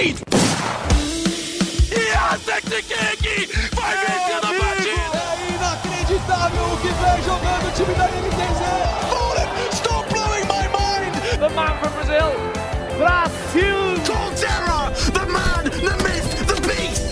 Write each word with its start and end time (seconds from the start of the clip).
lead! 0.00 0.16
Yantek 1.90 2.64
King 3.20 3.48
vai 3.74 3.94
vencer 3.96 4.36
a 4.36 4.52
partida! 4.60 5.20
É 5.20 5.48
inacreditável 5.54 6.64
o 6.64 6.76
que 6.78 6.88
vem 6.88 7.18
jogando 7.24 7.66
o 7.66 7.72
time 7.72 7.94
da 7.94 8.06
NTZ! 8.06 8.62
Fallen, 9.10 9.48
stop 9.72 10.04
blowing 10.10 10.46
my 10.46 10.66
mind! 10.68 11.14
The 11.38 11.48
man 11.50 11.74
from 11.78 11.92
Brazil, 11.92 12.30
Brasil! 12.98 13.80
Colterra, 14.06 14.80
the 15.12 15.26
man, 15.26 15.64
the 15.64 15.94
myth, 16.02 16.30
the 16.46 16.56
beast! 16.66 17.06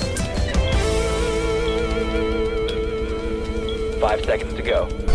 Five 4.01 4.25
seconds 4.25 4.55
to 4.55 4.63
go. 4.63 5.08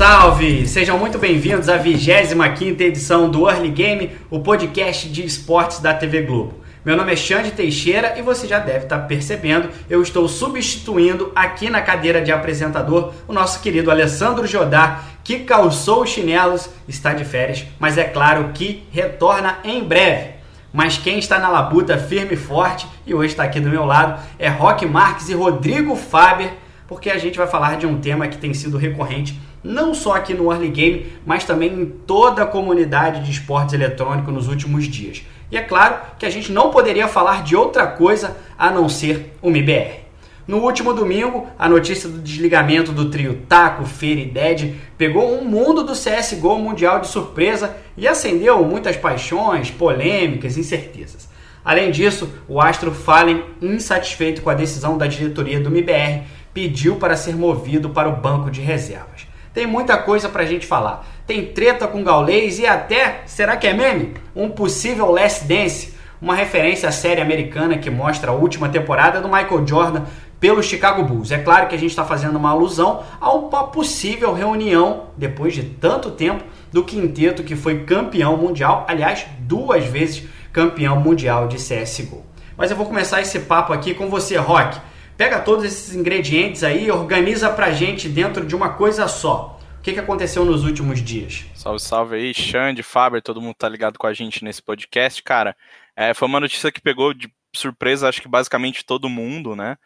Salve! 0.00 0.66
Sejam 0.66 0.96
muito 0.96 1.18
bem-vindos 1.18 1.68
à 1.68 1.78
25ª 1.78 2.80
edição 2.80 3.30
do 3.30 3.46
Early 3.46 3.68
Game, 3.68 4.10
o 4.30 4.40
podcast 4.40 5.06
de 5.06 5.22
esportes 5.26 5.78
da 5.80 5.92
TV 5.92 6.22
Globo. 6.22 6.54
Meu 6.82 6.96
nome 6.96 7.12
é 7.12 7.16
Xande 7.16 7.50
Teixeira 7.50 8.18
e 8.18 8.22
você 8.22 8.46
já 8.46 8.58
deve 8.58 8.84
estar 8.84 9.00
percebendo, 9.00 9.68
eu 9.90 10.00
estou 10.00 10.26
substituindo 10.26 11.30
aqui 11.36 11.68
na 11.68 11.82
cadeira 11.82 12.22
de 12.22 12.32
apresentador 12.32 13.12
o 13.28 13.32
nosso 13.34 13.60
querido 13.60 13.90
Alessandro 13.90 14.46
Jodar, 14.46 15.04
que 15.22 15.40
calçou 15.40 16.02
os 16.04 16.08
chinelos, 16.08 16.70
está 16.88 17.12
de 17.12 17.26
férias, 17.26 17.66
mas 17.78 17.98
é 17.98 18.04
claro 18.04 18.52
que 18.54 18.82
retorna 18.90 19.58
em 19.62 19.84
breve. 19.84 20.30
Mas 20.72 20.96
quem 20.96 21.18
está 21.18 21.38
na 21.38 21.50
labuta 21.50 21.98
firme 21.98 22.32
e 22.32 22.38
forte 22.38 22.86
e 23.06 23.12
hoje 23.12 23.32
está 23.32 23.42
aqui 23.44 23.60
do 23.60 23.68
meu 23.68 23.84
lado 23.84 24.18
é 24.38 24.48
Roque 24.48 24.86
Marques 24.86 25.28
e 25.28 25.34
Rodrigo 25.34 25.94
Faber, 25.94 26.54
porque 26.88 27.10
a 27.10 27.18
gente 27.18 27.36
vai 27.36 27.46
falar 27.46 27.76
de 27.76 27.86
um 27.86 28.00
tema 28.00 28.28
que 28.28 28.38
tem 28.38 28.54
sido 28.54 28.78
recorrente 28.78 29.38
não 29.62 29.94
só 29.94 30.14
aqui 30.14 30.34
no 30.34 30.50
Early 30.52 30.68
Game, 30.68 31.12
mas 31.24 31.44
também 31.44 31.72
em 31.72 31.86
toda 31.86 32.42
a 32.42 32.46
comunidade 32.46 33.24
de 33.24 33.30
esportes 33.30 33.74
eletrônicos 33.74 34.32
nos 34.32 34.48
últimos 34.48 34.86
dias. 34.86 35.22
E 35.50 35.56
é 35.56 35.62
claro 35.62 35.96
que 36.18 36.24
a 36.24 36.30
gente 36.30 36.52
não 36.52 36.70
poderia 36.70 37.08
falar 37.08 37.42
de 37.42 37.56
outra 37.56 37.86
coisa 37.86 38.36
a 38.58 38.70
não 38.70 38.88
ser 38.88 39.36
o 39.42 39.48
MBR. 39.48 40.00
No 40.46 40.58
último 40.58 40.92
domingo, 40.92 41.46
a 41.58 41.68
notícia 41.68 42.08
do 42.08 42.18
desligamento 42.18 42.90
do 42.90 43.10
trio 43.10 43.42
Taco, 43.48 43.84
Feira 43.84 44.20
e 44.20 44.26
Dead 44.26 44.74
pegou 44.98 45.38
um 45.38 45.44
mundo 45.44 45.84
do 45.84 45.92
CSGO 45.92 46.58
mundial 46.58 47.00
de 47.00 47.08
surpresa 47.08 47.76
e 47.96 48.08
acendeu 48.08 48.64
muitas 48.64 48.96
paixões, 48.96 49.70
polêmicas 49.70 50.56
e 50.56 50.60
incertezas. 50.60 51.28
Além 51.64 51.90
disso, 51.90 52.28
o 52.48 52.60
Astro 52.60 52.90
Fallen, 52.90 53.44
insatisfeito 53.60 54.42
com 54.42 54.50
a 54.50 54.54
decisão 54.54 54.96
da 54.96 55.06
diretoria 55.06 55.60
do 55.60 55.68
MBR, 55.68 56.22
pediu 56.54 56.96
para 56.96 57.16
ser 57.16 57.36
movido 57.36 57.90
para 57.90 58.08
o 58.08 58.16
banco 58.16 58.50
de 58.50 58.60
reservas. 58.60 59.29
Tem 59.52 59.66
muita 59.66 59.98
coisa 59.98 60.28
pra 60.28 60.44
gente 60.44 60.66
falar. 60.66 61.04
Tem 61.26 61.46
treta 61.46 61.88
com 61.88 62.04
Gaulês 62.04 62.58
e 62.58 62.66
até, 62.66 63.22
será 63.26 63.56
que 63.56 63.66
é 63.66 63.72
meme? 63.72 64.14
Um 64.34 64.48
possível 64.48 65.10
Last 65.10 65.44
Dance, 65.44 65.94
uma 66.22 66.34
referência 66.34 66.88
à 66.88 66.92
série 66.92 67.20
americana 67.20 67.78
que 67.78 67.90
mostra 67.90 68.30
a 68.30 68.34
última 68.34 68.68
temporada 68.68 69.20
do 69.20 69.28
Michael 69.28 69.66
Jordan 69.66 70.02
pelo 70.38 70.62
Chicago 70.62 71.02
Bulls. 71.02 71.32
É 71.32 71.38
claro 71.38 71.66
que 71.66 71.74
a 71.74 71.78
gente 71.78 71.90
está 71.90 72.04
fazendo 72.04 72.36
uma 72.36 72.50
alusão 72.50 73.02
a 73.20 73.32
uma 73.32 73.64
possível 73.64 74.32
reunião, 74.32 75.06
depois 75.16 75.52
de 75.52 75.64
tanto 75.64 76.12
tempo, 76.12 76.44
do 76.72 76.84
quinteto 76.84 77.42
que 77.42 77.56
foi 77.56 77.84
campeão 77.84 78.36
mundial, 78.36 78.84
aliás, 78.88 79.26
duas 79.40 79.84
vezes 79.84 80.22
campeão 80.52 80.98
mundial 81.00 81.48
de 81.48 81.56
CSGO. 81.56 82.24
Mas 82.56 82.70
eu 82.70 82.76
vou 82.76 82.86
começar 82.86 83.20
esse 83.20 83.40
papo 83.40 83.72
aqui 83.72 83.94
com 83.94 84.08
você, 84.08 84.36
Rock. 84.36 84.78
Pega 85.20 85.38
todos 85.38 85.66
esses 85.66 85.94
ingredientes 85.94 86.64
aí 86.64 86.86
e 86.86 86.90
organiza 86.90 87.50
pra 87.52 87.72
gente 87.72 88.08
dentro 88.08 88.46
de 88.46 88.56
uma 88.56 88.72
coisa 88.72 89.06
só. 89.06 89.60
O 89.78 89.82
que, 89.82 89.92
que 89.92 89.98
aconteceu 89.98 90.46
nos 90.46 90.64
últimos 90.64 91.02
dias? 91.02 91.44
Salve, 91.54 91.78
salve 91.78 92.16
aí, 92.16 92.32
Xande, 92.32 92.82
Faber, 92.82 93.20
todo 93.20 93.38
mundo 93.38 93.54
tá 93.54 93.68
ligado 93.68 93.98
com 93.98 94.06
a 94.06 94.14
gente 94.14 94.42
nesse 94.42 94.62
podcast. 94.62 95.22
Cara, 95.22 95.54
é, 95.94 96.14
foi 96.14 96.26
uma 96.26 96.40
notícia 96.40 96.72
que 96.72 96.80
pegou 96.80 97.12
de 97.12 97.30
surpresa, 97.54 98.08
acho 98.08 98.22
que 98.22 98.28
basicamente 98.28 98.82
todo 98.82 99.10
mundo, 99.10 99.54
né? 99.54 99.76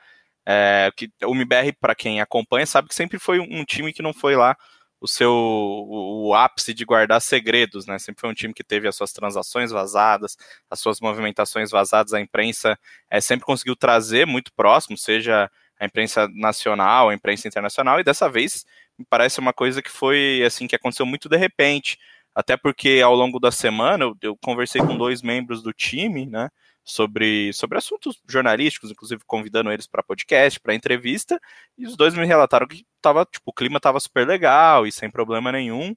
É, 0.46 0.92
que 0.96 1.10
o 1.24 1.34
MBR, 1.34 1.72
para 1.80 1.96
quem 1.96 2.20
acompanha, 2.20 2.64
sabe 2.64 2.86
que 2.86 2.94
sempre 2.94 3.18
foi 3.18 3.40
um 3.40 3.64
time 3.64 3.92
que 3.92 4.02
não 4.02 4.12
foi 4.12 4.36
lá 4.36 4.56
o 5.04 5.06
seu 5.06 5.30
o, 5.30 6.28
o, 6.28 6.34
ápice 6.34 6.72
de 6.72 6.82
guardar 6.82 7.20
segredos, 7.20 7.84
né? 7.86 7.98
Sempre 7.98 8.22
foi 8.22 8.30
um 8.30 8.34
time 8.34 8.54
que 8.54 8.64
teve 8.64 8.88
as 8.88 8.96
suas 8.96 9.12
transações 9.12 9.70
vazadas, 9.70 10.34
as 10.70 10.80
suas 10.80 10.98
movimentações 10.98 11.70
vazadas, 11.70 12.14
a 12.14 12.20
imprensa 12.20 12.78
é, 13.10 13.20
sempre 13.20 13.44
conseguiu 13.44 13.76
trazer 13.76 14.26
muito 14.26 14.50
próximo, 14.54 14.96
seja 14.96 15.50
a 15.78 15.84
imprensa 15.84 16.26
nacional, 16.32 17.10
a 17.10 17.14
imprensa 17.14 17.46
internacional, 17.46 18.00
e 18.00 18.04
dessa 18.04 18.30
vez 18.30 18.64
me 18.98 19.04
parece 19.04 19.40
uma 19.40 19.52
coisa 19.52 19.82
que 19.82 19.90
foi 19.90 20.42
assim 20.46 20.66
que 20.66 20.76
aconteceu 20.76 21.04
muito 21.04 21.28
de 21.28 21.36
repente, 21.36 21.98
até 22.34 22.56
porque 22.56 23.02
ao 23.04 23.14
longo 23.14 23.38
da 23.38 23.52
semana 23.52 24.04
eu, 24.04 24.16
eu 24.22 24.36
conversei 24.38 24.80
com 24.80 24.96
dois 24.96 25.20
membros 25.20 25.62
do 25.62 25.72
time, 25.74 26.24
né? 26.24 26.48
Sobre, 26.84 27.52
sobre 27.54 27.78
assuntos 27.78 28.20
jornalísticos, 28.28 28.90
inclusive 28.90 29.22
convidando 29.26 29.72
eles 29.72 29.86
para 29.86 30.02
podcast, 30.02 30.60
para 30.60 30.74
entrevista, 30.74 31.40
e 31.78 31.86
os 31.86 31.96
dois 31.96 32.14
me 32.14 32.26
relataram 32.26 32.66
que 32.68 32.84
tava, 33.00 33.24
tipo, 33.24 33.50
o 33.50 33.52
clima 33.52 33.78
estava 33.78 33.98
super 33.98 34.26
legal 34.26 34.86
e 34.86 34.92
sem 34.92 35.10
problema 35.10 35.50
nenhum. 35.50 35.96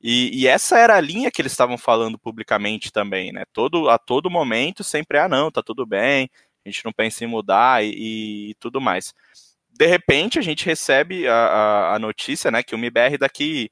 E, 0.00 0.42
e, 0.42 0.46
essa 0.46 0.78
era 0.78 0.96
a 0.96 1.00
linha 1.00 1.30
que 1.30 1.40
eles 1.40 1.52
estavam 1.52 1.78
falando 1.78 2.18
publicamente 2.18 2.92
também, 2.92 3.32
né? 3.32 3.44
Todo, 3.52 3.88
a 3.88 3.98
todo 3.98 4.30
momento 4.30 4.84
sempre, 4.84 5.18
ah, 5.18 5.28
não, 5.28 5.50
tá 5.50 5.62
tudo 5.62 5.86
bem, 5.86 6.30
a 6.64 6.68
gente 6.68 6.84
não 6.84 6.92
pensa 6.92 7.24
em 7.24 7.26
mudar 7.26 7.82
e, 7.82 8.50
e 8.50 8.54
tudo 8.60 8.80
mais. 8.80 9.14
De 9.70 9.86
repente, 9.86 10.38
a 10.38 10.42
gente 10.42 10.66
recebe 10.66 11.26
a, 11.26 11.34
a, 11.34 11.94
a, 11.94 11.98
notícia, 11.98 12.50
né, 12.50 12.62
que 12.62 12.74
o 12.74 12.78
MBR 12.78 13.18
daqui 13.18 13.70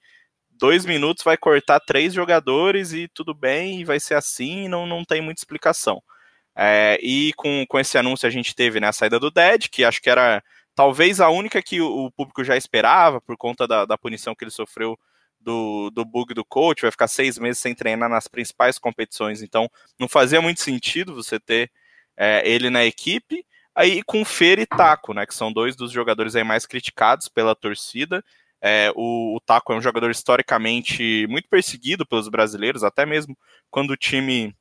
dois 0.51 0.87
minutos 0.87 1.25
vai 1.25 1.37
cortar 1.37 1.81
três 1.81 2.15
jogadores 2.15 2.93
e 2.93 3.09
tudo 3.09 3.35
bem, 3.35 3.81
e 3.81 3.85
vai 3.85 4.01
ser 4.01 4.15
assim, 4.15 4.69
não, 4.69 4.87
não 4.87 5.05
tem 5.05 5.21
muita 5.21 5.41
explicação. 5.41 6.03
É, 6.57 6.99
e 7.03 7.33
com, 7.35 7.65
com 7.69 7.79
esse 7.79 7.99
anúncio 7.99 8.27
a 8.27 8.31
gente 8.31 8.55
teve 8.55 8.79
né, 8.79 8.89
a 8.89 8.93
saída 8.93 9.19
do 9.19 9.31
Dead, 9.31 9.69
que 9.69 9.85
acho 9.85 10.01
que 10.01 10.09
era 10.09 10.43
talvez 10.75 11.21
a 11.21 11.29
única 11.29 11.63
que 11.63 11.81
o, 11.81 12.07
o 12.07 12.13
público 12.13 12.45
já 12.45 12.57
esperava, 12.57 13.21
por 13.21 13.37
conta 13.37 13.67
da, 13.67 13.85
da 13.85 13.99
punição 13.99 14.35
que 14.35 14.45
ele 14.45 14.51
sofreu 14.51 14.99
do, 15.41 15.91
do 15.91 16.05
bug 16.05 16.33
do 16.33 16.45
coach, 16.45 16.83
vai 16.83 16.91
ficar 16.91 17.09
seis 17.09 17.39
meses 17.39 17.59
sem 17.61 17.75
treinar 17.75 18.09
nas 18.09 18.27
principais 18.27 18.79
competições, 18.79 19.43
então 19.43 19.69
não 19.99 20.09
fazia 20.09 20.41
muito 20.41 20.61
sentido 20.61 21.15
você 21.15 21.39
ter 21.39 21.71
é, 22.17 22.49
ele 22.49 22.71
na 22.71 22.85
equipe. 22.85 23.45
Aí 23.75 24.03
com 24.05 24.25
Fer 24.25 24.61
e 24.61 24.67
Taco, 24.67 25.13
né, 25.13 25.27
que 25.27 25.35
são 25.35 25.53
dois 25.53 25.75
dos 25.75 25.91
jogadores 25.91 26.37
aí 26.37 26.45
mais 26.45 26.65
criticados 26.65 27.29
pela 27.29 27.57
torcida. 27.57 28.25
É, 28.61 28.91
o, 28.95 29.37
o 29.37 29.41
Taco 29.41 29.73
é 29.73 29.77
um 29.77 29.83
jogador 29.83 30.11
historicamente 30.11 31.27
muito 31.29 31.49
perseguido 31.49 32.07
pelos 32.07 32.29
brasileiros, 32.29 32.85
até 32.85 33.05
mesmo 33.05 33.37
quando 33.71 33.91
o 33.91 33.97
time 33.97 34.57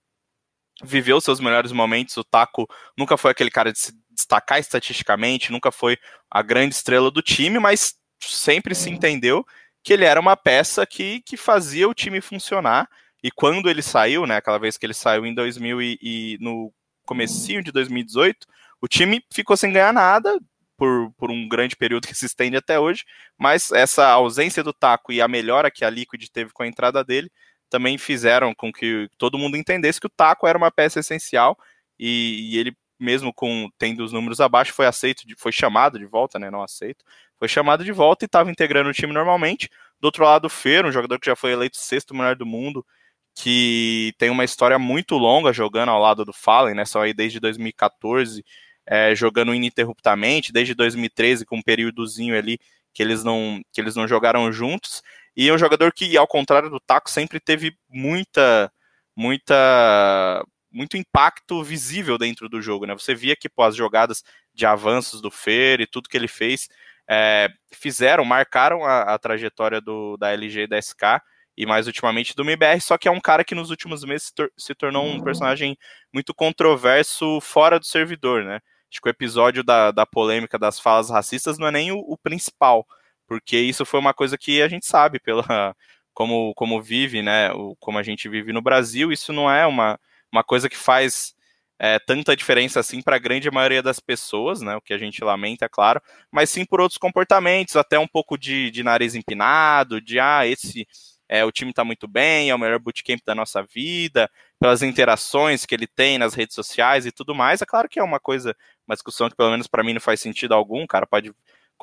viveu 0.81 1.19
seus 1.21 1.39
melhores 1.39 1.71
momentos. 1.71 2.15
O 2.17 2.23
Taco 2.23 2.67
nunca 2.97 3.17
foi 3.17 3.31
aquele 3.31 3.51
cara 3.51 3.71
de 3.71 3.79
se 3.79 3.93
destacar 4.11 4.59
estatisticamente, 4.59 5.51
nunca 5.51 5.71
foi 5.71 5.97
a 6.29 6.41
grande 6.41 6.75
estrela 6.75 7.11
do 7.11 7.21
time, 7.21 7.59
mas 7.59 7.95
sempre 8.21 8.73
se 8.73 8.89
entendeu 8.89 9.45
que 9.83 9.91
ele 9.91 10.05
era 10.05 10.19
uma 10.19 10.37
peça 10.37 10.85
que, 10.85 11.21
que 11.21 11.35
fazia 11.35 11.87
o 11.87 11.93
time 11.93 12.21
funcionar. 12.21 12.87
E 13.21 13.31
quando 13.31 13.69
ele 13.69 13.81
saiu, 13.81 14.25
né, 14.25 14.37
aquela 14.37 14.57
vez 14.57 14.77
que 14.77 14.85
ele 14.85 14.93
saiu 14.93 15.25
em 15.25 15.33
2000 15.33 15.81
e, 15.81 15.99
e 16.01 16.37
no 16.39 16.73
comecinho 17.05 17.63
de 17.63 17.71
2018, 17.71 18.47
o 18.81 18.87
time 18.87 19.23
ficou 19.31 19.57
sem 19.57 19.71
ganhar 19.71 19.93
nada 19.93 20.39
por, 20.77 21.11
por 21.17 21.31
um 21.31 21.47
grande 21.47 21.75
período 21.75 22.07
que 22.07 22.15
se 22.15 22.25
estende 22.25 22.57
até 22.57 22.79
hoje, 22.79 23.03
mas 23.37 23.71
essa 23.71 24.07
ausência 24.09 24.63
do 24.63 24.73
Taco 24.73 25.11
e 25.11 25.21
a 25.21 25.27
melhora 25.27 25.71
que 25.71 25.85
a 25.85 25.89
Liquid 25.89 26.27
teve 26.29 26.51
com 26.51 26.63
a 26.63 26.67
entrada 26.67 27.03
dele 27.03 27.31
também 27.73 27.97
fizeram 27.97 28.53
com 28.53 28.71
que 28.71 29.09
todo 29.17 29.35
mundo 29.35 29.57
entendesse 29.57 29.99
que 29.99 30.05
o 30.05 30.09
Taco 30.15 30.45
era 30.45 30.55
uma 30.55 30.69
peça 30.69 30.99
essencial 30.99 31.57
e, 31.97 32.51
e 32.53 32.59
ele 32.59 32.77
mesmo 32.99 33.33
com 33.33 33.67
tendo 33.79 34.03
os 34.03 34.13
números 34.13 34.39
abaixo 34.39 34.71
foi 34.73 34.85
aceito, 34.85 35.23
foi 35.37 35.51
chamado 35.51 35.97
de 35.97 36.05
volta, 36.05 36.37
né, 36.37 36.51
não 36.51 36.61
aceito, 36.61 37.03
foi 37.39 37.47
chamado 37.47 37.83
de 37.83 37.91
volta 37.91 38.23
e 38.23 38.27
estava 38.27 38.51
integrando 38.51 38.91
o 38.91 38.93
time 38.93 39.11
normalmente. 39.11 39.69
Do 39.99 40.05
outro 40.05 40.23
lado, 40.23 40.45
o 40.45 40.49
Fer, 40.49 40.85
um 40.85 40.91
jogador 40.91 41.19
que 41.19 41.25
já 41.25 41.35
foi 41.35 41.51
eleito 41.51 41.75
sexto 41.75 42.13
melhor 42.13 42.35
do 42.35 42.45
mundo, 42.45 42.85
que 43.33 44.13
tem 44.19 44.29
uma 44.29 44.43
história 44.43 44.77
muito 44.77 45.17
longa 45.17 45.51
jogando 45.51 45.89
ao 45.89 45.99
lado 45.99 46.23
do 46.23 46.31
Fallen, 46.31 46.75
né, 46.75 46.85
só 46.85 47.01
aí 47.01 47.11
desde 47.11 47.39
2014, 47.39 48.45
é, 48.85 49.15
jogando 49.15 49.55
ininterruptamente, 49.55 50.53
desde 50.53 50.75
2013 50.75 51.43
com 51.43 51.57
um 51.57 51.61
períodozinho 51.63 52.37
ali 52.37 52.59
que 52.93 53.01
eles 53.01 53.23
não 53.23 53.61
que 53.73 53.81
eles 53.81 53.95
não 53.95 54.07
jogaram 54.07 54.51
juntos. 54.51 55.01
E 55.35 55.49
é 55.49 55.53
um 55.53 55.57
jogador 55.57 55.91
que, 55.91 56.15
ao 56.17 56.27
contrário 56.27 56.69
do 56.69 56.79
Taco, 56.79 57.09
sempre 57.09 57.39
teve 57.39 57.75
muita, 57.89 58.71
muita, 59.15 60.45
muito 60.71 60.97
impacto 60.97 61.63
visível 61.63 62.17
dentro 62.17 62.47
do 62.47 62.61
jogo, 62.61 62.85
né? 62.85 62.93
Você 62.93 63.15
via 63.15 63.35
que 63.35 63.49
pô, 63.49 63.63
as 63.63 63.75
jogadas 63.75 64.23
de 64.53 64.65
avanços 64.65 65.21
do 65.21 65.31
Fer 65.31 65.81
e 65.81 65.87
tudo 65.87 66.09
que 66.09 66.17
ele 66.17 66.27
fez 66.27 66.69
é, 67.09 67.49
fizeram, 67.71 68.23
marcaram 68.23 68.83
a, 68.85 69.13
a, 69.13 69.19
trajetória 69.19 69.81
do, 69.81 70.17
da 70.17 70.31
LG 70.31 70.61
e 70.61 70.67
da 70.67 70.81
SK 70.81 71.21
e 71.55 71.65
mais 71.65 71.85
ultimamente 71.85 72.35
do 72.35 72.43
MBR, 72.43 72.81
só 72.81 72.97
que 72.97 73.07
é 73.07 73.11
um 73.11 73.19
cara 73.19 73.43
que 73.43 73.53
nos 73.53 73.69
últimos 73.69 74.03
meses 74.03 74.27
se, 74.27 74.33
tor 74.33 74.51
se 74.57 74.73
tornou 74.73 75.05
um 75.05 75.21
personagem 75.21 75.77
muito 76.11 76.33
controverso 76.33 77.39
fora 77.41 77.79
do 77.79 77.85
servidor, 77.85 78.43
né? 78.43 78.59
Acho 78.91 79.01
que 79.01 79.07
o 79.07 79.11
episódio 79.11 79.63
da, 79.63 79.91
da 79.91 80.05
polêmica 80.05 80.57
das 80.57 80.79
falas 80.79 81.09
racistas 81.09 81.57
não 81.57 81.67
é 81.67 81.71
nem 81.71 81.91
o, 81.91 81.97
o 81.99 82.17
principal, 82.17 82.85
porque 83.27 83.57
isso 83.57 83.85
foi 83.85 83.99
uma 83.99 84.13
coisa 84.13 84.37
que 84.37 84.61
a 84.61 84.67
gente 84.67 84.85
sabe 84.85 85.19
pela 85.19 85.43
como, 86.13 86.53
como 86.55 86.81
vive, 86.81 87.21
né, 87.21 87.51
o, 87.53 87.75
como 87.79 87.97
a 87.97 88.03
gente 88.03 88.29
vive 88.29 88.53
no 88.53 88.61
Brasil, 88.61 89.11
isso 89.11 89.33
não 89.33 89.49
é 89.49 89.65
uma, 89.65 89.99
uma 90.31 90.43
coisa 90.43 90.69
que 90.69 90.77
faz 90.77 91.33
é, 91.79 91.99
tanta 91.99 92.35
diferença 92.35 92.79
assim 92.79 93.01
para 93.01 93.15
a 93.15 93.19
grande 93.19 93.49
maioria 93.51 93.81
das 93.83 93.99
pessoas, 93.99 94.61
né? 94.61 94.75
O 94.75 94.81
que 94.81 94.93
a 94.93 94.97
gente 94.97 95.23
lamenta, 95.23 95.65
é 95.65 95.69
claro, 95.69 96.01
mas 96.31 96.49
sim 96.49 96.65
por 96.65 96.79
outros 96.79 96.97
comportamentos, 96.97 97.75
até 97.75 97.99
um 97.99 98.07
pouco 98.07 98.37
de, 98.37 98.71
de 98.71 98.83
nariz 98.83 99.15
empinado, 99.15 99.99
de 99.99 100.19
ah, 100.19 100.47
esse 100.47 100.87
é, 101.27 101.43
o 101.43 101.51
time 101.51 101.71
está 101.71 101.83
muito 101.83 102.07
bem, 102.07 102.49
é 102.49 102.55
o 102.55 102.59
melhor 102.59 102.79
bootcamp 102.79 103.19
da 103.25 103.33
nossa 103.33 103.63
vida, 103.63 104.29
pelas 104.59 104.81
interações 104.83 105.65
que 105.65 105.73
ele 105.73 105.87
tem 105.87 106.17
nas 106.17 106.33
redes 106.33 106.55
sociais 106.55 107.05
e 107.05 107.11
tudo 107.11 107.33
mais. 107.33 107.61
É 107.61 107.65
claro 107.65 107.89
que 107.89 107.99
é 107.99 108.03
uma 108.03 108.19
coisa, 108.19 108.55
uma 108.87 108.95
discussão 108.95 109.29
que 109.29 109.35
pelo 109.35 109.51
menos 109.51 109.67
para 109.67 109.83
mim 109.83 109.93
não 109.93 110.01
faz 110.01 110.19
sentido 110.19 110.53
algum, 110.53 110.85
cara 110.85 111.07
pode 111.07 111.33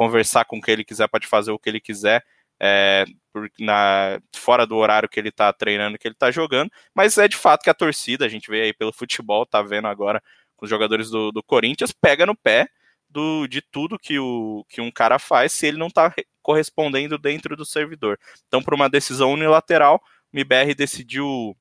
conversar 0.00 0.46
com 0.46 0.56
o 0.56 0.62
que 0.62 0.70
ele 0.70 0.82
quiser, 0.82 1.06
pode 1.08 1.26
fazer 1.26 1.50
o 1.50 1.58
que 1.58 1.68
ele 1.68 1.78
quiser. 1.78 2.24
É, 2.58 3.04
por, 3.30 3.50
na, 3.58 4.18
fora 4.34 4.66
do 4.66 4.76
horário 4.76 5.08
que 5.08 5.20
ele 5.20 5.28
está 5.28 5.52
treinando, 5.52 5.98
que 5.98 6.08
ele 6.08 6.14
está 6.14 6.30
jogando, 6.30 6.70
mas 6.94 7.18
é 7.18 7.28
de 7.28 7.36
fato 7.36 7.62
que 7.62 7.68
a 7.68 7.74
torcida, 7.74 8.24
a 8.24 8.28
gente 8.28 8.50
vê 8.50 8.62
aí 8.62 8.72
pelo 8.72 8.94
futebol, 8.94 9.44
tá 9.44 9.60
vendo 9.60 9.88
agora 9.88 10.22
os 10.58 10.70
jogadores 10.70 11.10
do, 11.10 11.30
do 11.30 11.42
Corinthians, 11.42 11.92
pega 11.92 12.24
no 12.24 12.34
pé 12.34 12.66
do, 13.10 13.46
de 13.46 13.60
tudo 13.60 13.98
que, 13.98 14.18
o, 14.18 14.64
que 14.70 14.80
um 14.80 14.90
cara 14.90 15.18
faz 15.18 15.52
se 15.52 15.66
ele 15.66 15.76
não 15.76 15.88
está 15.88 16.14
correspondendo 16.42 17.18
dentro 17.18 17.54
do 17.54 17.66
servidor. 17.66 18.18
Então, 18.46 18.62
por 18.62 18.72
uma 18.72 18.88
decisão 18.88 19.32
unilateral, 19.32 20.02
o 20.32 20.36
MBR 20.36 20.74
decidiu 20.74 21.54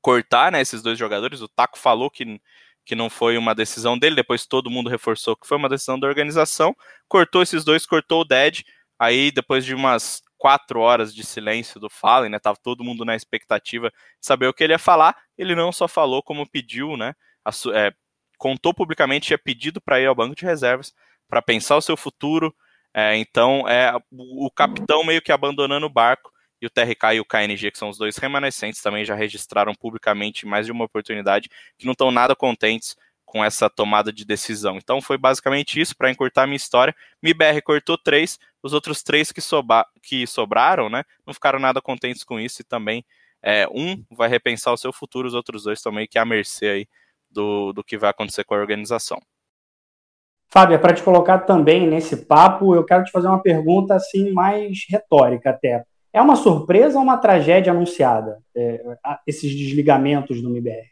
cortar 0.00 0.50
né, 0.50 0.60
esses 0.60 0.82
dois 0.82 0.98
jogadores. 0.98 1.40
O 1.40 1.48
Taco 1.48 1.78
falou 1.78 2.10
que, 2.10 2.40
que 2.84 2.94
não 2.94 3.08
foi 3.08 3.38
uma 3.38 3.54
decisão 3.54 3.98
dele, 3.98 4.16
depois 4.16 4.46
todo 4.46 4.70
mundo 4.70 4.90
reforçou 4.90 5.36
que 5.36 5.46
foi 5.46 5.56
uma 5.56 5.68
decisão 5.68 5.98
da 5.98 6.06
organização. 6.06 6.76
Cortou 7.08 7.42
esses 7.42 7.64
dois, 7.64 7.86
cortou 7.86 8.20
o 8.20 8.24
Dead. 8.24 8.62
Aí, 8.98 9.30
depois 9.30 9.64
de 9.64 9.74
umas 9.74 10.22
quatro 10.36 10.80
horas 10.80 11.14
de 11.14 11.24
silêncio 11.24 11.80
do 11.80 11.88
Fallen, 11.88 12.30
né? 12.30 12.38
Tava 12.38 12.58
todo 12.62 12.84
mundo 12.84 13.04
na 13.04 13.16
expectativa 13.16 13.88
de 13.88 14.26
saber 14.26 14.46
o 14.46 14.52
que 14.52 14.62
ele 14.62 14.74
ia 14.74 14.78
falar. 14.78 15.16
Ele 15.38 15.54
não 15.54 15.72
só 15.72 15.88
falou, 15.88 16.22
como 16.22 16.48
pediu, 16.48 16.96
né? 16.96 17.14
A, 17.44 17.50
é, 17.74 17.92
contou 18.36 18.74
publicamente, 18.74 19.28
tinha 19.28 19.38
pedido 19.38 19.80
para 19.80 20.00
ir 20.00 20.06
ao 20.06 20.14
banco 20.14 20.34
de 20.34 20.44
reservas 20.44 20.92
para 21.28 21.40
pensar 21.40 21.76
o 21.76 21.80
seu 21.80 21.96
futuro. 21.96 22.54
É, 22.92 23.16
então, 23.16 23.66
é 23.68 23.92
o, 24.12 24.50
capitão 24.50 25.02
meio 25.02 25.22
que 25.22 25.32
abandonando 25.32 25.86
o 25.86 25.90
barco 25.90 26.30
e 26.64 26.66
o 26.66 26.70
TRK 26.70 27.14
e 27.14 27.20
o 27.20 27.24
KNG, 27.24 27.70
que 27.70 27.78
são 27.78 27.90
os 27.90 27.98
dois 27.98 28.16
remanescentes, 28.16 28.80
também 28.80 29.04
já 29.04 29.14
registraram 29.14 29.74
publicamente 29.74 30.46
mais 30.46 30.64
de 30.64 30.72
uma 30.72 30.84
oportunidade, 30.84 31.50
que 31.76 31.84
não 31.84 31.92
estão 31.92 32.10
nada 32.10 32.34
contentes 32.34 32.96
com 33.24 33.44
essa 33.44 33.68
tomada 33.68 34.10
de 34.10 34.24
decisão. 34.24 34.78
Então 34.78 35.02
foi 35.02 35.18
basicamente 35.18 35.78
isso 35.78 35.94
para 35.94 36.10
encurtar 36.10 36.44
a 36.44 36.46
minha 36.46 36.56
história. 36.56 36.94
MIBR 37.22 37.60
cortou 37.62 37.98
três, 37.98 38.38
os 38.62 38.72
outros 38.72 39.02
três 39.02 39.30
que, 39.30 39.42
soba, 39.42 39.86
que 40.02 40.26
sobraram, 40.26 40.88
né, 40.88 41.04
não 41.26 41.34
ficaram 41.34 41.58
nada 41.58 41.82
contentes 41.82 42.24
com 42.24 42.40
isso 42.40 42.62
e 42.62 42.64
também 42.64 43.04
é, 43.42 43.68
um 43.68 44.02
vai 44.10 44.28
repensar 44.28 44.72
o 44.72 44.78
seu 44.78 44.92
futuro, 44.92 45.28
os 45.28 45.34
outros 45.34 45.64
dois 45.64 45.82
também 45.82 46.06
que 46.06 46.16
é 46.16 46.20
à 46.22 46.24
mercê 46.24 46.66
aí 46.66 46.88
do, 47.30 47.74
do 47.74 47.84
que 47.84 47.98
vai 47.98 48.08
acontecer 48.08 48.44
com 48.44 48.54
a 48.54 48.58
organização. 48.58 49.20
Fábio, 50.48 50.78
para 50.78 50.94
te 50.94 51.02
colocar 51.02 51.40
também 51.40 51.86
nesse 51.86 52.24
papo, 52.24 52.74
eu 52.74 52.84
quero 52.84 53.04
te 53.04 53.10
fazer 53.10 53.26
uma 53.26 53.42
pergunta 53.42 53.94
assim 53.94 54.30
mais 54.30 54.86
retórica 54.88 55.50
até. 55.50 55.84
É 56.14 56.20
uma 56.20 56.36
surpresa 56.36 56.96
ou 56.96 57.02
uma 57.02 57.18
tragédia 57.18 57.72
anunciada, 57.72 58.40
é, 58.56 58.80
esses 59.26 59.52
desligamentos 59.52 60.40
do 60.40 60.48
MBR? 60.48 60.88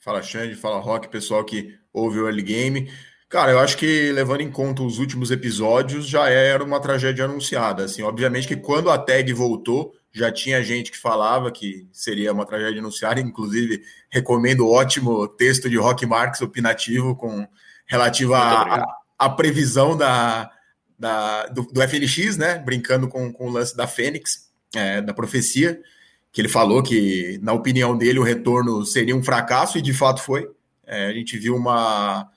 Fala 0.00 0.20
Xande, 0.20 0.54
fala 0.54 0.78
Rock, 0.78 1.08
pessoal 1.08 1.42
que 1.42 1.74
ouve 1.90 2.20
o 2.20 2.26
Early 2.26 2.42
Game. 2.42 2.92
Cara, 3.26 3.52
eu 3.52 3.58
acho 3.58 3.78
que 3.78 4.12
levando 4.12 4.42
em 4.42 4.50
conta 4.50 4.82
os 4.82 4.98
últimos 4.98 5.30
episódios, 5.30 6.06
já 6.06 6.28
era 6.28 6.62
uma 6.62 6.78
tragédia 6.78 7.24
anunciada. 7.24 7.84
Assim, 7.84 8.02
obviamente 8.02 8.46
que 8.46 8.56
quando 8.56 8.90
a 8.90 8.98
tag 8.98 9.32
voltou, 9.32 9.94
já 10.12 10.30
tinha 10.30 10.62
gente 10.62 10.90
que 10.90 10.98
falava 10.98 11.50
que 11.50 11.88
seria 11.90 12.34
uma 12.34 12.44
tragédia 12.44 12.80
anunciada. 12.80 13.18
Inclusive, 13.18 13.80
recomendo 14.10 14.66
o 14.66 14.72
ótimo 14.72 15.26
texto 15.26 15.70
de 15.70 15.78
Rock 15.78 16.04
Marx 16.04 16.42
opinativo 16.42 17.16
com 17.16 17.48
relativo 17.86 18.34
à 18.34 19.30
previsão 19.30 19.96
da, 19.96 20.50
da, 20.98 21.46
do, 21.46 21.62
do, 21.62 21.82
FNX, 21.82 22.36
né? 22.36 22.58
Brincando 22.58 23.08
com, 23.08 23.32
com 23.32 23.48
o 23.48 23.50
lance 23.50 23.76
da 23.76 23.86
Fênix, 23.86 24.48
é, 24.74 25.00
da 25.00 25.14
profecia, 25.14 25.80
que 26.32 26.40
ele 26.40 26.48
falou 26.48 26.82
que, 26.82 27.38
na 27.42 27.52
opinião 27.52 27.96
dele, 27.96 28.18
o 28.18 28.24
retorno 28.24 28.84
seria 28.84 29.16
um 29.16 29.22
fracasso, 29.22 29.78
e 29.78 29.82
de 29.82 29.92
fato 29.92 30.22
foi. 30.22 30.50
É, 30.86 31.06
a 31.06 31.12
gente 31.12 31.38
viu 31.38 31.54
uma, 31.54 32.28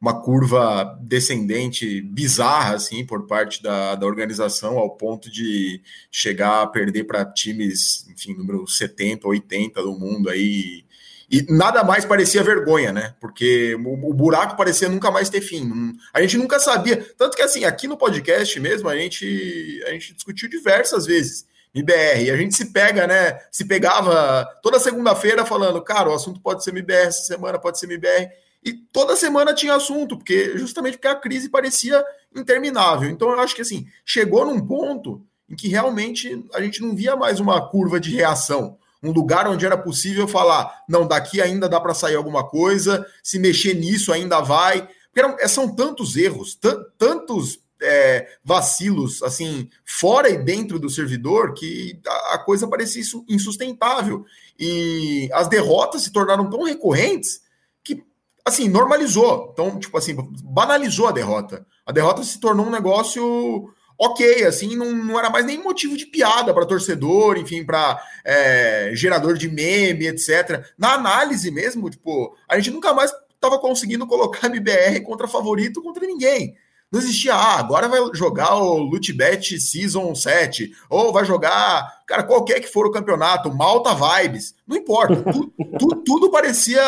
uma 0.00 0.20
curva 0.20 0.98
descendente 1.02 2.00
bizarra, 2.00 2.74
assim, 2.74 3.04
por 3.04 3.26
parte 3.26 3.62
da, 3.62 3.94
da 3.94 4.06
organização, 4.06 4.78
ao 4.78 4.90
ponto 4.90 5.30
de 5.30 5.80
chegar 6.10 6.62
a 6.62 6.66
perder 6.66 7.04
para 7.04 7.24
times, 7.24 8.06
enfim, 8.08 8.34
número 8.34 8.66
70, 8.66 9.28
80 9.28 9.82
do 9.82 9.98
mundo 9.98 10.28
aí 10.28 10.84
e 11.30 11.44
nada 11.52 11.84
mais 11.84 12.06
parecia 12.06 12.42
vergonha, 12.42 12.90
né? 12.90 13.14
Porque 13.20 13.74
o, 13.74 14.10
o, 14.10 14.14
buraco 14.14 14.56
parecia 14.56 14.88
nunca 14.88 15.10
mais 15.10 15.28
ter 15.28 15.42
fim. 15.42 15.94
A 16.12 16.22
gente 16.22 16.38
nunca 16.38 16.58
sabia. 16.58 17.06
Tanto 17.18 17.36
que, 17.36 17.42
assim, 17.42 17.64
aqui 17.64 17.86
no 17.86 17.98
podcast 17.98 18.58
mesmo, 18.58 18.88
a 18.88 18.96
gente, 18.96 19.82
a 19.86 19.90
gente 19.90 20.14
discutiu 20.14 20.48
diversas 20.48 21.04
vezes. 21.04 21.46
MBR, 21.74 22.24
e 22.24 22.30
a 22.30 22.36
gente 22.36 22.56
se 22.56 22.72
pega, 22.72 23.06
né? 23.06 23.38
Se 23.52 23.66
pegava 23.66 24.48
toda 24.62 24.80
segunda-feira 24.80 25.44
falando, 25.44 25.82
cara, 25.82 26.08
o 26.08 26.14
assunto 26.14 26.40
pode 26.40 26.64
ser 26.64 26.70
MBR 26.70 27.08
essa 27.08 27.22
semana, 27.22 27.58
pode 27.58 27.78
ser 27.78 27.84
MBR. 27.86 28.30
E 28.64 28.72
toda 28.72 29.14
semana 29.14 29.54
tinha 29.54 29.74
assunto, 29.74 30.16
porque 30.16 30.56
justamente 30.56 30.96
porque 30.96 31.08
a 31.08 31.14
crise 31.14 31.50
parecia 31.50 32.02
interminável. 32.34 33.10
Então 33.10 33.30
eu 33.30 33.38
acho 33.38 33.54
que 33.54 33.62
assim, 33.62 33.86
chegou 34.04 34.46
num 34.46 34.60
ponto 34.66 35.22
em 35.48 35.54
que 35.54 35.68
realmente 35.68 36.44
a 36.54 36.62
gente 36.62 36.80
não 36.80 36.96
via 36.96 37.14
mais 37.14 37.38
uma 37.38 37.68
curva 37.68 38.00
de 38.00 38.14
reação 38.14 38.78
um 39.02 39.12
lugar 39.12 39.46
onde 39.48 39.64
era 39.64 39.76
possível 39.76 40.26
falar, 40.26 40.82
não, 40.88 41.06
daqui 41.06 41.40
ainda 41.40 41.68
dá 41.68 41.80
para 41.80 41.94
sair 41.94 42.16
alguma 42.16 42.46
coisa, 42.46 43.06
se 43.22 43.38
mexer 43.38 43.74
nisso 43.74 44.12
ainda 44.12 44.40
vai. 44.40 44.88
Porque 45.06 45.20
eram, 45.20 45.36
é, 45.38 45.48
são 45.48 45.74
tantos 45.74 46.16
erros, 46.16 46.58
tantos 46.98 47.60
é, 47.80 48.28
vacilos, 48.44 49.22
assim, 49.22 49.68
fora 49.84 50.28
e 50.28 50.38
dentro 50.38 50.78
do 50.78 50.90
servidor, 50.90 51.54
que 51.54 52.00
a, 52.06 52.34
a 52.34 52.38
coisa 52.38 52.66
parecia 52.66 53.02
insustentável. 53.28 54.24
E 54.58 55.28
as 55.32 55.48
derrotas 55.48 56.02
se 56.02 56.12
tornaram 56.12 56.50
tão 56.50 56.64
recorrentes 56.64 57.40
que, 57.84 58.02
assim, 58.44 58.68
normalizou. 58.68 59.50
Então, 59.52 59.78
tipo 59.78 59.96
assim, 59.96 60.16
banalizou 60.42 61.06
a 61.06 61.12
derrota. 61.12 61.64
A 61.86 61.92
derrota 61.92 62.22
se 62.22 62.40
tornou 62.40 62.66
um 62.66 62.70
negócio 62.70 63.72
ok, 63.98 64.44
assim, 64.44 64.76
não, 64.76 64.92
não 64.92 65.18
era 65.18 65.28
mais 65.28 65.44
nem 65.44 65.62
motivo 65.62 65.96
de 65.96 66.06
piada 66.06 66.54
para 66.54 66.64
torcedor, 66.64 67.36
enfim, 67.36 67.64
para 67.64 68.00
é, 68.24 68.92
gerador 68.94 69.36
de 69.36 69.50
meme, 69.50 70.06
etc. 70.06 70.64
Na 70.78 70.94
análise 70.94 71.50
mesmo, 71.50 71.90
tipo, 71.90 72.36
a 72.48 72.56
gente 72.56 72.70
nunca 72.70 72.94
mais 72.94 73.12
estava 73.34 73.58
conseguindo 73.58 74.06
colocar 74.06 74.46
MBR 74.48 75.00
contra 75.00 75.26
favorito 75.26 75.82
contra 75.82 76.06
ninguém. 76.06 76.54
Não 76.90 76.98
existia, 76.98 77.34
ah, 77.34 77.58
agora 77.58 77.86
vai 77.86 78.00
jogar 78.14 78.54
o 78.54 78.78
Lootbet 78.78 79.60
Season 79.60 80.14
7, 80.14 80.72
ou 80.88 81.12
vai 81.12 81.22
jogar, 81.22 82.02
cara, 82.06 82.22
qualquer 82.22 82.60
que 82.60 82.66
for 82.66 82.86
o 82.86 82.90
campeonato, 82.90 83.54
Malta 83.54 83.94
Vibes, 83.94 84.54
não 84.66 84.74
importa. 84.74 85.22
tu, 85.22 85.52
tu, 85.78 85.88
tudo 85.96 86.30
parecia 86.30 86.80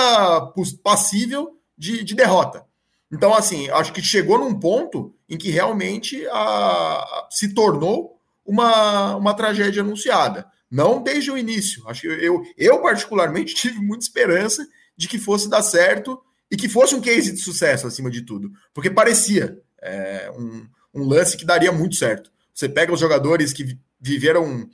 passível 0.83 1.51
de, 1.77 2.03
de 2.03 2.15
derrota. 2.15 2.65
Então, 3.13 3.35
assim, 3.35 3.69
acho 3.71 3.93
que 3.93 4.03
chegou 4.03 4.39
num 4.39 4.59
ponto 4.59 5.13
em 5.29 5.37
que 5.37 5.51
realmente 5.51 6.25
a, 6.29 6.39
a, 6.39 7.29
se 7.31 7.53
tornou 7.53 8.21
uma, 8.45 9.17
uma 9.17 9.35
tragédia 9.35 9.83
anunciada. 9.83 10.47
Não 10.71 11.03
desde 11.03 11.31
o 11.31 11.37
início. 11.37 11.87
Acho 11.89 12.03
que 12.03 12.07
eu, 12.07 12.43
eu, 12.57 12.81
particularmente, 12.81 13.55
tive 13.57 13.81
muita 13.81 14.05
esperança 14.05 14.67
de 14.97 15.09
que 15.09 15.19
fosse 15.19 15.49
dar 15.49 15.63
certo 15.63 16.21
e 16.51 16.57
que 16.57 16.69
fosse 16.69 16.95
um 16.95 17.01
case 17.01 17.33
de 17.33 17.39
sucesso, 17.39 17.87
acima 17.87 18.11
de 18.11 18.23
tudo. 18.23 18.51
Porque 18.73 18.91
parecia 18.91 19.59
é, 19.83 20.31
um, 20.37 20.67
um 20.95 21.05
lance 21.05 21.37
que 21.37 21.45
daria 21.45 21.73
muito 21.73 21.97
certo. 21.97 22.31
Você 22.55 22.69
pega 22.69 22.93
os 22.93 23.01
jogadores 23.01 23.53
que 23.53 23.77
viveram 24.01 24.45
um, 24.45 24.71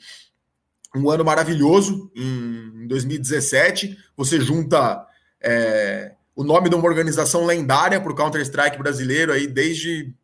um 0.95 1.11
ano 1.11 1.25
maravilhoso 1.25 2.11
em 2.15 2.87
2017, 2.87 3.97
você 4.17 4.41
junta. 4.41 5.07
É, 5.41 6.16
o 6.37 6.45
nome 6.45 6.69
de 6.69 6.77
uma 6.77 6.87
organização 6.87 7.47
lendária 7.47 7.99
para 7.99 8.13
o 8.13 8.15
Counter-Strike 8.15 8.77
brasileiro 8.79 9.33
aí 9.33 9.47
desde 9.47 10.15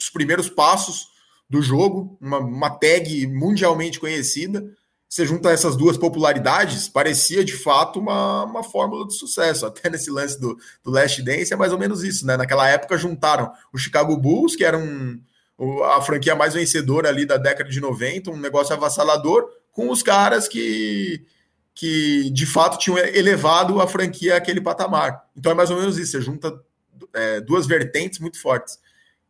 os 0.00 0.08
primeiros 0.08 0.48
passos 0.48 1.08
do 1.50 1.60
jogo, 1.60 2.16
uma, 2.20 2.38
uma 2.38 2.70
tag 2.70 3.26
mundialmente 3.26 3.98
conhecida. 3.98 4.64
Você 5.08 5.26
junta 5.26 5.50
essas 5.50 5.76
duas 5.76 5.96
popularidades, 5.96 6.88
parecia 6.88 7.44
de 7.44 7.52
fato 7.52 7.98
uma, 7.98 8.44
uma 8.44 8.62
fórmula 8.62 9.06
de 9.06 9.14
sucesso. 9.14 9.66
Até 9.66 9.90
nesse 9.90 10.10
lance 10.10 10.40
do, 10.40 10.56
do 10.84 10.90
Last 10.90 11.20
Dance 11.22 11.52
é 11.52 11.56
mais 11.56 11.72
ou 11.72 11.78
menos 11.78 12.04
isso, 12.04 12.24
né? 12.24 12.36
Naquela 12.36 12.68
época 12.68 12.96
juntaram 12.96 13.52
o 13.72 13.78
Chicago 13.78 14.16
Bulls, 14.16 14.54
que 14.54 14.64
era 14.64 14.78
um, 14.78 15.20
a 15.84 16.00
franquia 16.00 16.36
mais 16.36 16.54
vencedora 16.54 17.08
ali 17.08 17.26
da 17.26 17.36
década 17.36 17.68
de 17.68 17.80
90, 17.80 18.30
um 18.30 18.36
negócio 18.36 18.74
avassalador, 18.74 19.48
com 19.72 19.90
os 19.90 20.02
caras 20.02 20.46
que 20.46 21.24
que 21.76 22.30
de 22.30 22.46
fato 22.46 22.78
tinham 22.78 22.96
elevado 22.96 23.80
a 23.82 23.86
franquia 23.86 24.36
àquele 24.36 24.62
patamar. 24.62 25.24
Então 25.36 25.52
é 25.52 25.54
mais 25.54 25.70
ou 25.70 25.76
menos 25.76 25.98
isso, 25.98 26.12
você 26.12 26.22
junta 26.22 26.58
é, 27.14 27.40
duas 27.42 27.66
vertentes 27.66 28.18
muito 28.18 28.40
fortes. 28.40 28.80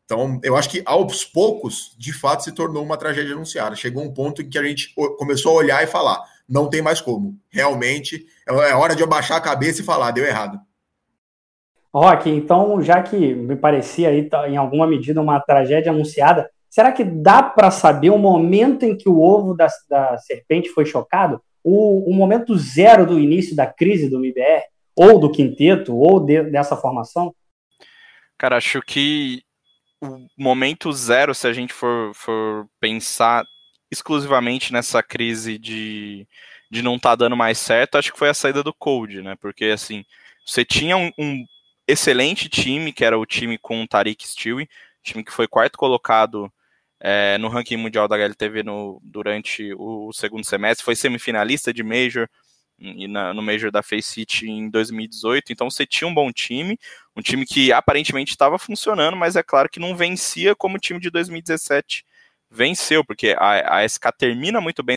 Então, 0.05 0.39
eu 0.45 0.57
acho 0.57 0.71
que 0.71 0.81
aos 0.87 1.25
poucos, 1.25 1.97
de 1.99 2.13
fato, 2.13 2.45
se 2.45 2.53
tornou 2.53 2.85
uma 2.85 2.97
tragédia 2.97 3.35
anunciada. 3.35 3.75
Chegou 3.75 4.05
um 4.05 4.15
ponto 4.15 4.41
em 4.41 4.49
que 4.49 4.57
a 4.57 4.63
gente 4.63 4.95
começou 5.19 5.51
a 5.51 5.57
olhar 5.57 5.83
e 5.83 5.89
falar: 5.89 6.23
não 6.49 6.71
tem 6.71 6.81
mais 6.81 7.01
como. 7.01 7.37
Realmente 7.51 8.25
é 8.49 8.73
hora 8.75 8.95
de 8.95 9.03
eu 9.03 9.09
baixar 9.09 9.37
a 9.37 9.41
cabeça 9.41 9.81
e 9.81 9.85
falar, 9.85 10.13
deu 10.13 10.25
errado. 10.25 10.61
Rock, 11.93 12.31
então, 12.31 12.81
já 12.81 13.03
que 13.03 13.35
me 13.35 13.57
parecia 13.57 14.11
aí 14.11 14.29
tá, 14.29 14.49
em 14.49 14.57
alguma 14.57 14.87
medida 14.87 15.21
uma 15.21 15.41
tragédia 15.41 15.91
anunciada, 15.91 16.49
será 16.71 16.93
que 16.93 17.03
dá 17.03 17.43
para 17.43 17.73
saber 17.73 18.11
o 18.11 18.19
momento 18.19 18.85
em 18.85 18.97
que 18.97 19.09
o 19.09 19.21
ovo 19.21 19.55
da, 19.55 19.67
da 19.91 20.17
serpente 20.19 20.69
foi 20.69 20.87
chocado? 20.87 21.41
O, 21.69 22.09
o, 22.09 22.15
momento 22.15 22.57
zero 22.57 23.05
do 23.05 23.19
início 23.19 23.57
da 23.57 23.67
crise 23.67 24.09
do 24.09 24.19
MBR? 24.19 24.63
Ou 24.95 25.19
do 25.19 25.33
quinteto, 25.33 25.97
ou 25.97 26.21
de, 26.21 26.45
dessa 26.45 26.77
formação? 26.77 27.35
Cara, 28.39 28.57
acho 28.57 28.81
que 28.83 29.43
o 30.01 30.29
momento 30.39 30.93
zero, 30.93 31.35
se 31.35 31.49
a 31.49 31.53
gente 31.53 31.73
for, 31.73 32.15
for 32.15 32.69
pensar 32.79 33.45
exclusivamente 33.91 34.73
nessa 34.73 35.03
crise 35.03 35.59
de, 35.59 36.25
de 36.71 36.83
não 36.83 36.95
estar 36.95 37.11
tá 37.11 37.17
dando 37.17 37.37
mais 37.37 37.59
certo, 37.59 37.99
acho 37.99 38.13
que 38.13 38.19
foi 38.19 38.29
a 38.29 38.35
saída 38.35 38.63
do 38.63 38.73
Cold, 38.73 39.21
né? 39.21 39.35
Porque 39.41 39.65
assim, 39.65 40.05
você 40.47 40.65
tinha 40.65 40.97
um, 40.97 41.11
um 41.19 41.45
excelente 41.85 42.49
time, 42.49 42.93
que 42.93 43.05
era 43.05 43.19
o 43.19 43.27
time 43.27 43.59
com 43.59 43.83
o 43.83 43.89
Tariq 43.89 44.25
Stewie, 44.25 44.69
time 45.03 45.25
que 45.25 45.33
foi 45.33 45.49
quarto 45.49 45.77
colocado 45.77 46.49
é, 47.01 47.37
no 47.39 47.49
ranking 47.49 47.77
mundial 47.77 48.09
da 48.09 48.17
HLTV 48.17 48.63
no, 48.63 49.01
durante 49.03 49.73
o, 49.75 50.09
o, 50.09 50.13
segundo 50.13 50.45
semestre, 50.45 50.85
foi 50.85 50.97
semifinalista 50.97 51.73
de 51.73 51.83
Major 51.83 52.29
e 52.79 53.09
na, 53.09 53.33
no 53.33 53.43
Major 53.43 53.71
da 53.71 53.83
Faceit 53.83 54.47
em 54.47 54.69
2018, 54.69 55.53
então 55.53 55.71
você 55.71 55.87
tinha 55.87 56.07
um 56.07 56.15
bom 56.15 56.31
time, 56.31 56.79
um 57.17 57.23
time 57.23 57.47
que 57.47 57.73
aparentemente 57.73 58.33
estava 58.33 58.59
funcionando, 58.59 59.17
mas 59.17 59.35
é 59.35 59.43
claro 59.43 59.69
que 59.69 59.81
não 59.81 59.97
vencia 59.97 60.55
como 60.55 60.77
o 60.77 60.81
time 60.81 61.01
de 61.01 61.11
2017 61.11 62.05
venceu, 62.51 63.05
porque 63.05 63.35
a, 63.39 63.79
a 63.79 63.89
SK 63.89 64.13
termina 64.19 64.61
muito 64.61 64.83
bem 64.83 64.97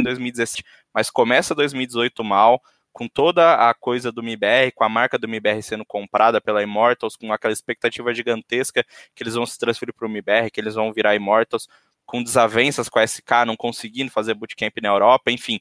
em 0.00 0.04
2017, 0.04 0.64
mas 0.92 1.08
começa 1.08 1.54
2018 1.54 2.24
mal, 2.24 2.60
com 2.96 3.06
toda 3.06 3.68
a 3.68 3.74
coisa 3.74 4.10
do 4.10 4.22
MIBR, 4.22 4.72
com 4.74 4.82
a 4.82 4.88
marca 4.88 5.18
do 5.18 5.28
MIBR 5.28 5.62
sendo 5.62 5.84
comprada 5.84 6.40
pela 6.40 6.62
Immortals, 6.62 7.14
com 7.14 7.30
aquela 7.30 7.52
expectativa 7.52 8.14
gigantesca 8.14 8.82
que 9.14 9.22
eles 9.22 9.34
vão 9.34 9.44
se 9.44 9.58
transferir 9.58 9.94
para 9.94 10.06
o 10.06 10.08
MIBR, 10.08 10.50
que 10.50 10.58
eles 10.58 10.76
vão 10.76 10.90
virar 10.94 11.14
Immortals, 11.14 11.68
com 12.06 12.22
desavenças 12.22 12.88
com 12.88 12.98
a 12.98 13.06
SK, 13.06 13.44
não 13.46 13.54
conseguindo 13.54 14.10
fazer 14.10 14.32
bootcamp 14.32 14.78
na 14.80 14.88
Europa, 14.88 15.30
enfim. 15.30 15.60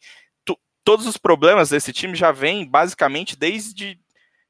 todos 0.82 1.06
os 1.06 1.18
problemas 1.18 1.72
desse 1.72 1.92
time 1.92 2.16
já 2.16 2.32
vêm 2.32 2.66
basicamente 2.66 3.36
desde 3.36 4.00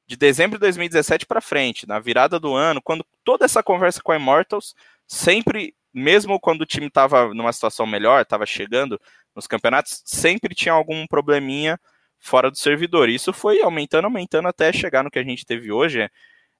de 0.06 0.16
dezembro 0.16 0.56
de 0.56 0.60
2017 0.60 1.26
para 1.26 1.40
frente, 1.40 1.88
na 1.88 1.98
virada 1.98 2.38
do 2.38 2.54
ano, 2.54 2.80
quando 2.80 3.04
toda 3.24 3.44
essa 3.44 3.64
conversa 3.64 4.00
com 4.00 4.12
a 4.12 4.16
Immortals, 4.16 4.76
sempre, 5.08 5.74
mesmo 5.92 6.38
quando 6.38 6.60
o 6.60 6.66
time 6.66 6.86
estava 6.86 7.34
numa 7.34 7.52
situação 7.52 7.84
melhor, 7.84 8.22
estava 8.22 8.46
chegando 8.46 9.00
nos 9.34 9.48
campeonatos, 9.48 10.02
sempre 10.04 10.54
tinha 10.54 10.72
algum 10.72 11.04
probleminha 11.08 11.80
fora 12.18 12.50
do 12.50 12.58
servidor. 12.58 13.08
Isso 13.08 13.32
foi 13.32 13.60
aumentando, 13.62 14.06
aumentando 14.06 14.48
até 14.48 14.72
chegar 14.72 15.02
no 15.04 15.10
que 15.10 15.18
a 15.18 15.24
gente 15.24 15.44
teve 15.44 15.72
hoje. 15.72 16.08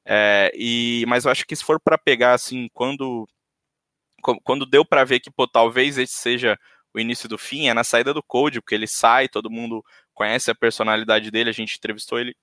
É, 0.05 0.53
e, 0.55 1.05
mas 1.09 1.25
eu 1.25 1.31
acho 1.31 1.45
que 1.47 1.57
se 1.57 1.65
for 1.65 1.81
para 1.81 1.99
pegar 1.99 2.35
assim, 2.35 2.69
quando 2.73 3.29
quando 4.43 4.67
deu 4.67 4.85
para 4.85 5.05
ver 5.05 5.21
que 5.21 5.31
pô, 5.31 5.47
talvez 5.47 5.99
esse 5.99 6.15
seja 6.15 6.59
o 6.95 6.99
início 6.99 7.29
do 7.29 7.39
fim, 7.39 7.69
é 7.69 7.75
na 7.75 7.85
saída 7.85 8.13
do 8.15 8.23
Code, 8.23 8.61
porque 8.61 8.75
ele 8.75 8.87
sai, 8.87 9.29
todo 9.29 9.51
mundo 9.51 9.85
conhece 10.15 10.51
a 10.51 10.55
personalidade 10.55 11.31
dele, 11.31 11.51
a 11.51 11.53
gente 11.53 11.77
entrevistou 11.77 12.19
ele 12.19 12.35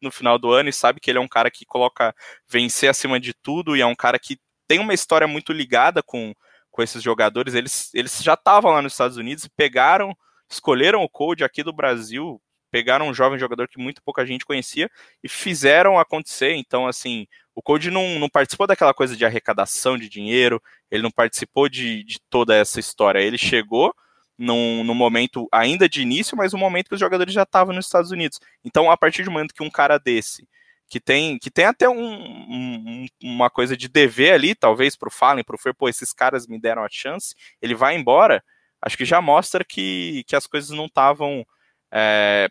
no 0.00 0.10
final 0.10 0.38
do 0.38 0.50
ano 0.50 0.68
e 0.68 0.72
sabe 0.72 1.00
que 1.00 1.10
ele 1.10 1.18
é 1.18 1.20
um 1.20 1.28
cara 1.28 1.50
que 1.50 1.64
coloca 1.64 2.14
vencer 2.48 2.90
acima 2.90 3.20
de 3.20 3.32
tudo 3.32 3.76
e 3.76 3.80
é 3.80 3.86
um 3.86 3.94
cara 3.94 4.18
que 4.18 4.38
tem 4.66 4.80
uma 4.80 4.92
história 4.92 5.26
muito 5.28 5.52
ligada 5.52 6.02
com, 6.02 6.34
com 6.70 6.82
esses 6.82 7.02
jogadores. 7.02 7.54
Eles, 7.54 7.94
eles 7.94 8.20
já 8.22 8.34
estavam 8.34 8.72
lá 8.72 8.82
nos 8.82 8.92
Estados 8.92 9.16
Unidos 9.16 9.44
e 9.44 9.50
pegaram, 9.50 10.16
escolheram 10.50 11.02
o 11.02 11.08
Code 11.08 11.44
aqui 11.44 11.62
do 11.62 11.72
Brasil 11.72 12.42
pegaram 12.72 13.06
um 13.06 13.14
jovem 13.14 13.38
jogador 13.38 13.68
que 13.68 13.78
muito 13.78 14.02
pouca 14.02 14.24
gente 14.24 14.46
conhecia 14.46 14.90
e 15.22 15.28
fizeram 15.28 15.98
acontecer. 15.98 16.54
Então, 16.54 16.86
assim, 16.86 17.26
o 17.54 17.60
Code 17.60 17.90
não, 17.90 18.18
não 18.18 18.30
participou 18.30 18.66
daquela 18.66 18.94
coisa 18.94 19.14
de 19.14 19.26
arrecadação 19.26 19.98
de 19.98 20.08
dinheiro, 20.08 20.60
ele 20.90 21.02
não 21.02 21.10
participou 21.10 21.68
de, 21.68 22.02
de 22.02 22.18
toda 22.30 22.56
essa 22.56 22.80
história. 22.80 23.20
Ele 23.20 23.36
chegou 23.36 23.94
num, 24.38 24.82
num 24.82 24.94
momento 24.94 25.46
ainda 25.52 25.86
de 25.86 26.00
início, 26.00 26.34
mas 26.34 26.54
um 26.54 26.58
momento 26.58 26.88
que 26.88 26.94
os 26.94 27.00
jogadores 27.00 27.34
já 27.34 27.42
estavam 27.42 27.74
nos 27.74 27.84
Estados 27.84 28.10
Unidos. 28.10 28.40
Então, 28.64 28.90
a 28.90 28.96
partir 28.96 29.22
do 29.22 29.30
momento 29.30 29.54
que 29.54 29.62
um 29.62 29.70
cara 29.70 29.98
desse, 29.98 30.48
que 30.88 30.98
tem, 30.98 31.38
que 31.38 31.50
tem 31.50 31.66
até 31.66 31.86
um, 31.88 31.94
um, 31.94 33.06
uma 33.22 33.50
coisa 33.50 33.76
de 33.76 33.86
dever 33.86 34.32
ali, 34.32 34.54
talvez 34.54 34.96
para 34.96 35.08
o 35.08 35.12
Fallen, 35.12 35.44
para 35.44 35.56
o 35.56 35.58
Fer, 35.58 35.74
pô, 35.74 35.90
esses 35.90 36.12
caras 36.14 36.46
me 36.46 36.58
deram 36.58 36.82
a 36.82 36.88
chance, 36.90 37.34
ele 37.60 37.74
vai 37.74 37.96
embora, 37.96 38.42
acho 38.80 38.96
que 38.96 39.04
já 39.04 39.20
mostra 39.20 39.62
que, 39.62 40.24
que 40.26 40.34
as 40.34 40.46
coisas 40.46 40.70
não 40.70 40.86
estavam 40.86 41.46
é, 41.92 42.48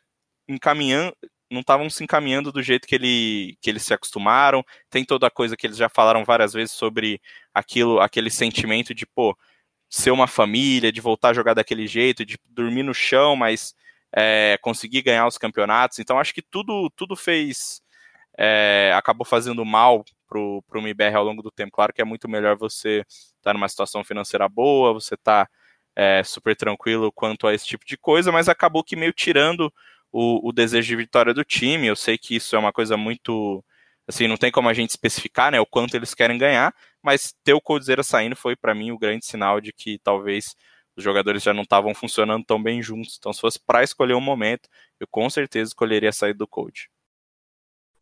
encaminhando, 0.54 1.16
não 1.52 1.62
estavam 1.62 1.90
se 1.90 2.04
encaminhando 2.04 2.52
do 2.52 2.64
jeito 2.64 2.88
que, 2.88 2.96
ele, 2.96 3.58
que 3.62 3.70
eles 3.70 3.84
se 3.84 3.94
acostumaram. 3.94 4.64
Tem 4.90 5.04
toda 5.04 5.28
a 5.28 5.32
coisa 5.32 5.58
que 5.58 5.68
eles 5.68 5.78
já 5.78 5.90
falaram 5.90 6.24
várias 6.24 6.54
vezes 6.54 6.72
sobre 6.72 7.22
aquilo, 7.54 8.00
aquele 8.00 8.30
sentimento 8.30 8.94
de, 8.94 9.06
pô, 9.06 9.38
ser 9.90 10.12
uma 10.12 10.28
família, 10.28 10.92
de 10.92 11.02
voltar 11.02 11.30
a 11.30 11.34
jogar 11.34 11.54
daquele 11.54 11.86
jeito, 11.88 12.26
de 12.26 12.38
dormir 12.50 12.84
no 12.84 12.94
chão, 12.94 13.36
mas 13.36 13.76
é, 14.16 14.58
conseguir 14.62 15.02
ganhar 15.02 15.28
os 15.28 15.38
campeonatos. 15.38 16.00
Então 16.00 16.18
acho 16.20 16.34
que 16.34 16.42
tudo, 16.42 16.90
tudo 16.96 17.16
fez. 17.16 17.82
É, 18.38 18.94
acabou 18.96 19.26
fazendo 19.26 19.66
mal 19.66 20.06
pro, 20.28 20.64
pro 20.68 20.82
MIBR 20.82 21.16
ao 21.16 21.24
longo 21.26 21.42
do 21.42 21.52
tempo. 21.52 21.74
Claro 21.74 21.94
que 21.94 22.02
é 22.02 22.06
muito 22.06 22.30
melhor 22.30 22.58
você 22.58 23.04
estar 23.08 23.26
tá 23.44 23.54
numa 23.54 23.68
situação 23.68 24.04
financeira 24.04 24.48
boa, 24.48 24.94
você 24.94 25.18
tá 25.18 25.48
é, 25.96 26.24
super 26.24 26.56
tranquilo 26.56 27.12
quanto 27.12 27.46
a 27.48 27.54
esse 27.54 27.66
tipo 27.66 27.86
de 27.86 27.98
coisa, 27.98 28.32
mas 28.32 28.48
acabou 28.48 28.84
que 28.84 28.96
meio 28.96 29.12
tirando 29.12 29.72
o, 30.12 30.50
o, 30.50 30.52
desejo 30.52 30.88
de 30.88 30.96
vitória 30.96 31.34
do 31.34 31.44
time. 31.44 31.88
Eu 31.88 31.96
sei 31.96 32.18
que 32.18 32.36
isso 32.36 32.56
é 32.56 32.60
uma 32.60 32.74
coisa 32.74 32.98
muito. 32.98 33.64
Assim, 34.08 34.28
não 34.28 34.38
tem 34.38 34.52
como 34.52 34.68
a 34.68 34.74
gente 34.74 34.90
especificar 34.90 35.52
né, 35.52 35.60
o 35.60 35.66
quanto 35.66 35.96
eles 35.96 36.14
querem 36.14 36.38
ganhar, 36.38 36.74
mas 37.02 37.34
ter 37.44 37.54
o 37.54 37.62
Coldzera 37.62 38.04
saindo 38.04 38.36
foi 38.36 38.56
para 38.56 38.76
mim 38.76 38.92
o 38.92 38.98
grande 38.98 39.26
sinal 39.26 39.62
de 39.62 39.72
que 39.72 40.00
talvez 40.00 40.56
os 40.98 41.04
jogadores 41.04 41.44
já 41.44 41.54
não 41.54 41.64
estavam 41.64 41.94
funcionando 41.94 42.44
tão 42.46 42.62
bem 42.62 42.82
juntos. 42.82 43.16
Então, 43.18 43.32
se 43.32 43.40
fosse 43.40 43.60
para 43.60 43.84
escolher 43.84 44.16
um 44.16 44.22
momento, 44.22 44.68
eu 45.00 45.08
com 45.10 45.30
certeza 45.30 45.70
escolheria 45.70 46.12
saída 46.12 46.40
do 46.40 46.48
Cold. 46.48 46.90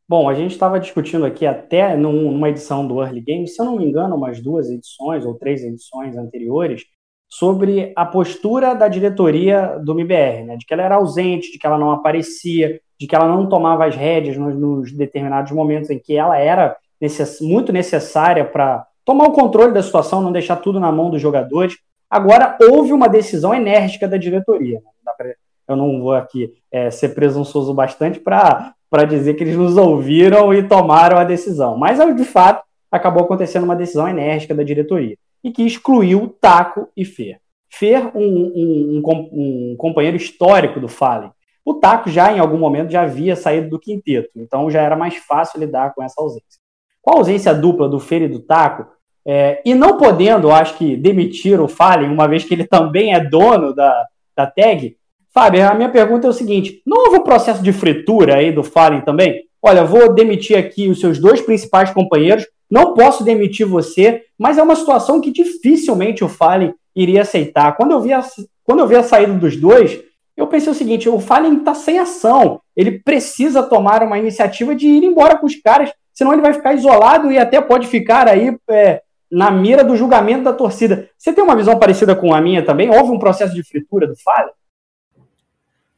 Bom, 0.08 0.28
a 0.28 0.34
gente 0.34 0.52
estava 0.54 0.80
discutindo 0.80 1.24
aqui 1.24 1.46
até 1.46 1.96
numa 1.96 2.50
edição 2.50 2.88
do 2.88 3.00
Early 3.00 3.22
Game, 3.22 3.48
se 3.48 3.62
eu 3.62 3.66
não 3.66 3.78
me 3.78 3.86
engano, 3.86 4.16
umas 4.16 4.42
duas 4.42 4.68
edições 4.68 5.24
ou 5.24 5.38
três 5.38 5.64
edições 5.64 6.18
anteriores, 6.18 6.84
sobre 7.30 7.94
a 7.96 8.06
postura 8.06 8.74
da 8.74 8.88
diretoria 8.88 9.80
do 9.80 9.94
MBR, 9.94 10.44
né? 10.46 10.58
de 10.58 10.66
que 10.66 10.74
ela 10.74 10.82
era 10.82 10.96
ausente, 10.96 11.52
de 11.52 11.60
que 11.60 11.68
ela 11.68 11.78
não 11.78 11.92
aparecia, 11.92 12.82
de 13.00 13.06
que 13.06 13.16
ela 13.16 13.28
não 13.28 13.48
tomava 13.48 13.86
as 13.86 13.96
rédeas 13.96 14.36
nos, 14.36 14.56
nos 14.58 14.92
determinados 14.92 15.52
momentos 15.52 15.92
em 15.92 16.00
que 16.00 16.18
ela 16.18 16.38
era 16.38 16.76
necess 17.00 17.40
muito 17.40 17.72
necessária 17.72 18.44
para 18.44 18.86
tomar 19.06 19.26
o 19.26 19.32
controle 19.32 19.72
da 19.72 19.84
situação, 19.84 20.22
não 20.22 20.32
deixar 20.32 20.56
tudo 20.56 20.80
na 20.80 20.92
mão 20.92 21.12
dos 21.12 21.22
jogadores. 21.22 21.78
Agora, 22.10 22.58
houve 22.60 22.92
uma 22.92 23.08
decisão 23.08 23.54
enérgica 23.54 24.08
da 24.08 24.18
diretoria. 24.18 24.80
Né? 24.80 25.34
Eu 25.68 25.76
não 25.76 26.02
vou 26.02 26.14
aqui 26.14 26.52
é, 26.72 26.90
ser 26.90 27.10
presunçoso 27.10 27.72
bastante 27.76 28.20
para 28.20 28.74
dizer 29.08 29.36
que 29.36 29.44
eles 29.44 29.56
nos 29.56 29.78
ouviram 29.78 30.52
e 30.52 30.68
tomaram 30.68 31.20
a 31.20 31.24
decisão, 31.24 31.78
mas, 31.78 32.00
de 32.16 32.26
fato, 32.26 32.64
acabou 32.92 33.24
acontecendo 33.24 33.66
uma 33.66 33.76
decisão 33.76 34.08
enérgica 34.08 34.56
da 34.56 34.64
diretoria 34.64 35.16
e 35.44 35.52
que 35.52 35.64
excluiu 35.64 36.36
Taco 36.42 36.90
e 36.96 37.06
Fer. 37.06 37.40
Fer, 37.72 38.12
um, 38.16 38.22
um, 38.24 39.02
um, 39.06 39.72
um 39.72 39.76
companheiro 39.78 40.18
histórico 40.18 40.80
do 40.80 40.88
Fallen. 40.88 41.32
O 41.64 41.76
Taco 41.76 42.10
já 42.10 42.34
em 42.34 42.40
algum 42.40 42.58
momento 42.58 42.92
já 42.92 43.04
havia 43.04 43.36
saído 43.36 43.70
do 43.70 43.80
quinteto, 43.80 44.32
então 44.36 44.72
já 44.72 44.82
era 44.82 44.96
mais 44.96 45.16
fácil 45.18 45.60
lidar 45.60 45.94
com 45.94 46.02
essa 46.04 46.22
ausência. 46.22 46.60
Com 47.02 47.12
a 47.12 47.18
ausência 47.18 47.54
dupla 47.54 47.88
do 47.88 48.00
Fer 48.00 48.24
e 48.24 48.28
do 48.28 48.40
Taco, 48.40 48.88
é, 49.26 49.62
e 49.64 49.76
não 49.76 49.98
podendo, 49.98 50.52
acho 50.52 50.78
que, 50.78 50.98
demitir 50.98 51.62
o 51.62 51.68
Fallen, 51.68 52.10
uma 52.10 52.28
vez 52.28 52.44
que 52.44 52.54
ele 52.54 52.66
também 52.66 53.14
é 53.14 53.24
dono 53.24 53.76
da, 53.76 54.06
da 54.36 54.48
tag, 54.48 54.98
Fábio, 55.32 55.70
a 55.70 55.76
minha 55.76 55.90
pergunta 55.90 56.26
é 56.26 56.30
o 56.30 56.34
seguinte: 56.34 56.82
não 56.86 57.06
houve 57.06 57.24
processo 57.24 57.62
de 57.62 57.72
fritura 57.72 58.38
aí 58.38 58.52
do 58.52 58.64
Fallen 58.64 59.02
também? 59.02 59.44
Olha, 59.62 59.84
vou 59.84 60.14
demitir 60.14 60.58
aqui 60.58 60.90
os 60.90 61.00
seus 61.00 61.20
dois 61.20 61.42
principais 61.42 61.92
companheiros, 61.92 62.48
não 62.70 62.94
posso 62.94 63.24
demitir 63.24 63.66
você, 63.66 64.24
mas 64.38 64.58
é 64.58 64.64
uma 64.64 64.76
situação 64.76 65.20
que 65.20 65.32
dificilmente 65.32 66.24
o 66.24 66.30
Fallen 66.30 66.74
iria 66.96 67.22
aceitar. 67.22 67.76
Quando 67.76 67.92
eu 67.92 68.02
vi 68.02 68.14
a, 68.14 68.24
quando 68.64 68.80
eu 68.80 68.88
vi 68.88 68.96
a 68.96 69.04
saída 69.04 69.34
dos 69.34 69.56
dois, 69.56 70.00
eu 70.38 70.48
pensei 70.48 70.72
o 70.72 70.76
seguinte: 70.76 71.10
o 71.10 71.20
Fallen 71.20 71.58
está 71.58 71.74
sem 71.74 72.00
ação. 72.00 72.62
Ele 72.76 73.00
precisa 73.00 73.64
tomar 73.64 74.04
uma 74.04 74.18
iniciativa 74.18 74.76
de 74.76 74.88
ir 74.88 75.04
embora 75.04 75.38
com 75.38 75.46
os 75.46 75.56
caras, 75.56 75.92
senão 76.14 76.32
ele 76.32 76.42
vai 76.42 76.54
ficar 76.54 76.74
isolado 76.74 77.32
e 77.32 77.38
até 77.38 77.60
pode 77.60 77.88
ficar 77.88 78.28
aí 78.28 78.56
é, 78.70 79.02
na 79.32 79.52
mira 79.52 79.84
do 79.84 79.96
julgamento 79.96 80.44
da 80.44 80.54
torcida. 80.54 81.10
Você 81.18 81.34
tem 81.34 81.44
uma 81.44 81.56
visão 81.56 81.78
parecida 81.78 82.16
com 82.16 82.34
a 82.34 82.42
minha 82.42 82.64
também? 82.64 82.90
Houve 82.90 83.12
um 83.12 83.20
processo 83.20 83.54
de 83.54 83.64
fritura 83.64 84.08
do 84.08 84.16
Fallen? 84.18 84.52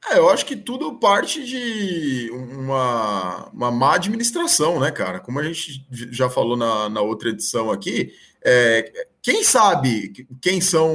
É, 0.09 0.17
eu 0.17 0.29
acho 0.29 0.45
que 0.45 0.55
tudo 0.55 0.97
parte 0.97 1.43
de 1.45 2.29
uma, 2.31 3.49
uma 3.49 3.71
má 3.71 3.95
administração, 3.95 4.79
né, 4.79 4.89
cara? 4.91 5.19
Como 5.19 5.39
a 5.39 5.43
gente 5.43 5.85
já 6.11 6.29
falou 6.29 6.57
na, 6.57 6.89
na 6.89 7.01
outra 7.01 7.29
edição 7.29 7.71
aqui, 7.71 8.11
é, 8.43 8.91
quem 9.21 9.43
sabe 9.43 10.27
quem 10.41 10.59
são 10.59 10.89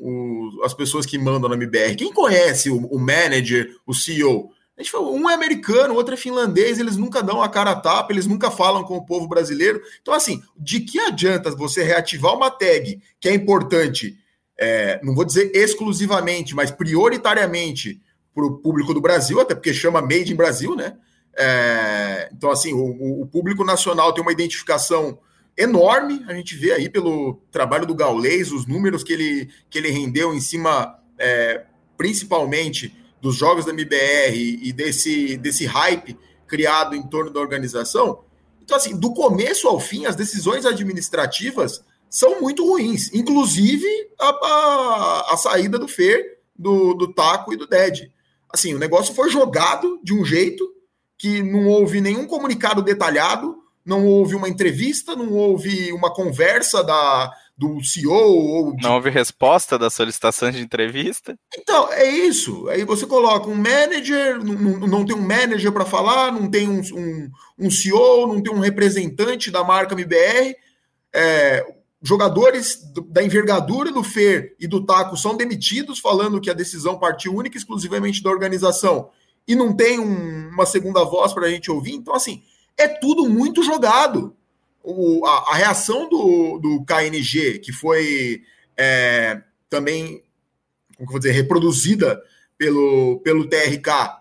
o, 0.00 0.60
as 0.62 0.74
pessoas 0.74 1.06
que 1.06 1.18
mandam 1.18 1.48
na 1.48 1.56
MBR? 1.56 1.96
Quem 1.96 2.12
conhece 2.12 2.68
o, 2.68 2.86
o, 2.86 2.98
manager, 2.98 3.74
o 3.86 3.94
CEO? 3.94 4.50
A 4.76 4.82
gente 4.82 4.92
falou, 4.92 5.14
um 5.14 5.28
é 5.28 5.34
americano, 5.34 5.94
o 5.94 5.96
outro 5.96 6.14
é 6.14 6.16
finlandês, 6.16 6.78
eles 6.78 6.96
nunca 6.96 7.22
dão 7.22 7.42
a 7.42 7.48
cara 7.48 7.72
a 7.72 7.76
tapa, 7.76 8.12
eles 8.12 8.26
nunca 8.26 8.50
falam 8.50 8.84
com 8.84 8.96
o 8.96 9.04
povo 9.04 9.26
brasileiro. 9.26 9.80
Então, 10.00 10.12
assim, 10.12 10.42
de 10.56 10.80
que 10.80 10.98
adianta 10.98 11.50
você 11.50 11.82
reativar 11.82 12.34
uma 12.34 12.50
tag 12.50 13.00
que 13.18 13.28
é 13.28 13.34
importante, 13.34 14.18
é, 14.58 15.00
não 15.02 15.14
vou 15.14 15.24
dizer 15.24 15.50
exclusivamente, 15.54 16.54
mas 16.54 16.70
prioritariamente 16.70 18.00
para 18.34 18.44
o 18.44 18.58
público 18.58 18.94
do 18.94 19.00
Brasil, 19.00 19.40
até 19.40 19.54
porque 19.54 19.74
chama 19.74 20.00
Made 20.00 20.32
in 20.32 20.36
Brasil, 20.36 20.74
né? 20.76 20.96
É, 21.36 22.28
então, 22.32 22.50
assim, 22.50 22.72
o, 22.72 23.22
o, 23.22 23.26
público 23.26 23.64
nacional 23.64 24.12
tem 24.12 24.22
uma 24.22 24.32
identificação 24.32 25.18
enorme. 25.56 26.24
A 26.28 26.34
gente 26.34 26.56
vê 26.56 26.72
aí 26.72 26.88
pelo 26.88 27.40
trabalho 27.50 27.86
do 27.86 27.94
Gaulês, 27.94 28.52
os 28.52 28.66
números 28.66 29.02
que 29.02 29.12
ele, 29.12 29.48
que 29.68 29.78
ele 29.78 29.90
rendeu 29.90 30.34
em 30.34 30.40
cima, 30.40 30.98
é, 31.18 31.64
principalmente, 31.96 32.94
dos 33.20 33.36
jogos 33.36 33.64
da 33.64 33.72
MBR 33.72 34.58
e 34.62 34.72
desse, 34.72 35.36
desse 35.36 35.66
hype 35.66 36.18
criado 36.46 36.96
em 36.96 37.02
torno 37.02 37.30
da 37.30 37.40
organização. 37.40 38.24
Então, 38.62 38.76
assim, 38.76 38.96
do 38.96 39.12
começo 39.12 39.68
ao 39.68 39.78
fim, 39.78 40.06
as 40.06 40.16
decisões 40.16 40.66
administrativas 40.66 41.84
são 42.08 42.40
muito 42.40 42.68
ruins, 42.68 43.12
inclusive 43.14 43.86
a, 44.18 44.28
a, 44.28 45.34
a 45.34 45.36
saída 45.36 45.78
do 45.78 45.86
Fer, 45.86 46.38
do, 46.58 46.92
do 46.94 47.12
Taco 47.12 47.52
e 47.52 47.56
do 47.56 47.66
Dead. 47.66 48.10
Assim, 48.52 48.74
o 48.74 48.78
negócio 48.78 49.14
foi 49.14 49.30
jogado 49.30 50.00
de 50.02 50.12
um 50.12 50.24
jeito 50.24 50.64
que 51.18 51.42
não 51.42 51.66
houve 51.66 52.00
nenhum 52.00 52.26
comunicado 52.26 52.82
detalhado, 52.82 53.56
não 53.84 54.06
houve 54.06 54.34
uma 54.34 54.48
entrevista, 54.48 55.14
não 55.14 55.32
houve 55.32 55.92
uma 55.92 56.12
conversa 56.12 56.82
da, 56.82 57.30
do 57.56 57.82
CEO 57.84 58.12
ou 58.12 58.74
de... 58.74 58.82
Não 58.82 58.94
houve 58.94 59.10
resposta 59.10 59.78
da 59.78 59.90
solicitação 59.90 60.50
de 60.50 60.62
entrevista? 60.62 61.38
Então, 61.58 61.92
é 61.92 62.08
isso. 62.08 62.66
Aí 62.70 62.84
você 62.84 63.06
coloca 63.06 63.48
um 63.48 63.54
manager, 63.54 64.42
não, 64.42 64.86
não 64.86 65.04
tem 65.04 65.14
um 65.14 65.20
manager 65.20 65.70
para 65.70 65.84
falar, 65.84 66.32
não 66.32 66.50
tem 66.50 66.66
um, 66.66 66.80
um, 66.94 67.30
um, 67.58 67.70
CEO, 67.70 68.26
não 68.26 68.42
tem 68.42 68.50
um 68.50 68.60
representante 68.60 69.50
da 69.50 69.62
marca 69.62 69.94
MBR. 69.94 70.56
É, 71.12 71.66
jogadores 72.02 72.82
da 73.08 73.22
envergadura 73.22 73.92
do 73.92 74.02
Fer 74.02 74.56
e 74.58 74.66
do 74.66 74.84
Taco 74.84 75.16
são 75.16 75.36
demitidos, 75.36 75.98
falando 75.98 76.40
que 76.40 76.50
a 76.50 76.54
decisão 76.54 76.98
partiu 76.98 77.34
única 77.34 77.56
e 77.56 77.58
exclusivamente 77.58 78.22
da 78.22 78.30
organização 78.30 79.10
e 79.46 79.54
não 79.54 79.74
tem 79.74 79.98
um, 79.98 80.48
uma 80.48 80.64
segunda 80.64 81.04
voz 81.04 81.32
para 81.32 81.46
a 81.46 81.50
gente 81.50 81.70
ouvir. 81.70 81.94
Então, 81.94 82.14
assim, 82.14 82.42
é 82.76 82.86
tudo 82.86 83.28
muito 83.28 83.62
jogado. 83.62 84.34
O, 84.82 85.26
a, 85.26 85.50
a, 85.50 85.54
reação 85.56 86.08
do, 86.08 86.58
do 86.58 86.84
KNG, 86.84 87.58
que 87.58 87.72
foi 87.72 88.42
é, 88.76 89.42
também, 89.68 90.22
como 90.96 91.10
vou 91.10 91.18
dizer, 91.18 91.32
reproduzida 91.32 92.22
pelo, 92.56 93.20
pelo 93.24 93.48
TRK 93.48 94.20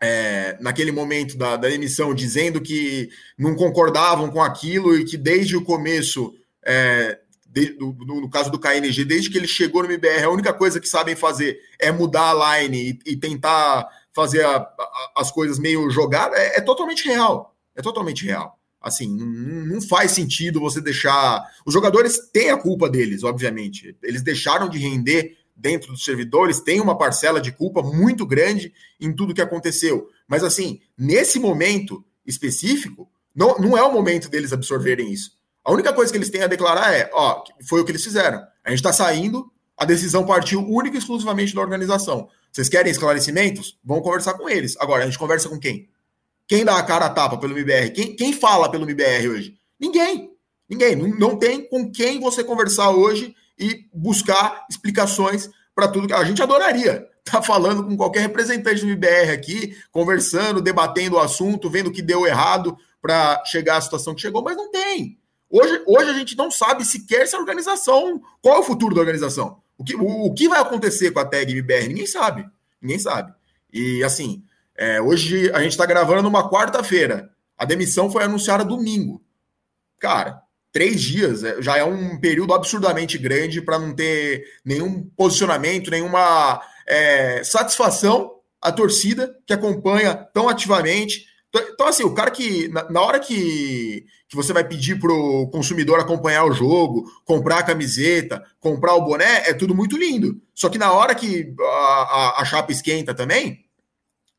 é, 0.00 0.56
naquele 0.60 0.92
momento 0.92 1.36
da, 1.36 1.56
da 1.56 1.70
emissão, 1.70 2.14
dizendo 2.14 2.60
que 2.60 3.10
não 3.36 3.54
concordavam 3.54 4.30
com 4.30 4.42
aquilo 4.42 4.96
e 4.96 5.04
que 5.04 5.16
desde 5.16 5.56
o 5.56 5.64
começo, 5.64 6.34
é, 6.66 7.20
de, 7.46 7.72
do, 7.74 7.92
no 7.92 8.28
caso 8.28 8.50
do 8.50 8.58
KNG, 8.58 9.04
desde 9.04 9.30
que 9.30 9.38
ele 9.38 9.46
chegou 9.46 9.82
no 9.82 9.88
MBR, 9.88 10.24
a 10.24 10.30
única 10.30 10.52
coisa 10.52 10.78
que 10.78 10.88
sabem 10.88 11.16
fazer 11.16 11.58
é 11.78 11.90
mudar 11.90 12.32
a 12.32 12.58
line 12.58 13.00
e, 13.06 13.12
e 13.12 13.16
tentar 13.16 13.88
fazer 14.12 14.44
a, 14.44 14.56
a, 14.56 15.12
as 15.16 15.30
coisas 15.30 15.58
meio 15.58 15.88
jogadas, 15.88 16.38
é, 16.38 16.58
é, 16.58 16.60
totalmente 16.60 17.06
real. 17.06 17.56
É 17.74 17.80
totalmente 17.80 18.24
real. 18.24 18.58
Assim, 18.80 19.16
não, 19.16 19.26
não, 19.26 19.80
faz 19.80 20.10
sentido 20.10 20.60
você 20.60 20.80
deixar. 20.80 21.44
Os 21.64 21.72
jogadores 21.72 22.18
têm 22.32 22.50
a 22.50 22.56
culpa 22.56 22.90
deles, 22.90 23.22
obviamente. 23.22 23.96
Eles 24.02 24.22
deixaram 24.22 24.68
de 24.68 24.78
render 24.78 25.36
dentro 25.54 25.92
dos 25.92 26.04
servidores, 26.04 26.60
tem 26.60 26.80
uma 26.80 26.98
parcela 26.98 27.40
de 27.40 27.50
culpa 27.52 27.82
muito 27.82 28.26
grande 28.26 28.74
em 29.00 29.14
tudo 29.14 29.32
que 29.32 29.40
aconteceu. 29.40 30.08
Mas, 30.28 30.44
assim, 30.44 30.80
nesse 30.96 31.38
momento 31.38 32.04
específico, 32.26 33.08
não, 33.34 33.58
não 33.58 33.76
é 33.76 33.82
o 33.82 33.92
momento 33.92 34.28
deles 34.28 34.52
absorverem 34.52 35.12
isso. 35.12 35.35
A 35.66 35.72
única 35.72 35.92
coisa 35.92 36.12
que 36.12 36.16
eles 36.16 36.30
têm 36.30 36.42
a 36.42 36.46
declarar 36.46 36.94
é: 36.94 37.10
ó, 37.12 37.42
foi 37.68 37.80
o 37.80 37.84
que 37.84 37.90
eles 37.90 38.04
fizeram. 38.04 38.40
A 38.64 38.70
gente 38.70 38.78
está 38.78 38.92
saindo, 38.92 39.50
a 39.76 39.84
decisão 39.84 40.24
partiu 40.24 40.60
única 40.60 40.96
e 40.96 41.00
exclusivamente 41.00 41.52
da 41.52 41.60
organização. 41.60 42.28
Vocês 42.52 42.68
querem 42.68 42.92
esclarecimentos? 42.92 43.76
Vão 43.84 44.00
conversar 44.00 44.34
com 44.34 44.48
eles. 44.48 44.76
Agora, 44.78 45.02
a 45.02 45.06
gente 45.06 45.18
conversa 45.18 45.48
com 45.48 45.58
quem? 45.58 45.88
Quem 46.46 46.64
dá 46.64 46.78
a 46.78 46.82
cara 46.84 47.06
a 47.06 47.10
tapa 47.10 47.36
pelo 47.36 47.52
MBR? 47.52 47.90
Quem, 47.90 48.14
quem 48.14 48.32
fala 48.32 48.70
pelo 48.70 48.84
MBR 48.84 49.28
hoje? 49.28 49.58
Ninguém. 49.78 50.30
Ninguém. 50.70 50.94
Não, 50.94 51.08
não 51.08 51.36
tem 51.36 51.68
com 51.68 51.90
quem 51.90 52.20
você 52.20 52.44
conversar 52.44 52.90
hoje 52.90 53.34
e 53.58 53.88
buscar 53.92 54.64
explicações 54.70 55.50
para 55.74 55.88
tudo 55.88 56.06
que 56.06 56.14
a 56.14 56.22
gente 56.22 56.40
adoraria. 56.40 57.08
Tá 57.24 57.42
falando 57.42 57.84
com 57.84 57.96
qualquer 57.96 58.20
representante 58.20 58.82
do 58.82 58.86
MBR 58.86 59.32
aqui, 59.32 59.76
conversando, 59.90 60.62
debatendo 60.62 61.16
o 61.16 61.18
assunto, 61.18 61.68
vendo 61.68 61.88
o 61.88 61.92
que 61.92 62.00
deu 62.00 62.24
errado 62.24 62.78
para 63.02 63.44
chegar 63.44 63.78
à 63.78 63.80
situação 63.80 64.14
que 64.14 64.20
chegou, 64.20 64.44
mas 64.44 64.56
não 64.56 64.70
tem. 64.70 65.18
Hoje, 65.50 65.82
hoje 65.86 66.10
a 66.10 66.14
gente 66.14 66.36
não 66.36 66.50
sabe 66.50 66.84
sequer 66.84 67.26
se 67.26 67.36
a 67.36 67.38
organização. 67.38 68.20
Qual 68.42 68.56
é 68.56 68.58
o 68.58 68.64
futuro 68.64 68.94
da 68.94 69.00
organização? 69.00 69.60
O 69.78 69.84
que, 69.84 69.94
o, 69.94 70.26
o 70.26 70.34
que 70.34 70.48
vai 70.48 70.60
acontecer 70.60 71.10
com 71.10 71.20
a 71.20 71.24
tag 71.24 71.52
MBR? 71.52 71.88
Ninguém 71.88 72.06
sabe. 72.06 72.46
Ninguém 72.80 72.98
sabe. 72.98 73.32
E 73.72 74.02
assim, 74.02 74.42
é, 74.76 75.00
hoje 75.00 75.50
a 75.52 75.62
gente 75.62 75.72
está 75.72 75.86
gravando 75.86 76.22
numa 76.22 76.50
quarta-feira. 76.50 77.30
A 77.56 77.64
demissão 77.64 78.10
foi 78.10 78.24
anunciada 78.24 78.64
domingo. 78.64 79.22
Cara, 79.98 80.42
três 80.72 81.00
dias 81.00 81.42
é, 81.42 81.62
já 81.62 81.78
é 81.78 81.84
um 81.84 82.18
período 82.18 82.52
absurdamente 82.52 83.16
grande 83.16 83.62
para 83.62 83.78
não 83.78 83.94
ter 83.94 84.44
nenhum 84.64 85.08
posicionamento, 85.16 85.90
nenhuma 85.90 86.60
é, 86.86 87.42
satisfação 87.44 88.34
à 88.60 88.70
torcida 88.72 89.34
que 89.46 89.54
acompanha 89.54 90.14
tão 90.14 90.48
ativamente 90.48 91.26
então, 91.60 91.86
assim, 91.86 92.02
o 92.02 92.14
cara 92.14 92.30
que, 92.30 92.68
na, 92.68 92.90
na, 92.90 93.00
hora 93.00 93.20
que, 93.20 94.06
que 94.28 94.36
você 94.36 94.52
vai 94.52 94.64
pedir 94.64 94.98
pro 94.98 95.48
consumidor 95.52 96.00
acompanhar 96.00 96.44
o 96.44 96.52
jogo, 96.52 97.10
comprar 97.24 97.58
a 97.58 97.62
camiseta, 97.62 98.44
comprar 98.60 98.94
o 98.94 99.04
boné, 99.04 99.48
é 99.48 99.54
tudo 99.54 99.74
muito 99.74 99.96
lindo. 99.96 100.40
Só 100.54 100.68
que 100.68 100.78
na 100.78 100.92
hora 100.92 101.14
que 101.14 101.54
a, 101.60 101.64
a, 101.64 102.42
a 102.42 102.44
chapa 102.44 102.72
esquenta 102.72 103.14
também, 103.14 103.64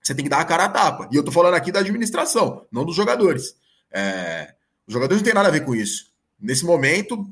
você 0.01 0.15
tem 0.15 0.23
que 0.23 0.29
dar 0.29 0.39
a 0.39 0.45
cara 0.45 0.65
a 0.65 0.69
tapa. 0.69 1.09
E 1.11 1.15
eu 1.15 1.23
tô 1.23 1.31
falando 1.31 1.55
aqui 1.55 1.71
da 1.71 1.79
administração, 1.79 2.65
não 2.71 2.85
dos 2.85 2.95
jogadores. 2.95 3.55
É, 3.91 4.53
os 4.87 4.93
jogadores 4.93 5.21
não 5.21 5.25
têm 5.25 5.33
nada 5.33 5.49
a 5.49 5.51
ver 5.51 5.65
com 5.65 5.75
isso. 5.75 6.07
Nesse 6.39 6.65
momento, 6.65 7.27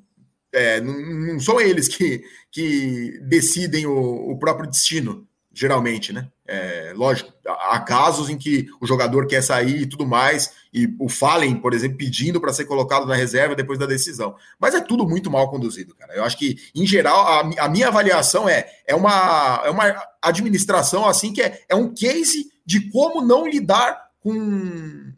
é, 0.51 0.81
não, 0.81 0.93
não, 1.33 1.39
são 1.39 1.59
eles 1.59 1.87
que, 1.87 2.23
que 2.51 3.19
decidem 3.23 3.85
o, 3.85 4.31
o 4.31 4.39
próprio 4.39 4.69
destino 4.69 5.27
geralmente, 5.55 6.11
né? 6.11 6.27
É, 6.45 6.91
lógico, 6.93 7.33
há 7.47 7.79
casos 7.79 8.29
em 8.29 8.37
que 8.37 8.67
o 8.81 8.85
jogador 8.85 9.25
quer 9.25 9.41
sair 9.41 9.83
e 9.83 9.85
tudo 9.85 10.05
mais, 10.05 10.51
e 10.73 10.93
o 10.99 11.07
Fallen, 11.07 11.55
por 11.55 11.73
exemplo, 11.73 11.97
pedindo 11.97 12.41
para 12.41 12.51
ser 12.51 12.65
colocado 12.65 13.07
na 13.07 13.15
reserva 13.15 13.55
depois 13.55 13.79
da 13.79 13.85
decisão. 13.85 14.35
Mas 14.59 14.75
é 14.75 14.81
tudo 14.81 15.07
muito 15.07 15.31
mal 15.31 15.49
conduzido, 15.49 15.95
cara. 15.95 16.13
Eu 16.13 16.25
acho 16.25 16.37
que, 16.37 16.57
em 16.75 16.85
geral, 16.85 17.25
a, 17.25 17.65
a 17.65 17.69
minha 17.69 17.87
avaliação 17.87 18.49
é, 18.49 18.69
é, 18.85 18.93
uma, 18.93 19.63
é 19.65 19.69
uma 19.69 20.03
administração 20.21 21.07
assim 21.07 21.31
que 21.31 21.41
é, 21.41 21.61
é 21.69 21.75
um 21.75 21.93
case 21.93 22.51
de 22.65 22.91
como 22.91 23.21
não 23.21 23.47
lidar 23.47 24.05
com 24.19 24.33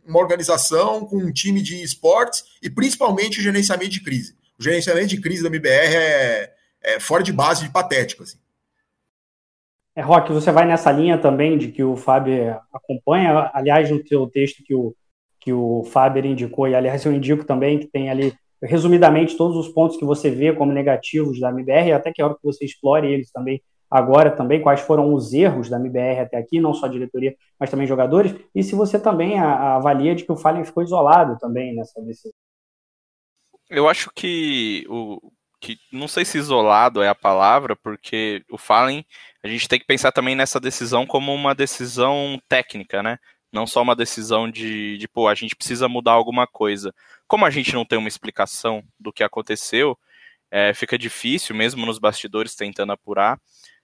uma 0.06 0.19
organização, 0.19 1.04
com 1.06 1.17
um 1.17 1.32
time 1.32 1.62
de 1.62 1.82
esportes 1.82 2.43
e 2.62 2.69
principalmente 2.69 3.39
o 3.39 3.41
gerenciamento 3.41 3.91
de 3.91 4.04
crise. 4.04 4.36
O 4.60 4.63
gerenciamento 4.63 5.08
de 5.08 5.19
crise 5.19 5.41
da 5.41 5.50
MBR 5.50 5.95
é, 5.95 6.54
é 6.84 7.00
fora 7.00 7.23
de 7.23 7.34
base 7.34 7.63
de 7.63 7.71
patético, 7.71 8.21
assim. 8.21 8.38
É, 9.97 10.01
Rock, 10.01 10.31
você 10.31 10.51
vai 10.51 10.63
nessa 10.63 10.91
linha 10.91 11.17
também 11.17 11.57
de 11.57 11.71
que 11.71 11.83
o 11.83 11.97
Fábio 11.97 12.55
acompanha, 12.71 13.49
aliás, 13.51 13.89
no 13.89 13.97
teu 14.03 14.27
texto 14.27 14.63
que 14.63 14.75
o, 14.75 14.95
que 15.39 15.51
o 15.51 15.83
Fábio 15.86 16.23
indicou, 16.23 16.67
e 16.67 16.75
aliás 16.75 17.03
eu 17.03 17.12
indico 17.12 17.43
também 17.43 17.79
que 17.79 17.88
tem 17.88 18.07
ali, 18.07 18.31
resumidamente, 18.62 19.36
todos 19.36 19.57
os 19.57 19.73
pontos 19.73 19.97
que 19.97 20.05
você 20.05 20.29
vê 20.29 20.53
como 20.53 20.71
negativos 20.71 21.39
da 21.39 21.49
MBR, 21.49 21.93
até 21.93 22.13
que 22.13 22.21
é 22.21 22.25
hora 22.25 22.36
que 22.36 22.43
você 22.43 22.63
explore 22.63 23.12
eles 23.12 23.31
também 23.31 23.60
agora 23.89 24.29
também, 24.29 24.62
quais 24.62 24.81
foram 24.81 25.15
os 25.15 25.33
erros 25.33 25.67
da 25.67 25.79
MBR 25.79 26.19
até 26.19 26.38
aqui, 26.38 26.62
não 26.62 26.75
só 26.75 26.88
diretoria, 26.88 27.36
mas 27.60 27.71
também 27.71 27.88
jogadores, 27.88 28.36
e 28.53 28.62
se 28.62 28.75
você 28.75 28.99
também 28.99 29.39
avalia 29.39 30.13
de 30.13 30.25
que 30.25 30.31
o 30.31 30.38
Fallen 30.38 30.63
ficou 30.63 30.83
isolado 30.83 31.39
também 31.39 31.73
nessa 31.73 31.99
decisão. 32.03 32.33
Eu 33.67 33.89
acho 33.89 34.12
que 34.13 34.86
o, 34.88 35.31
que 35.60 35.77
não 35.91 36.07
sei 36.07 36.23
se 36.23 36.38
isolado 36.38 37.01
é 37.01 37.10
a 37.10 37.15
palavra, 37.15 37.75
porque 37.75 38.43
o 38.49 38.57
Fallen, 38.57 39.05
a 39.43 39.47
gente 39.47 39.67
tem 39.67 39.80
que 39.80 39.86
pensar 39.86 40.12
também 40.12 40.36
nessa 40.36 40.60
decisão 40.60 41.06
como 41.06 41.34
uma 41.34 41.54
decisão 41.54 42.39
técnica, 42.47 43.04
né? 43.04 43.19
Não 43.52 43.65
só 43.65 43.82
uma 43.82 43.95
decisão 43.95 44.50
de, 44.50 44.97
de 44.97 45.08
pô, 45.08 45.28
a 45.28 45.36
gente 45.36 45.56
precisa 45.56 45.88
mudar 45.88 46.12
alguma 46.13 46.45
coisa. 46.45 46.93
Como 47.28 47.45
a 47.45 47.50
gente 47.50 47.73
não 47.73 47.86
tem 47.86 47.97
uma 47.97 48.08
explicação 48.08 48.84
do 49.00 49.13
que 49.13 49.23
aconteceu, 49.23 49.97
é, 50.52 50.73
fica 50.73 50.97
difícil, 50.97 51.56
mesmo 51.56 51.86
nos 51.86 52.00
bastidores 52.00 52.56
tentando 52.56 52.91
apurar, 52.91 53.39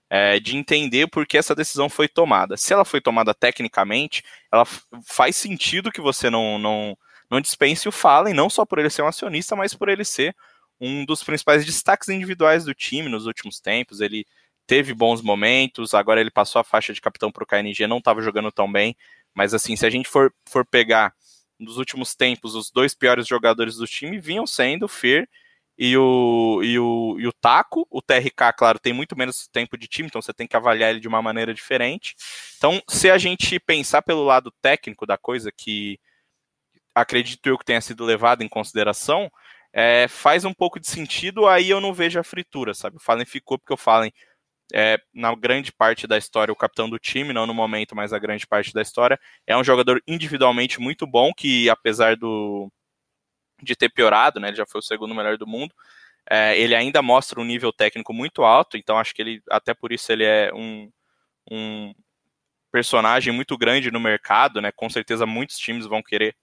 é, 0.10 0.40
de 0.40 0.56
entender 0.56 1.08
por 1.08 1.26
que 1.26 1.38
essa 1.38 1.56
decisão 1.56 1.90
foi 1.90 2.08
tomada. 2.08 2.58
Se 2.58 2.74
ela 2.74 2.86
foi 2.86 3.02
tomada 3.02 3.34
tecnicamente, 3.34 4.24
ela 4.52 4.66
faz 5.06 5.36
sentido 5.36 5.92
que 5.92 6.02
você 6.02 6.30
não, 6.30 6.60
não, 6.60 6.98
não 7.30 7.42
dispense 7.42 7.88
o 7.88 7.92
Fallen, 7.92 8.34
não 8.34 8.50
só 8.50 8.66
por 8.66 8.80
ele 8.80 8.90
ser 8.90 9.02
um 9.02 9.08
acionista, 9.08 9.56
mas 9.56 9.74
por 9.74 9.90
ele 9.90 10.06
ser 10.06 10.36
um 10.80 11.06
dos 11.06 11.24
principais 11.24 11.66
destaques 11.66 12.10
individuais 12.10 12.66
do 12.66 12.74
time 12.74 13.10
nos 13.10 13.26
últimos 13.26 13.60
tempos. 13.60 14.02
Ele 14.02 14.26
teve 14.66 14.94
bons 14.94 15.22
momentos, 15.22 15.94
agora 15.94 16.22
ele 16.22 16.32
passou 16.32 16.60
a 16.60 16.64
faixa 16.64 16.94
de 16.94 17.02
capitão 17.02 17.32
para 17.32 17.44
o 17.44 17.48
KNG, 17.48 17.88
não 17.88 17.98
estava 17.98 18.22
jogando 18.22 18.52
tão 18.52 18.72
bem, 18.72 18.96
mas 19.34 19.54
assim, 19.54 19.76
se 19.76 19.86
a 19.86 19.90
gente 19.90 20.08
for, 20.08 20.34
for 20.48 20.66
pegar 20.66 21.14
nos 21.60 21.78
últimos 21.78 22.16
tempos, 22.16 22.56
os 22.56 22.72
dois 22.72 22.94
piores 22.94 23.28
jogadores 23.28 23.76
do 23.76 23.88
time 23.88 24.20
vinham 24.20 24.46
sendo 24.46 24.86
o 24.86 24.88
Fer 24.88 25.28
e 25.78 25.98
o, 25.98 26.62
e 26.64 26.78
o, 26.78 27.16
e 27.20 27.28
o 27.28 27.34
Taco. 27.34 27.88
O 27.90 28.02
TRK, 28.02 28.54
claro, 28.56 28.80
tem 28.80 28.94
muito 28.94 29.18
menos 29.18 29.48
tempo 29.48 29.78
de 29.78 29.88
time, 29.88 30.08
então 30.08 30.22
você 30.22 30.34
tem 30.34 30.48
que 30.48 30.56
avaliar 30.56 30.92
ele 30.92 31.00
de 31.00 31.08
uma 31.08 31.22
maneira 31.22 31.54
diferente. 31.54 32.16
Então, 32.58 32.82
se 32.88 33.10
a 33.10 33.18
gente 33.18 33.60
pensar 33.60 34.02
pelo 34.02 34.24
lado 34.24 34.52
técnico 34.62 35.06
da 35.06 35.18
coisa, 35.18 35.52
que 35.52 36.00
acredito 36.94 37.48
eu 37.48 37.58
que 37.58 37.66
tenha 37.66 37.82
sido 37.82 38.04
levado 38.04 38.44
em 38.44 38.50
consideração, 38.50 39.32
é, 39.72 40.08
faz 40.08 40.46
um 40.46 40.54
pouco 40.54 40.80
de 40.80 40.88
sentido, 40.88 41.48
aí 41.48 41.70
eu 41.70 41.82
não 41.82 41.94
vejo 41.94 42.20
a 42.20 42.24
fritura, 42.24 42.74
sabe? 42.76 42.98
O 42.98 43.00
Fallen 43.00 43.26
ficou 43.26 43.58
porque 43.58 43.74
o 43.74 43.78
Fallen, 43.78 44.14
é, 44.74 45.00
na 45.14 45.36
grande 45.36 45.72
parte 45.72 46.08
da 46.08 46.18
história, 46.18 46.52
o 46.52 46.56
capitão 46.56 46.90
do 46.90 46.98
time, 46.98 47.34
não 47.34 47.46
no 47.46 47.54
momento, 47.54 47.96
mas 47.96 48.12
a 48.12 48.20
grande 48.20 48.48
parte 48.48 48.74
da 48.74 48.82
história, 48.82 49.20
é 49.46 49.56
um 49.56 49.64
jogador 49.64 50.02
individualmente 50.08 50.80
muito 50.80 51.06
bom, 51.06 51.32
que 51.34 51.70
apesar 51.70 52.16
do 52.18 52.72
de 53.62 53.76
ter 53.76 53.90
piorado, 53.90 54.40
né? 54.40 54.50
Ele 54.50 54.58
já 54.58 54.66
foi 54.66 54.80
o 54.80 54.84
segundo 54.84 55.16
melhor 55.16 55.38
do 55.38 55.48
mundo. 55.48 55.74
É, 56.30 56.58
ele 56.58 56.76
ainda 56.76 57.02
mostra 57.02 57.40
um 57.40 57.44
nível 57.46 57.72
técnico 57.72 58.14
muito 58.14 58.44
alto, 58.44 58.78
então 58.78 58.98
acho 58.98 59.14
que 59.14 59.22
ele, 59.22 59.42
até 59.50 59.74
por 59.74 59.92
isso, 59.92 60.12
ele 60.12 60.24
é 60.26 60.52
um, 60.54 60.90
um 61.52 61.94
personagem 62.72 63.34
muito 63.34 63.58
grande 63.58 63.92
no 63.92 64.00
mercado, 64.00 64.62
né? 64.62 64.72
Com 64.72 64.90
certeza 64.90 65.26
muitos 65.26 65.58
times 65.58 65.86
vão 65.86 66.02
querer 66.02 66.36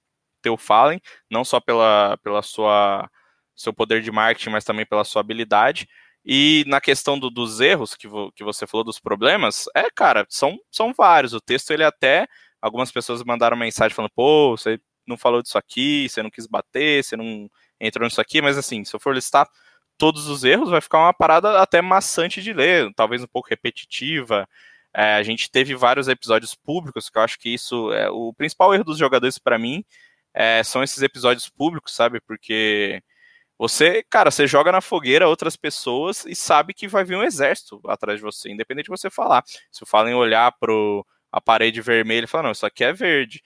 ter 0.43 0.51
o 0.51 0.57
Fallen, 0.57 1.01
não 1.31 1.45
só 1.45 1.61
pela, 1.61 2.17
pela 2.23 2.43
sua 2.43 3.11
seu 3.55 3.73
poder 3.75 4.01
de 4.03 4.11
marketing, 4.11 4.51
mas 4.51 4.65
também 4.65 4.87
pela 4.87 5.05
sua 5.05 5.21
habilidade. 5.21 5.87
E 6.25 6.65
na 6.67 6.81
questão 6.81 7.19
do, 7.19 7.31
dos 7.31 7.61
erros 7.61 7.95
que, 7.95 8.07
vo, 8.07 8.31
que 8.33 8.45
você 8.45 8.67
falou 8.67 8.85
dos 8.85 8.99
problemas, 8.99 9.65
é, 9.75 9.91
cara, 9.91 10.27
são, 10.29 10.59
são 10.71 10.93
vários. 10.93 11.33
O 11.33 11.41
texto, 11.41 11.71
ele 11.71 11.85
até. 11.85 12.29
Algumas 12.61 12.93
pessoas 12.93 13.23
mandaram 13.25 13.57
mensagem 13.57 13.95
falando, 13.95 14.13
pô, 14.15 14.57
você 14.57 14.79
não 15.07 15.17
falou 15.17 15.43
disso 15.43 15.59
aqui, 15.59 16.09
você 16.09 16.23
não 16.23 16.31
quis 16.31 16.47
bater, 16.47 17.03
você 17.03 17.17
não 17.17 17.51
entrou 17.81 18.07
nisso 18.07 18.21
aqui, 18.21 18.43
mas 18.43 18.59
assim, 18.59 18.85
se 18.85 18.95
eu 18.95 19.01
for 19.01 19.15
listar 19.15 19.49
todos 19.99 20.29
os 20.29 20.45
erros, 20.45 20.71
vai 20.71 20.81
ficar 20.81 20.99
uma 20.99 21.15
parada 21.15 21.61
até 21.61 21.83
maçante 21.83 22.43
de 22.43 22.53
ler, 22.53 22.93
talvez 22.95 23.23
um 23.23 23.27
pouco 23.27 23.49
repetitiva. 23.49 24.49
É, 24.95 25.15
a 25.15 25.23
gente 25.23 25.51
teve 25.51 25.75
vários 25.75 26.09
episódios 26.09 26.55
públicos, 26.55 27.09
que 27.09 27.19
eu 27.19 27.23
acho 27.23 27.39
que 27.39 27.51
isso 27.51 27.93
é 27.93 28.11
o 28.11 28.33
principal 28.35 28.75
erro 28.75 28.85
dos 28.85 28.99
jogadores 28.99 29.39
para 29.39 29.59
mim, 29.59 29.85
é, 30.35 30.63
são 30.65 30.83
esses 30.83 31.03
episódios 31.03 31.49
públicos, 31.49 31.95
sabe? 31.95 32.21
Porque 32.21 33.03
você, 33.61 34.03
cara, 34.09 34.31
você 34.31 34.47
joga 34.47 34.73
na 34.73 34.81
fogueira 34.81 35.29
outras 35.29 35.57
pessoas 35.57 36.25
e 36.25 36.35
sabe 36.35 36.73
que 36.73 36.89
vai 36.89 37.05
vir 37.05 37.17
um 37.17 37.23
exército 37.23 37.81
atrás 37.87 38.19
de 38.19 38.25
você, 38.25 38.51
independente 38.51 38.87
de 38.87 38.91
você 38.91 39.11
falar. 39.11 39.45
Se 39.71 39.83
eu 39.83 39.87
falo 39.87 40.09
em 40.09 40.15
olhar 40.15 40.51
para 40.59 40.73
a 41.31 41.41
parede 41.41 41.81
vermelha 41.83 42.25
e 42.25 42.29
falar, 42.29 42.45
não, 42.45 42.53
isso 42.53 42.67
aqui 42.67 42.85
é 42.85 42.93
verde 42.93 43.43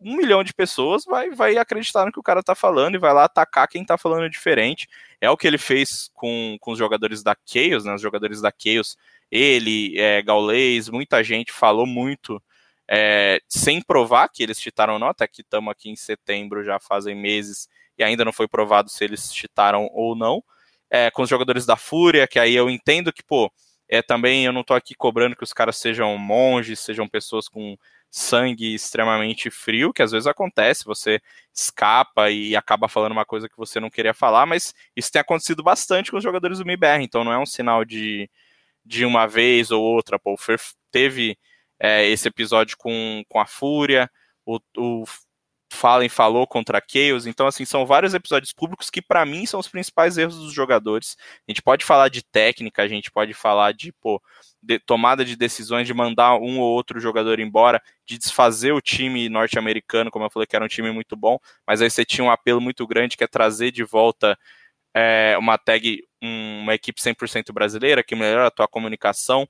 um 0.00 0.16
milhão 0.16 0.44
de 0.44 0.54
pessoas 0.54 1.04
vai, 1.04 1.30
vai 1.30 1.56
acreditar 1.56 2.04
no 2.04 2.12
que 2.12 2.20
o 2.20 2.22
cara 2.22 2.42
tá 2.42 2.54
falando 2.54 2.94
e 2.94 2.98
vai 2.98 3.12
lá 3.12 3.24
atacar 3.24 3.66
quem 3.66 3.84
tá 3.84 3.98
falando 3.98 4.30
diferente. 4.30 4.88
É 5.20 5.28
o 5.28 5.36
que 5.36 5.46
ele 5.46 5.58
fez 5.58 6.10
com, 6.14 6.56
com 6.60 6.72
os 6.72 6.78
jogadores 6.78 7.22
da 7.22 7.36
Chaos, 7.44 7.84
né? 7.84 7.94
Os 7.94 8.02
jogadores 8.02 8.40
da 8.40 8.52
Chaos, 8.56 8.96
ele, 9.30 9.98
é, 9.98 10.22
Gaulês, 10.22 10.88
muita 10.88 11.22
gente 11.24 11.52
falou 11.52 11.86
muito 11.86 12.40
é, 12.86 13.40
sem 13.48 13.82
provar 13.82 14.28
que 14.28 14.42
eles 14.42 14.58
não, 15.00 15.08
até 15.08 15.26
que 15.26 15.42
estamos 15.42 15.70
aqui 15.70 15.90
em 15.90 15.96
setembro, 15.96 16.64
já 16.64 16.78
fazem 16.78 17.14
meses, 17.14 17.68
e 17.98 18.04
ainda 18.04 18.24
não 18.24 18.32
foi 18.32 18.48
provado 18.48 18.90
se 18.90 19.04
eles 19.04 19.34
chitaram 19.34 19.88
ou 19.92 20.14
não. 20.14 20.42
É, 20.90 21.10
com 21.10 21.22
os 21.22 21.28
jogadores 21.28 21.66
da 21.66 21.76
Fúria, 21.76 22.26
que 22.26 22.38
aí 22.38 22.54
eu 22.54 22.70
entendo 22.70 23.12
que, 23.12 23.22
pô, 23.22 23.52
é 23.88 24.02
também 24.02 24.44
eu 24.44 24.52
não 24.52 24.64
tô 24.64 24.74
aqui 24.74 24.94
cobrando 24.94 25.36
que 25.36 25.44
os 25.44 25.52
caras 25.52 25.76
sejam 25.76 26.16
monges, 26.16 26.80
sejam 26.80 27.08
pessoas 27.08 27.48
com 27.48 27.76
sangue 28.10 28.74
extremamente 28.74 29.50
frio, 29.50 29.92
que 29.92 30.02
às 30.02 30.12
vezes 30.12 30.26
acontece, 30.26 30.84
você 30.84 31.20
escapa 31.54 32.30
e 32.30 32.56
acaba 32.56 32.88
falando 32.88 33.12
uma 33.12 33.24
coisa 33.24 33.48
que 33.48 33.56
você 33.56 33.78
não 33.80 33.90
queria 33.90 34.14
falar, 34.14 34.46
mas 34.46 34.74
isso 34.96 35.12
tem 35.12 35.20
acontecido 35.20 35.62
bastante 35.62 36.10
com 36.10 36.16
os 36.16 36.22
jogadores 36.22 36.58
do 36.58 36.64
MIBR, 36.64 37.02
então 37.02 37.24
não 37.24 37.32
é 37.32 37.38
um 37.38 37.46
sinal 37.46 37.84
de, 37.84 38.30
de 38.84 39.04
uma 39.04 39.26
vez 39.26 39.70
ou 39.70 39.82
outra. 39.82 40.18
Pô, 40.18 40.34
o 40.34 40.36
Fer 40.38 40.58
teve 40.90 41.38
é, 41.78 42.06
esse 42.08 42.28
episódio 42.28 42.76
com, 42.78 43.22
com 43.28 43.40
a 43.40 43.46
Fúria, 43.46 44.10
o, 44.46 44.58
o 44.76 45.04
Fallen 45.70 46.08
falou 46.08 46.46
contra 46.46 46.82
Chaos, 46.86 47.26
então 47.26 47.46
assim, 47.46 47.64
são 47.64 47.84
vários 47.84 48.14
episódios 48.14 48.52
públicos 48.52 48.88
que 48.90 49.02
para 49.02 49.24
mim 49.26 49.44
são 49.46 49.60
os 49.60 49.68
principais 49.68 50.16
erros 50.16 50.36
dos 50.36 50.52
jogadores. 50.52 51.16
A 51.46 51.50
gente 51.50 51.62
pode 51.62 51.84
falar 51.84 52.08
de 52.08 52.22
técnica, 52.22 52.82
a 52.82 52.88
gente 52.88 53.10
pode 53.10 53.34
falar 53.34 53.72
de, 53.72 53.92
pô, 53.92 54.20
de 54.62 54.78
tomada 54.78 55.24
de 55.24 55.36
decisões 55.36 55.86
de 55.86 55.94
mandar 55.94 56.36
um 56.36 56.58
ou 56.58 56.72
outro 56.72 56.98
jogador 56.98 57.38
embora, 57.38 57.82
de 58.06 58.18
desfazer 58.18 58.72
o 58.72 58.80
time 58.80 59.28
norte-americano, 59.28 60.10
como 60.10 60.24
eu 60.24 60.30
falei 60.30 60.46
que 60.46 60.56
era 60.56 60.64
um 60.64 60.68
time 60.68 60.90
muito 60.90 61.14
bom, 61.14 61.38
mas 61.66 61.82
aí 61.82 61.90
você 61.90 62.04
tinha 62.04 62.24
um 62.24 62.30
apelo 62.30 62.60
muito 62.60 62.86
grande 62.86 63.16
que 63.16 63.24
é 63.24 63.28
trazer 63.28 63.70
de 63.70 63.84
volta 63.84 64.38
é, 64.94 65.36
uma 65.38 65.58
tag, 65.58 66.02
um, 66.22 66.62
uma 66.62 66.74
equipe 66.74 67.00
100% 67.00 67.52
brasileira 67.52 68.02
que 68.02 68.16
melhora 68.16 68.46
a 68.46 68.50
tua 68.50 68.66
comunicação, 68.66 69.48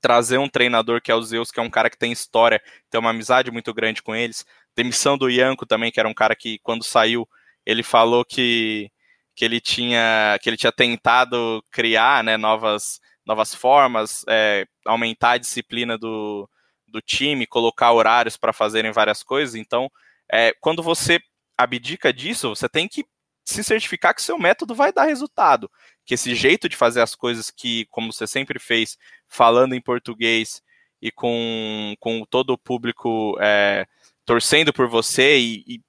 trazer 0.00 0.38
um 0.38 0.48
treinador 0.48 1.00
que 1.00 1.12
é 1.12 1.14
o 1.14 1.22
Zeus, 1.22 1.50
que 1.50 1.60
é 1.60 1.62
um 1.62 1.70
cara 1.70 1.90
que 1.90 1.98
tem 1.98 2.10
história, 2.10 2.62
tem 2.88 2.98
uma 2.98 3.10
amizade 3.10 3.50
muito 3.50 3.72
grande 3.74 4.02
com 4.02 4.14
eles, 4.14 4.46
demissão 4.76 5.18
do 5.18 5.28
Ianco 5.28 5.66
também, 5.66 5.90
que 5.90 6.00
era 6.00 6.08
um 6.08 6.14
cara 6.14 6.34
que 6.36 6.58
quando 6.62 6.84
saiu, 6.84 7.28
ele 7.66 7.82
falou 7.82 8.24
que, 8.24 8.90
que 9.34 9.44
ele 9.44 9.60
tinha 9.60 10.38
que 10.40 10.48
ele 10.48 10.56
tinha 10.56 10.72
tentado 10.72 11.62
criar 11.70 12.24
né, 12.24 12.36
novas, 12.36 13.00
novas 13.26 13.54
formas, 13.54 14.24
é, 14.28 14.66
aumentar 14.86 15.32
a 15.32 15.38
disciplina 15.38 15.98
do, 15.98 16.48
do 16.88 17.00
time, 17.00 17.46
colocar 17.46 17.92
horários 17.92 18.36
para 18.36 18.52
fazerem 18.52 18.92
várias 18.92 19.22
coisas. 19.22 19.54
Então, 19.54 19.90
é, 20.32 20.52
quando 20.60 20.82
você 20.82 21.20
abdica 21.56 22.12
disso, 22.12 22.48
você 22.50 22.68
tem 22.68 22.88
que 22.88 23.04
se 23.44 23.64
certificar 23.64 24.14
que 24.14 24.22
seu 24.22 24.38
método 24.38 24.74
vai 24.74 24.92
dar 24.92 25.04
resultado. 25.04 25.70
Que 26.04 26.14
esse 26.14 26.34
jeito 26.34 26.68
de 26.68 26.76
fazer 26.76 27.00
as 27.00 27.14
coisas 27.14 27.50
que, 27.50 27.86
como 27.86 28.12
você 28.12 28.26
sempre 28.26 28.58
fez, 28.58 28.96
falando 29.28 29.74
em 29.74 29.80
português 29.80 30.62
e 31.02 31.10
com, 31.10 31.94
com 31.98 32.24
todo 32.24 32.50
o 32.50 32.58
público 32.58 33.36
é, 33.40 33.86
torcendo 34.30 34.72
por 34.72 34.86
você 34.86 35.38
e, 35.38 35.64
e 35.66 35.80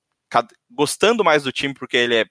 gostando 0.72 1.24
mais 1.24 1.44
do 1.44 1.52
time 1.52 1.76
porque 1.76 1.96
ele 1.96 2.16
é 2.16 2.26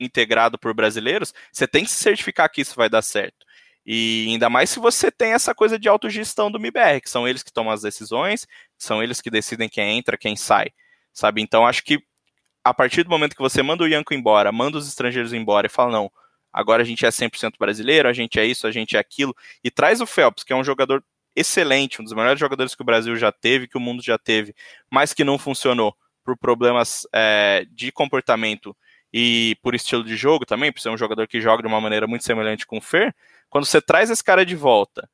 integrado 0.00 0.58
por 0.58 0.72
brasileiros, 0.72 1.34
você 1.52 1.68
tem 1.68 1.84
que 1.84 1.90
se 1.90 2.02
certificar 2.02 2.50
que 2.50 2.62
isso 2.62 2.74
vai 2.74 2.88
dar 2.88 3.02
certo. 3.02 3.44
E 3.84 4.28
ainda 4.30 4.48
mais 4.48 4.70
se 4.70 4.80
você 4.80 5.10
tem 5.10 5.34
essa 5.34 5.54
coisa 5.54 5.78
de 5.78 5.90
autogestão 5.90 6.50
do 6.50 6.58
MIBR, 6.58 7.02
que 7.02 7.10
são 7.10 7.28
eles 7.28 7.42
que 7.42 7.52
tomam 7.52 7.70
as 7.70 7.82
decisões, 7.82 8.46
são 8.78 9.02
eles 9.02 9.20
que 9.20 9.28
decidem 9.28 9.68
quem 9.68 9.98
entra, 9.98 10.16
quem 10.16 10.36
sai, 10.36 10.70
sabe? 11.12 11.42
Então 11.42 11.66
acho 11.66 11.84
que 11.84 12.02
a 12.64 12.72
partir 12.72 13.02
do 13.02 13.10
momento 13.10 13.36
que 13.36 13.42
você 13.42 13.62
manda 13.62 13.84
o 13.84 13.86
Yanko 13.86 14.14
embora, 14.14 14.50
manda 14.50 14.78
os 14.78 14.88
estrangeiros 14.88 15.34
embora 15.34 15.66
e 15.66 15.70
fala, 15.70 15.92
não, 15.92 16.10
agora 16.50 16.80
a 16.80 16.86
gente 16.86 17.04
é 17.04 17.10
100% 17.10 17.58
brasileiro, 17.58 18.08
a 18.08 18.14
gente 18.14 18.40
é 18.40 18.46
isso, 18.46 18.66
a 18.66 18.70
gente 18.70 18.96
é 18.96 18.98
aquilo, 18.98 19.36
e 19.62 19.70
traz 19.70 20.00
o 20.00 20.06
Phelps, 20.06 20.44
que 20.44 20.52
é 20.54 20.56
um 20.56 20.64
jogador 20.64 21.04
excelente, 21.34 22.00
um 22.00 22.04
dos 22.04 22.12
melhores 22.12 22.38
jogadores 22.38 22.74
que 22.74 22.82
o 22.82 22.84
Brasil 22.84 23.16
já 23.16 23.32
teve, 23.32 23.66
que 23.66 23.76
o 23.76 23.80
mundo 23.80 24.02
já 24.02 24.18
teve, 24.18 24.54
mas 24.90 25.12
que 25.12 25.24
não 25.24 25.38
funcionou 25.38 25.96
por 26.24 26.36
problemas 26.36 27.06
é, 27.12 27.66
de 27.70 27.90
comportamento 27.90 28.76
e 29.12 29.56
por 29.62 29.74
estilo 29.74 30.04
de 30.04 30.16
jogo 30.16 30.46
também, 30.46 30.72
por 30.72 30.80
ser 30.80 30.90
um 30.90 30.96
jogador 30.96 31.26
que 31.26 31.40
joga 31.40 31.62
de 31.62 31.68
uma 31.68 31.80
maneira 31.80 32.06
muito 32.06 32.24
semelhante 32.24 32.66
com 32.66 32.78
o 32.78 32.80
Fer, 32.80 33.14
quando 33.50 33.66
você 33.66 33.80
traz 33.80 34.10
esse 34.10 34.24
cara 34.24 34.46
de 34.46 34.56
volta 34.56 35.08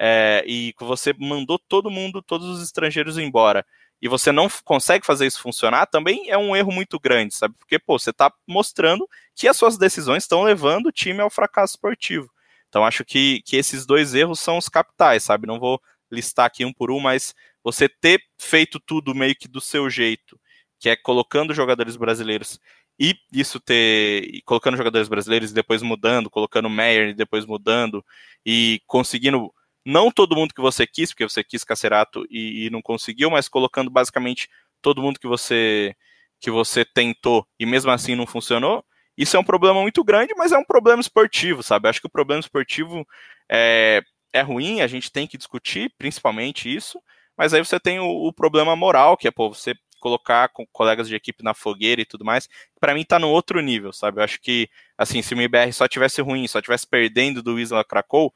é, 0.00 0.42
e 0.46 0.74
você 0.80 1.14
mandou 1.18 1.58
todo 1.58 1.90
mundo, 1.90 2.20
todos 2.20 2.48
os 2.48 2.62
estrangeiros 2.62 3.18
embora, 3.18 3.64
e 4.02 4.08
você 4.08 4.32
não 4.32 4.48
consegue 4.64 5.06
fazer 5.06 5.26
isso 5.26 5.40
funcionar, 5.40 5.86
também 5.86 6.28
é 6.28 6.36
um 6.36 6.54
erro 6.54 6.72
muito 6.72 6.98
grande, 6.98 7.34
sabe? 7.34 7.54
Porque, 7.58 7.78
pô, 7.78 7.98
você 7.98 8.10
está 8.10 8.32
mostrando 8.46 9.08
que 9.34 9.48
as 9.48 9.56
suas 9.56 9.78
decisões 9.78 10.24
estão 10.24 10.42
levando 10.42 10.86
o 10.86 10.92
time 10.92 11.20
ao 11.20 11.30
fracasso 11.30 11.74
esportivo. 11.74 12.28
Então 12.74 12.84
acho 12.84 13.04
que, 13.04 13.40
que 13.42 13.54
esses 13.54 13.86
dois 13.86 14.14
erros 14.16 14.40
são 14.40 14.58
os 14.58 14.68
capitais, 14.68 15.22
sabe? 15.22 15.46
Não 15.46 15.60
vou 15.60 15.80
listar 16.10 16.46
aqui 16.46 16.64
um 16.64 16.72
por 16.72 16.90
um, 16.90 16.98
mas 16.98 17.32
você 17.62 17.88
ter 17.88 18.20
feito 18.36 18.80
tudo 18.80 19.14
meio 19.14 19.32
que 19.36 19.46
do 19.46 19.60
seu 19.60 19.88
jeito, 19.88 20.36
que 20.80 20.88
é 20.88 20.96
colocando 20.96 21.54
jogadores 21.54 21.94
brasileiros 21.94 22.58
e 22.98 23.14
isso 23.32 23.60
ter 23.60 24.24
e 24.24 24.42
colocando 24.42 24.76
jogadores 24.76 25.08
brasileiros 25.08 25.52
e 25.52 25.54
depois 25.54 25.82
mudando, 25.82 26.28
colocando 26.28 26.68
Meyer 26.68 27.10
e 27.10 27.14
depois 27.14 27.46
mudando 27.46 28.04
e 28.44 28.80
conseguindo 28.88 29.54
não 29.86 30.10
todo 30.10 30.34
mundo 30.34 30.52
que 30.52 30.60
você 30.60 30.84
quis, 30.84 31.10
porque 31.10 31.28
você 31.28 31.44
quis 31.44 31.62
Cacerato 31.62 32.26
e, 32.28 32.66
e 32.66 32.70
não 32.70 32.82
conseguiu, 32.82 33.30
mas 33.30 33.46
colocando 33.46 33.88
basicamente 33.88 34.48
todo 34.82 35.00
mundo 35.00 35.20
que 35.20 35.28
você 35.28 35.94
que 36.40 36.50
você 36.50 36.84
tentou 36.84 37.46
e 37.56 37.64
mesmo 37.64 37.92
assim 37.92 38.16
não 38.16 38.26
funcionou, 38.26 38.84
isso 39.16 39.36
é 39.36 39.40
um 39.40 39.44
problema 39.44 39.80
muito 39.80 40.02
grande, 40.02 40.34
mas 40.36 40.52
é 40.52 40.58
um 40.58 40.64
problema 40.64 41.00
esportivo, 41.00 41.62
sabe? 41.62 41.88
Acho 41.88 42.00
que 42.00 42.06
o 42.06 42.10
problema 42.10 42.40
esportivo 42.40 43.06
é, 43.50 44.02
é 44.32 44.40
ruim, 44.40 44.80
a 44.80 44.86
gente 44.86 45.10
tem 45.12 45.26
que 45.26 45.38
discutir, 45.38 45.92
principalmente 45.98 46.74
isso, 46.74 47.00
mas 47.36 47.54
aí 47.54 47.64
você 47.64 47.78
tem 47.78 48.00
o, 48.00 48.06
o 48.06 48.32
problema 48.32 48.74
moral, 48.76 49.16
que 49.16 49.28
é, 49.28 49.30
pô, 49.30 49.52
você 49.52 49.74
colocar 50.04 50.48
com 50.50 50.66
colegas 50.66 51.08
de 51.08 51.14
equipe 51.14 51.42
na 51.42 51.54
fogueira 51.54 52.02
e 52.02 52.04
tudo 52.04 52.26
mais, 52.26 52.46
para 52.78 52.92
mim 52.92 53.04
tá 53.04 53.18
no 53.18 53.30
outro 53.30 53.60
nível, 53.62 53.90
sabe? 53.90 54.20
Eu 54.20 54.24
acho 54.24 54.38
que, 54.38 54.68
assim, 54.98 55.22
se 55.22 55.32
o 55.32 55.38
MBR 55.38 55.72
só 55.72 55.88
tivesse 55.88 56.20
ruim, 56.20 56.46
só 56.46 56.60
tivesse 56.60 56.86
perdendo 56.86 57.42
do 57.42 57.58
Isla 57.58 57.82
Krakow, 57.82 58.30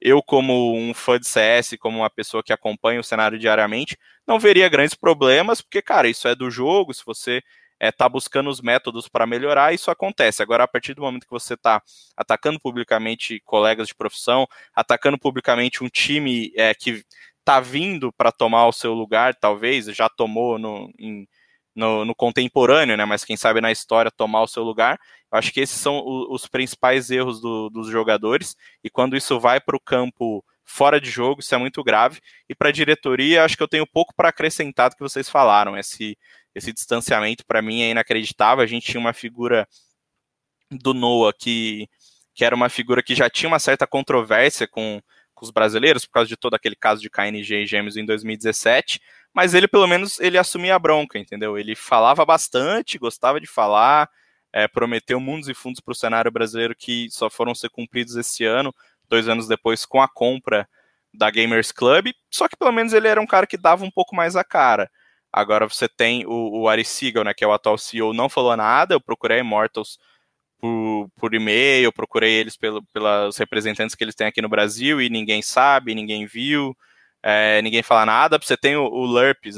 eu, 0.00 0.22
como 0.22 0.76
um 0.76 0.94
fã 0.94 1.18
de 1.18 1.26
CS, 1.26 1.76
como 1.80 1.98
uma 1.98 2.10
pessoa 2.10 2.42
que 2.42 2.52
acompanha 2.52 3.00
o 3.00 3.04
cenário 3.04 3.36
diariamente, 3.36 3.98
não 4.26 4.38
veria 4.38 4.68
grandes 4.68 4.94
problemas, 4.94 5.60
porque, 5.60 5.82
cara, 5.82 6.08
isso 6.08 6.28
é 6.28 6.36
do 6.36 6.50
jogo, 6.50 6.94
se 6.94 7.04
você 7.04 7.42
está 7.80 8.06
é, 8.06 8.08
buscando 8.08 8.50
os 8.50 8.60
métodos 8.60 9.08
para 9.08 9.26
melhorar, 9.26 9.72
isso 9.72 9.90
acontece. 9.90 10.42
Agora, 10.42 10.64
a 10.64 10.68
partir 10.68 10.94
do 10.94 11.02
momento 11.02 11.24
que 11.24 11.30
você 11.30 11.54
está 11.54 11.82
atacando 12.16 12.58
publicamente 12.58 13.40
colegas 13.44 13.88
de 13.88 13.94
profissão, 13.94 14.46
atacando 14.74 15.18
publicamente 15.18 15.84
um 15.84 15.88
time 15.88 16.52
é, 16.56 16.74
que 16.74 17.04
está 17.38 17.60
vindo 17.60 18.12
para 18.12 18.30
tomar 18.30 18.66
o 18.66 18.72
seu 18.72 18.92
lugar, 18.92 19.34
talvez, 19.34 19.86
já 19.86 20.08
tomou 20.08 20.58
no, 20.58 20.92
em, 20.98 21.26
no, 21.74 22.04
no, 22.04 22.14
contemporâneo, 22.14 22.96
né? 22.96 23.04
Mas 23.04 23.24
quem 23.24 23.36
sabe 23.36 23.60
na 23.60 23.72
história 23.72 24.10
tomar 24.10 24.42
o 24.42 24.48
seu 24.48 24.62
lugar. 24.62 24.98
Eu 25.32 25.38
acho 25.38 25.52
que 25.52 25.60
esses 25.60 25.78
são 25.78 26.02
os, 26.04 26.42
os 26.42 26.48
principais 26.48 27.10
erros 27.10 27.40
do, 27.40 27.70
dos 27.70 27.88
jogadores. 27.88 28.56
E 28.84 28.90
quando 28.90 29.16
isso 29.16 29.38
vai 29.40 29.60
para 29.60 29.76
o 29.76 29.80
campo 29.80 30.44
fora 30.64 31.00
de 31.00 31.10
jogo, 31.10 31.40
isso 31.40 31.54
é 31.54 31.58
muito 31.58 31.82
grave. 31.82 32.20
E 32.48 32.54
para 32.54 32.68
a 32.68 32.72
diretoria, 32.72 33.44
acho 33.44 33.56
que 33.56 33.62
eu 33.62 33.68
tenho 33.68 33.86
pouco 33.86 34.14
para 34.14 34.28
acrescentar 34.28 34.90
do 34.90 34.96
que 34.96 35.02
vocês 35.02 35.28
falaram. 35.28 35.76
Esse, 35.76 36.18
esse 36.58 36.72
distanciamento, 36.72 37.44
para 37.46 37.62
mim, 37.62 37.82
é 37.82 37.90
inacreditável. 37.90 38.62
A 38.62 38.66
gente 38.66 38.86
tinha 38.86 39.00
uma 39.00 39.12
figura 39.12 39.66
do 40.70 40.92
Noah 40.92 41.32
que, 41.38 41.88
que 42.34 42.44
era 42.44 42.54
uma 42.54 42.68
figura 42.68 43.02
que 43.02 43.14
já 43.14 43.30
tinha 43.30 43.48
uma 43.48 43.58
certa 43.58 43.86
controvérsia 43.86 44.68
com, 44.68 45.00
com 45.34 45.44
os 45.44 45.50
brasileiros, 45.50 46.04
por 46.04 46.12
causa 46.12 46.28
de 46.28 46.36
todo 46.36 46.54
aquele 46.54 46.76
caso 46.76 47.00
de 47.00 47.08
KNG 47.10 47.62
e 47.62 47.66
Gêmeos 47.66 47.96
em 47.96 48.04
2017 48.04 49.00
mas 49.38 49.54
ele 49.54 49.68
pelo 49.68 49.86
menos 49.86 50.18
ele 50.20 50.38
assumia 50.38 50.74
a 50.74 50.78
bronca, 50.78 51.18
entendeu? 51.18 51.58
Ele 51.58 51.74
falava 51.74 52.24
bastante, 52.24 52.98
gostava 52.98 53.40
de 53.40 53.46
falar, 53.46 54.10
é, 54.52 54.66
prometeu 54.66 55.20
mundos 55.20 55.48
e 55.48 55.54
fundos 55.54 55.80
para 55.80 55.92
o 55.92 55.94
cenário 55.94 56.30
brasileiro 56.30 56.74
que 56.76 57.08
só 57.10 57.28
foram 57.30 57.54
ser 57.54 57.70
cumpridos 57.70 58.16
esse 58.16 58.44
ano, 58.44 58.74
dois 59.08 59.28
anos 59.28 59.46
depois 59.46 59.84
com 59.84 60.02
a 60.02 60.08
compra 60.08 60.68
da 61.14 61.30
Gamers 61.30 61.72
Club, 61.72 62.08
só 62.30 62.48
que 62.48 62.56
pelo 62.56 62.72
menos 62.72 62.92
ele 62.92 63.08
era 63.08 63.20
um 63.20 63.26
cara 63.26 63.46
que 63.46 63.56
dava 63.56 63.84
um 63.84 63.90
pouco 63.90 64.14
mais 64.14 64.36
a 64.36 64.44
cara. 64.44 64.90
Agora 65.32 65.68
você 65.68 65.88
tem 65.88 66.24
o, 66.26 66.62
o 66.62 66.68
Ari 66.68 66.84
Siegel, 66.84 67.24
né, 67.24 67.34
que 67.34 67.44
é 67.44 67.46
o 67.46 67.52
atual 67.52 67.78
CEO, 67.78 68.14
não 68.14 68.28
falou 68.28 68.56
nada, 68.56 68.94
eu 68.94 69.00
procurei 69.00 69.38
a 69.38 69.40
Immortals 69.40 69.98
por, 70.58 71.08
por 71.16 71.34
e-mail, 71.34 71.92
procurei 71.92 72.34
eles 72.34 72.56
pelo, 72.56 72.82
pelos 72.92 73.36
representantes 73.36 73.94
que 73.94 74.02
eles 74.04 74.14
têm 74.14 74.26
aqui 74.26 74.42
no 74.42 74.48
Brasil 74.48 75.00
e 75.00 75.10
ninguém 75.10 75.42
sabe, 75.42 75.94
ninguém 75.94 76.26
viu 76.26 76.76
é, 77.22 77.60
ninguém 77.62 77.82
fala 77.82 78.06
nada. 78.06 78.38
Você 78.38 78.56
tem 78.56 78.76
o, 78.76 78.86
o 78.86 79.06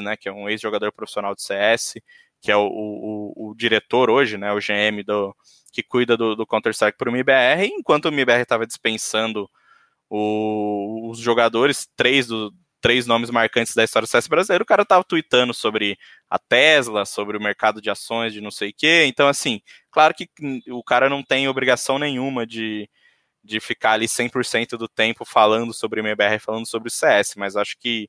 né, 0.02 0.16
que 0.16 0.28
é 0.28 0.32
um 0.32 0.48
ex-jogador 0.48 0.92
profissional 0.92 1.34
de 1.34 1.42
CS, 1.42 1.94
que 2.40 2.50
é 2.50 2.56
o, 2.56 2.66
o, 2.66 3.50
o, 3.50 3.54
diretor 3.54 4.10
hoje, 4.10 4.38
né, 4.38 4.52
o 4.52 4.58
GM 4.58 5.02
do, 5.04 5.34
que 5.72 5.82
cuida 5.82 6.16
do, 6.16 6.34
do 6.34 6.46
Counter-Strike 6.46 6.96
para 6.98 7.10
o 7.10 7.12
MIBR, 7.12 7.66
enquanto 7.66 8.06
o 8.06 8.12
MIBR 8.12 8.40
estava 8.42 8.66
dispensando 8.66 9.48
os 10.10 11.18
jogadores, 11.18 11.88
três, 11.96 12.26
do, 12.26 12.52
três 12.80 13.06
nomes 13.06 13.30
marcantes 13.30 13.74
da 13.74 13.84
história 13.84 14.06
do 14.06 14.10
CS 14.10 14.26
brasileiro, 14.26 14.62
o 14.62 14.66
cara 14.66 14.82
estava 14.82 15.04
tweetando 15.04 15.52
sobre 15.52 15.98
a 16.28 16.38
Tesla, 16.38 17.04
sobre 17.04 17.36
o 17.36 17.40
mercado 17.40 17.80
de 17.80 17.90
ações 17.90 18.32
de 18.32 18.40
não 18.40 18.50
sei 18.50 18.70
o 18.70 18.74
quê. 18.76 19.04
Então, 19.06 19.28
assim, 19.28 19.60
claro 19.90 20.14
que 20.14 20.28
o 20.68 20.82
cara 20.82 21.08
não 21.08 21.22
tem 21.22 21.48
obrigação 21.48 21.98
nenhuma 21.98 22.46
de, 22.46 22.88
de 23.44 23.60
ficar 23.60 23.92
ali 23.92 24.06
100% 24.06 24.76
do 24.76 24.88
tempo 24.88 25.24
falando 25.24 25.72
sobre 25.74 26.00
MBR, 26.00 26.38
falando 26.38 26.66
sobre 26.66 26.88
o 26.88 26.92
CS, 26.92 27.34
mas 27.36 27.56
acho 27.56 27.76
que 27.78 28.08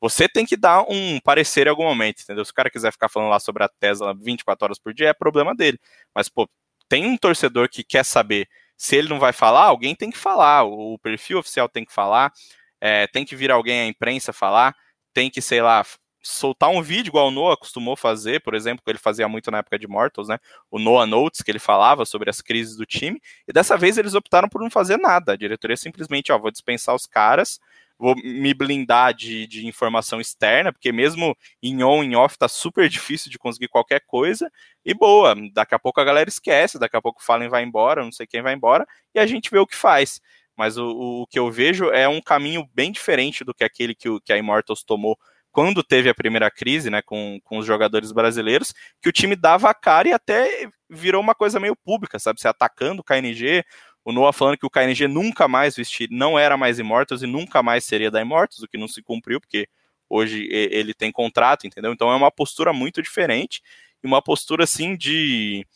você 0.00 0.28
tem 0.28 0.44
que 0.44 0.56
dar 0.56 0.84
um 0.88 1.20
parecer 1.20 1.66
em 1.66 1.70
algum 1.70 1.84
momento, 1.84 2.22
entendeu? 2.22 2.44
Se 2.44 2.50
o 2.50 2.54
cara 2.54 2.68
quiser 2.68 2.90
ficar 2.92 3.08
falando 3.08 3.30
lá 3.30 3.38
sobre 3.38 3.62
a 3.62 3.68
Tesla 3.68 4.12
24 4.12 4.64
horas 4.64 4.78
por 4.78 4.92
dia, 4.92 5.10
é 5.10 5.14
problema 5.14 5.54
dele. 5.54 5.78
Mas, 6.12 6.28
pô, 6.28 6.48
tem 6.88 7.06
um 7.06 7.16
torcedor 7.16 7.68
que 7.68 7.84
quer 7.84 8.04
saber 8.04 8.48
se 8.76 8.96
ele 8.96 9.08
não 9.08 9.20
vai 9.20 9.32
falar, 9.32 9.66
alguém 9.66 9.94
tem 9.94 10.10
que 10.10 10.18
falar, 10.18 10.64
o 10.64 10.98
perfil 10.98 11.38
oficial 11.38 11.68
tem 11.68 11.84
que 11.84 11.92
falar, 11.92 12.32
é, 12.82 13.06
tem 13.06 13.24
que 13.24 13.36
vir 13.36 13.52
alguém 13.52 13.82
à 13.82 13.86
imprensa 13.86 14.32
falar, 14.32 14.74
tem 15.14 15.30
que, 15.30 15.40
sei 15.40 15.62
lá, 15.62 15.84
soltar 16.20 16.68
um 16.68 16.82
vídeo 16.82 17.10
igual 17.10 17.28
o 17.28 17.30
Noah 17.30 17.56
costumou 17.56 17.94
fazer, 17.94 18.40
por 18.42 18.54
exemplo, 18.54 18.82
que 18.84 18.90
ele 18.90 18.98
fazia 18.98 19.28
muito 19.28 19.52
na 19.52 19.58
época 19.58 19.78
de 19.78 19.86
Mortals, 19.86 20.26
né? 20.26 20.38
O 20.68 20.80
Noah 20.80 21.06
Notes, 21.06 21.42
que 21.42 21.50
ele 21.50 21.60
falava 21.60 22.04
sobre 22.04 22.28
as 22.28 22.40
crises 22.40 22.76
do 22.76 22.84
time, 22.84 23.20
e 23.46 23.52
dessa 23.52 23.76
vez 23.76 23.98
eles 23.98 24.14
optaram 24.14 24.48
por 24.48 24.60
não 24.60 24.68
fazer 24.68 24.96
nada. 24.96 25.32
A 25.32 25.36
diretoria 25.36 25.76
simplesmente, 25.76 26.32
ó, 26.32 26.38
vou 26.38 26.50
dispensar 26.50 26.92
os 26.92 27.06
caras, 27.06 27.60
vou 27.96 28.16
me 28.16 28.52
blindar 28.52 29.14
de, 29.14 29.46
de 29.46 29.64
informação 29.64 30.20
externa, 30.20 30.72
porque 30.72 30.90
mesmo 30.90 31.36
em 31.62 31.84
on, 31.84 32.02
em 32.02 32.16
off, 32.16 32.36
tá 32.36 32.48
super 32.48 32.88
difícil 32.88 33.30
de 33.30 33.38
conseguir 33.38 33.68
qualquer 33.68 34.00
coisa, 34.04 34.50
e 34.84 34.92
boa, 34.92 35.36
daqui 35.52 35.72
a 35.72 35.78
pouco 35.78 36.00
a 36.00 36.04
galera 36.04 36.28
esquece, 36.28 36.80
daqui 36.80 36.96
a 36.96 37.00
pouco 37.02 37.22
Fallen 37.22 37.48
vai 37.48 37.62
embora, 37.62 38.02
não 38.02 38.10
sei 38.10 38.26
quem 38.26 38.42
vai 38.42 38.54
embora, 38.54 38.84
e 39.14 39.20
a 39.20 39.26
gente 39.26 39.48
vê 39.48 39.58
o 39.60 39.66
que 39.66 39.76
faz. 39.76 40.20
Mas 40.56 40.76
o, 40.76 41.22
o 41.22 41.26
que 41.26 41.38
eu 41.38 41.50
vejo 41.50 41.90
é 41.90 42.08
um 42.08 42.20
caminho 42.20 42.68
bem 42.74 42.92
diferente 42.92 43.44
do 43.44 43.54
que 43.54 43.64
aquele 43.64 43.94
que, 43.94 44.08
o, 44.08 44.20
que 44.20 44.32
a 44.32 44.38
Immortals 44.38 44.82
tomou 44.82 45.18
quando 45.50 45.82
teve 45.82 46.08
a 46.08 46.14
primeira 46.14 46.50
crise, 46.50 46.88
né, 46.88 47.02
com, 47.02 47.38
com 47.44 47.58
os 47.58 47.66
jogadores 47.66 48.10
brasileiros, 48.10 48.72
que 49.02 49.08
o 49.08 49.12
time 49.12 49.36
dava 49.36 49.68
a 49.68 49.74
cara 49.74 50.08
e 50.08 50.12
até 50.12 50.66
virou 50.88 51.20
uma 51.20 51.34
coisa 51.34 51.60
meio 51.60 51.76
pública, 51.76 52.18
sabe? 52.18 52.40
Se 52.40 52.48
atacando 52.48 53.02
o 53.02 53.04
KNG, 53.04 53.62
o 54.02 54.12
Noah 54.12 54.32
falando 54.32 54.56
que 54.56 54.66
o 54.66 54.70
KNG 54.70 55.06
nunca 55.06 55.46
mais 55.46 55.76
vestir, 55.76 56.08
não 56.10 56.38
era 56.38 56.56
mais 56.56 56.78
Immortals 56.78 57.22
e 57.22 57.26
nunca 57.26 57.62
mais 57.62 57.84
seria 57.84 58.10
da 58.10 58.20
Immortals, 58.20 58.62
o 58.62 58.68
que 58.68 58.78
não 58.78 58.88
se 58.88 59.02
cumpriu, 59.02 59.40
porque 59.40 59.68
hoje 60.08 60.48
ele 60.50 60.94
tem 60.94 61.12
contrato, 61.12 61.66
entendeu? 61.66 61.92
Então 61.92 62.10
é 62.10 62.16
uma 62.16 62.30
postura 62.30 62.72
muito 62.72 63.02
diferente 63.02 63.62
e 64.02 64.06
uma 64.06 64.22
postura 64.22 64.64
assim 64.64 64.96
de 64.96 65.66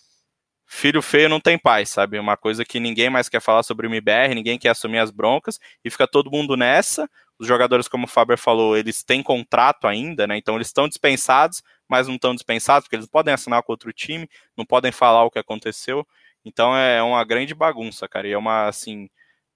filho 0.67 1.01
feio 1.01 1.29
não 1.29 1.41
tem 1.41 1.59
pai, 1.59 1.87
sabe? 1.87 2.19
Uma 2.19 2.37
coisa 2.37 2.65
que 2.65 2.81
ninguém 2.81 3.09
mais 3.09 3.29
quer 3.29 3.41
falar 3.41 3.63
sobre 3.63 3.87
o 3.87 3.91
MBR, 3.91 4.35
ninguém 4.35 4.59
quer 4.59 4.71
assumir 4.71 4.99
as 4.99 5.11
broncas 5.11 5.59
e 5.85 5.91
fica 5.91 6.07
todo 6.09 6.31
mundo 6.31 6.57
nessa. 6.57 7.09
Os 7.39 7.47
jogadores, 7.47 7.87
como 7.87 8.05
o 8.05 8.09
Faber 8.09 8.37
falou, 8.37 8.77
eles 8.77 9.03
têm 9.03 9.23
contrato 9.23 9.87
ainda, 9.87 10.27
né? 10.27 10.37
Então 10.37 10.57
eles 10.57 10.69
estão 10.69 10.89
dispensados, 10.89 11.63
mas 11.89 12.09
não 12.09 12.17
estão 12.17 12.35
dispensados, 12.35 12.87
porque 12.87 12.97
eles 12.97 13.07
podem 13.07 13.33
assinar 13.33 13.63
com 13.63 13.73
outro 13.73 13.93
time, 13.93 14.29
não 14.57 14.65
podem 14.65 14.91
falar 14.91 15.25
o 15.25 15.31
que 15.31 15.39
aconteceu. 15.39 16.07
Então 16.45 16.77
é 16.77 17.03
uma 17.03 17.25
grande 17.25 17.55
bagunça, 17.55 18.09
cara. 18.09 18.27
E 18.27 18.33
é 18.33 18.39
uma, 18.39 18.67
assim, 18.67 19.09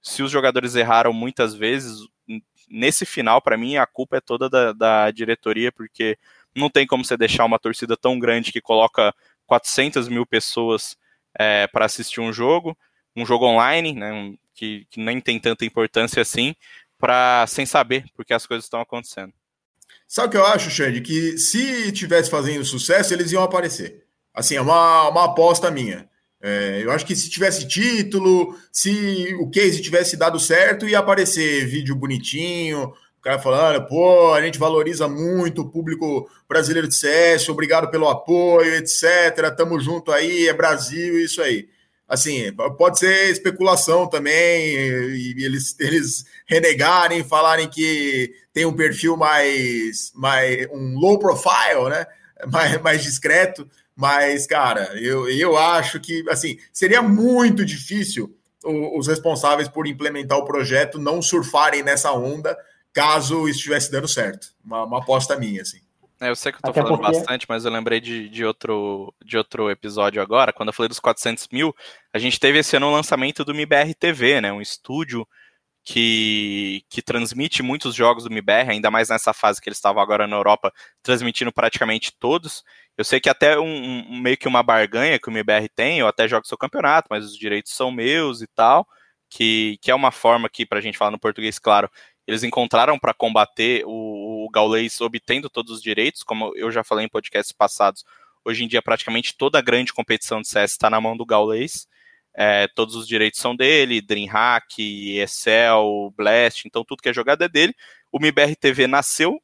se 0.03 0.23
os 0.23 0.31
jogadores 0.31 0.75
erraram 0.77 1.13
muitas 1.13 1.55
vezes, 1.55 2.01
nesse 2.69 3.05
final, 3.05 3.43
para 3.43 3.57
mim, 3.57 3.77
a 3.77 3.87
culpa 3.87 4.17
é 4.19 4.21
toda 4.21 4.49
da, 4.49 4.73
da 4.73 5.11
diretoria, 5.11 5.73
porque 5.73 6.17
não 6.55 6.69
tem 6.71 6.87
como 6.87 7.05
você 7.05 7.17
deixar 7.17 7.45
uma 7.45 7.59
torcida 7.59 7.97
tão 7.97 8.19
grande 8.19 8.53
que 8.53 8.61
coloca 8.61 9.15
400 9.51 10.09
mil 10.09 10.25
pessoas 10.25 10.97
é, 11.37 11.67
para 11.67 11.85
assistir 11.85 12.21
um 12.21 12.33
jogo, 12.33 12.79
um 13.17 13.27
jogo 13.27 13.47
online, 13.47 13.93
né, 13.93 14.33
que, 14.55 14.87
que 14.89 15.01
nem 15.01 15.21
tem 15.21 15.41
tanta 15.41 15.65
importância 15.65 16.23
assim, 16.23 16.55
para 16.97 17.45
sem 17.49 17.67
saber 17.67 18.05
porque 18.15 18.33
as 18.33 18.47
coisas 18.47 18.67
estão 18.67 18.81
acontecendo. 18.81 19.33
Sabe 20.07 20.29
o 20.29 20.31
que 20.31 20.37
eu 20.37 20.47
acho, 20.47 20.71
Xande? 20.71 21.01
Que 21.01 21.37
se 21.37 21.91
tivesse 21.91 22.31
fazendo 22.31 22.65
sucesso, 22.65 23.13
eles 23.13 23.33
iam 23.33 23.43
aparecer. 23.43 24.05
Assim, 24.33 24.55
é 24.55 24.61
uma, 24.61 25.09
uma 25.09 25.25
aposta 25.25 25.69
minha. 25.69 26.09
É, 26.41 26.81
eu 26.83 26.93
acho 26.93 27.05
que 27.05 27.17
se 27.17 27.29
tivesse 27.29 27.67
título, 27.67 28.57
se 28.73 29.35
o 29.41 29.51
case 29.51 29.83
tivesse 29.83 30.17
dado 30.17 30.39
certo, 30.39 30.89
ia 30.89 31.01
aparecer 31.01 31.67
vídeo 31.67 31.97
bonitinho, 31.97 32.93
o 33.21 33.23
cara 33.23 33.39
falando, 33.39 33.87
pô, 33.87 34.33
a 34.35 34.43
gente 34.43 34.59
valoriza 34.59 35.07
muito 35.07 35.63
o 35.63 35.69
público 35.69 36.29
brasileiro 36.49 36.89
de 36.89 36.95
CS, 36.95 37.49
obrigado 37.49 37.91
pelo 37.91 38.09
apoio, 38.09 38.75
etc. 38.75 39.55
Tamo 39.57 39.79
junto 39.79 40.11
aí, 40.11 40.49
é 40.49 40.53
Brasil, 40.53 41.19
isso 41.21 41.41
aí 41.41 41.69
assim, 42.11 42.53
pode 42.77 42.99
ser 42.99 43.31
especulação 43.31 44.05
também, 44.09 44.75
e 44.75 45.45
eles, 45.45 45.77
eles 45.79 46.25
renegarem, 46.45 47.23
falarem 47.23 47.69
que 47.69 48.35
tem 48.53 48.67
um 48.67 48.75
perfil 48.75 49.17
mais, 49.17 50.11
mais 50.13 50.67
um 50.73 50.99
low 50.99 51.21
profile, 51.21 51.89
né? 51.89 52.05
Mais, 52.51 52.81
mais 52.83 53.03
discreto, 53.05 53.65
mas, 53.95 54.45
cara, 54.45 54.91
eu, 55.01 55.29
eu 55.29 55.57
acho 55.57 56.01
que 56.01 56.25
assim 56.29 56.59
seria 56.73 57.01
muito 57.01 57.65
difícil 57.65 58.35
os 58.65 59.07
responsáveis 59.07 59.69
por 59.69 59.87
implementar 59.87 60.37
o 60.37 60.45
projeto 60.45 60.99
não 60.99 61.23
surfarem 61.23 61.83
nessa 61.83 62.13
onda 62.13 62.59
caso 62.93 63.49
estivesse 63.49 63.91
dando 63.91 64.09
certo. 64.09 64.49
Uma, 64.65 64.85
uma 64.85 64.99
aposta 64.99 65.37
minha, 65.37 65.63
assim. 65.63 65.81
É, 66.21 66.29
eu 66.29 66.37
sei 66.37 66.53
que 66.53 66.59
eu 66.59 66.63
tô 66.63 66.71
Até 66.71 66.83
falando 66.83 67.01
porque... 67.01 67.17
bastante, 67.17 67.47
mas 67.49 67.65
eu 67.65 67.71
lembrei 67.71 67.99
de, 67.99 68.29
de, 68.29 68.45
outro, 68.45 69.15
de 69.25 69.39
outro 69.39 69.71
episódio 69.71 70.21
agora, 70.21 70.53
quando 70.53 70.69
eu 70.69 70.73
falei 70.73 70.89
dos 70.89 71.01
400 71.01 71.49
mil, 71.51 71.75
a 72.13 72.19
gente 72.19 72.39
teve 72.39 72.59
esse 72.59 72.77
ano 72.77 72.89
o 72.89 72.93
lançamento 72.93 73.43
do 73.43 73.55
MIBR 73.55 73.95
TV, 73.95 74.39
né, 74.41 74.53
um 74.53 74.61
estúdio 74.61 75.27
que, 75.83 76.85
que 76.91 77.01
transmite 77.01 77.63
muitos 77.63 77.95
jogos 77.95 78.25
do 78.25 78.31
MIBR, 78.31 78.71
ainda 78.71 78.91
mais 78.91 79.09
nessa 79.09 79.33
fase 79.33 79.63
que 79.63 79.69
eles 79.71 79.79
estavam 79.79 80.03
agora 80.03 80.27
na 80.27 80.37
Europa, 80.37 80.71
transmitindo 81.03 81.51
praticamente 81.51 82.13
todos. 82.19 82.63
Eu 82.99 83.05
sei 83.05 83.19
que 83.19 83.31
até 83.31 83.59
um, 83.59 83.65
um, 83.65 84.21
meio 84.21 84.37
que 84.37 84.47
uma 84.47 84.63
barganha 84.63 85.19
que 85.19 85.29
o 85.29 85.33
MIBR 85.33 85.71
tem, 85.75 86.01
eu 86.01 86.07
até 86.07 86.29
jogo 86.29 86.47
seu 86.47 86.59
campeonato, 86.59 87.09
mas 87.11 87.25
os 87.25 87.37
direitos 87.37 87.73
são 87.73 87.91
meus 87.91 88.43
e 88.43 88.47
tal, 88.49 88.87
que, 89.31 89.79
que 89.81 89.91
é 89.91 89.95
uma 89.95 90.11
forma 90.11 90.51
que, 90.51 90.67
pra 90.67 90.81
gente 90.81 90.99
falar 90.99 91.13
no 91.13 91.19
português, 91.19 91.59
claro, 91.59 91.91
eles 92.31 92.45
encontraram 92.45 92.97
para 92.97 93.13
combater 93.13 93.83
o, 93.85 94.45
o 94.47 94.51
Gaulês 94.51 95.01
obtendo 95.01 95.51
todos 95.51 95.73
os 95.73 95.83
direitos, 95.83 96.23
como 96.23 96.57
eu 96.57 96.71
já 96.71 96.85
falei 96.85 97.05
em 97.05 97.09
podcasts 97.09 97.51
passados. 97.51 98.05
Hoje 98.45 98.63
em 98.63 98.69
dia, 98.69 98.81
praticamente 98.81 99.37
toda 99.37 99.59
a 99.59 99.63
grande 99.63 99.93
competição 99.93 100.41
de 100.41 100.47
CS 100.47 100.71
está 100.71 100.89
na 100.89 101.01
mão 101.01 101.17
do 101.17 101.27
Gaulês. 101.27 101.89
é, 102.33 102.69
todos 102.69 102.95
os 102.95 103.09
direitos 103.09 103.41
são 103.41 103.57
dele, 103.57 104.01
DreamHack, 104.01 105.19
Excel, 105.19 106.15
Blast, 106.17 106.67
então 106.67 106.85
tudo 106.85 107.03
que 107.03 107.09
é 107.09 107.13
jogado 107.13 107.43
é 107.43 107.49
dele. 107.49 107.75
O 108.13 108.21
MIBR 108.21 108.55
TV 108.55 108.87
nasceu 108.87 109.43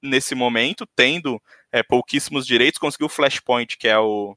nesse 0.00 0.32
momento, 0.36 0.86
tendo 0.94 1.42
é, 1.72 1.82
pouquíssimos 1.82 2.46
direitos, 2.46 2.78
conseguiu 2.78 3.06
o 3.06 3.10
Flashpoint, 3.10 3.76
que 3.76 3.88
é 3.88 3.98
o 3.98 4.36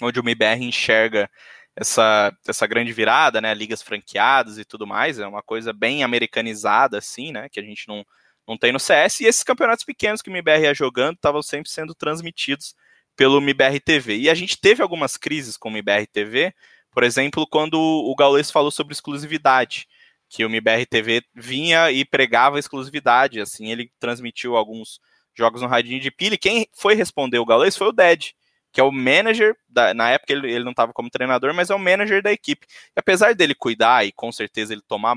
onde 0.00 0.20
o 0.20 0.24
MIBR 0.24 0.62
enxerga 0.62 1.28
essa, 1.76 2.36
essa 2.46 2.66
grande 2.66 2.92
virada, 2.92 3.40
né, 3.40 3.52
ligas 3.52 3.82
franqueadas 3.82 4.58
e 4.58 4.64
tudo 4.64 4.86
mais, 4.86 5.18
é 5.18 5.26
uma 5.26 5.42
coisa 5.42 5.72
bem 5.72 6.04
americanizada, 6.04 6.98
assim, 6.98 7.32
né, 7.32 7.48
que 7.48 7.58
a 7.58 7.62
gente 7.62 7.88
não, 7.88 8.04
não 8.46 8.56
tem 8.56 8.72
no 8.72 8.78
CS, 8.78 9.20
e 9.20 9.26
esses 9.26 9.42
campeonatos 9.42 9.84
pequenos 9.84 10.22
que 10.22 10.30
o 10.30 10.32
MIBR 10.32 10.62
ia 10.62 10.74
jogando 10.74 11.16
estavam 11.16 11.42
sempre 11.42 11.70
sendo 11.70 11.94
transmitidos 11.94 12.74
pelo 13.16 13.40
MIBR 13.40 13.80
TV. 13.80 14.16
E 14.16 14.30
a 14.30 14.34
gente 14.34 14.60
teve 14.60 14.82
algumas 14.82 15.16
crises 15.16 15.56
com 15.56 15.68
o 15.68 15.72
MIBR 15.72 16.06
TV, 16.12 16.54
por 16.92 17.02
exemplo, 17.02 17.46
quando 17.46 17.74
o 17.74 18.14
Gaules 18.14 18.50
falou 18.50 18.70
sobre 18.70 18.92
exclusividade, 18.92 19.88
que 20.28 20.44
o 20.44 20.50
MIBR 20.50 20.86
TV 20.88 21.22
vinha 21.34 21.90
e 21.90 22.04
pregava 22.04 22.58
exclusividade, 22.58 23.40
assim, 23.40 23.70
ele 23.70 23.90
transmitiu 23.98 24.56
alguns 24.56 25.00
jogos 25.36 25.60
no 25.60 25.68
radinho 25.68 26.00
de 26.00 26.10
pilha, 26.10 26.34
e 26.34 26.38
quem 26.38 26.68
foi 26.72 26.94
responder 26.94 27.38
o 27.38 27.44
Gaules 27.44 27.76
foi 27.76 27.88
o 27.88 27.92
Dead, 27.92 28.30
que 28.74 28.80
é 28.80 28.84
o 28.84 28.90
manager, 28.90 29.56
da, 29.68 29.94
na 29.94 30.10
época 30.10 30.32
ele, 30.32 30.52
ele 30.52 30.64
não 30.64 30.72
estava 30.72 30.92
como 30.92 31.08
treinador, 31.08 31.54
mas 31.54 31.70
é 31.70 31.74
o 31.76 31.78
manager 31.78 32.20
da 32.20 32.32
equipe. 32.32 32.66
E 32.68 32.98
apesar 32.98 33.32
dele 33.32 33.54
cuidar, 33.54 34.04
e 34.04 34.10
com 34.10 34.32
certeza 34.32 34.72
ele 34.74 34.82
tomar, 34.82 35.14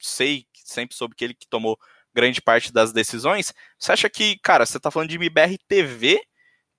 sei, 0.00 0.44
sempre 0.52 0.96
soube 0.96 1.14
que 1.14 1.24
ele 1.24 1.34
que 1.34 1.46
tomou 1.48 1.78
grande 2.12 2.42
parte 2.42 2.72
das 2.72 2.92
decisões, 2.92 3.54
você 3.78 3.92
acha 3.92 4.10
que, 4.10 4.36
cara, 4.40 4.66
você 4.66 4.78
está 4.78 4.90
falando 4.90 5.08
de 5.08 5.14
MBR 5.14 5.56
TV, 5.68 6.20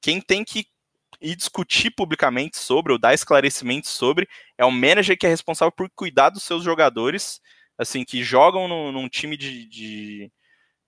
quem 0.01 0.19
tem 0.19 0.43
que 0.43 0.67
ir 1.21 1.37
discutir 1.37 1.91
publicamente 1.91 2.57
sobre, 2.57 2.91
ou 2.91 2.99
dar 2.99 3.13
esclarecimentos 3.13 3.89
sobre, 3.89 4.27
é 4.57 4.65
o 4.65 4.71
manager 4.71 5.17
que 5.17 5.25
é 5.25 5.29
responsável 5.29 5.71
por 5.71 5.89
cuidar 5.91 6.31
dos 6.31 6.43
seus 6.43 6.65
jogadores, 6.65 7.39
assim, 7.77 8.03
que 8.03 8.23
jogam 8.23 8.67
no, 8.67 8.91
num 8.91 9.07
time 9.07 9.37
de, 9.37 9.65
de, 9.67 10.31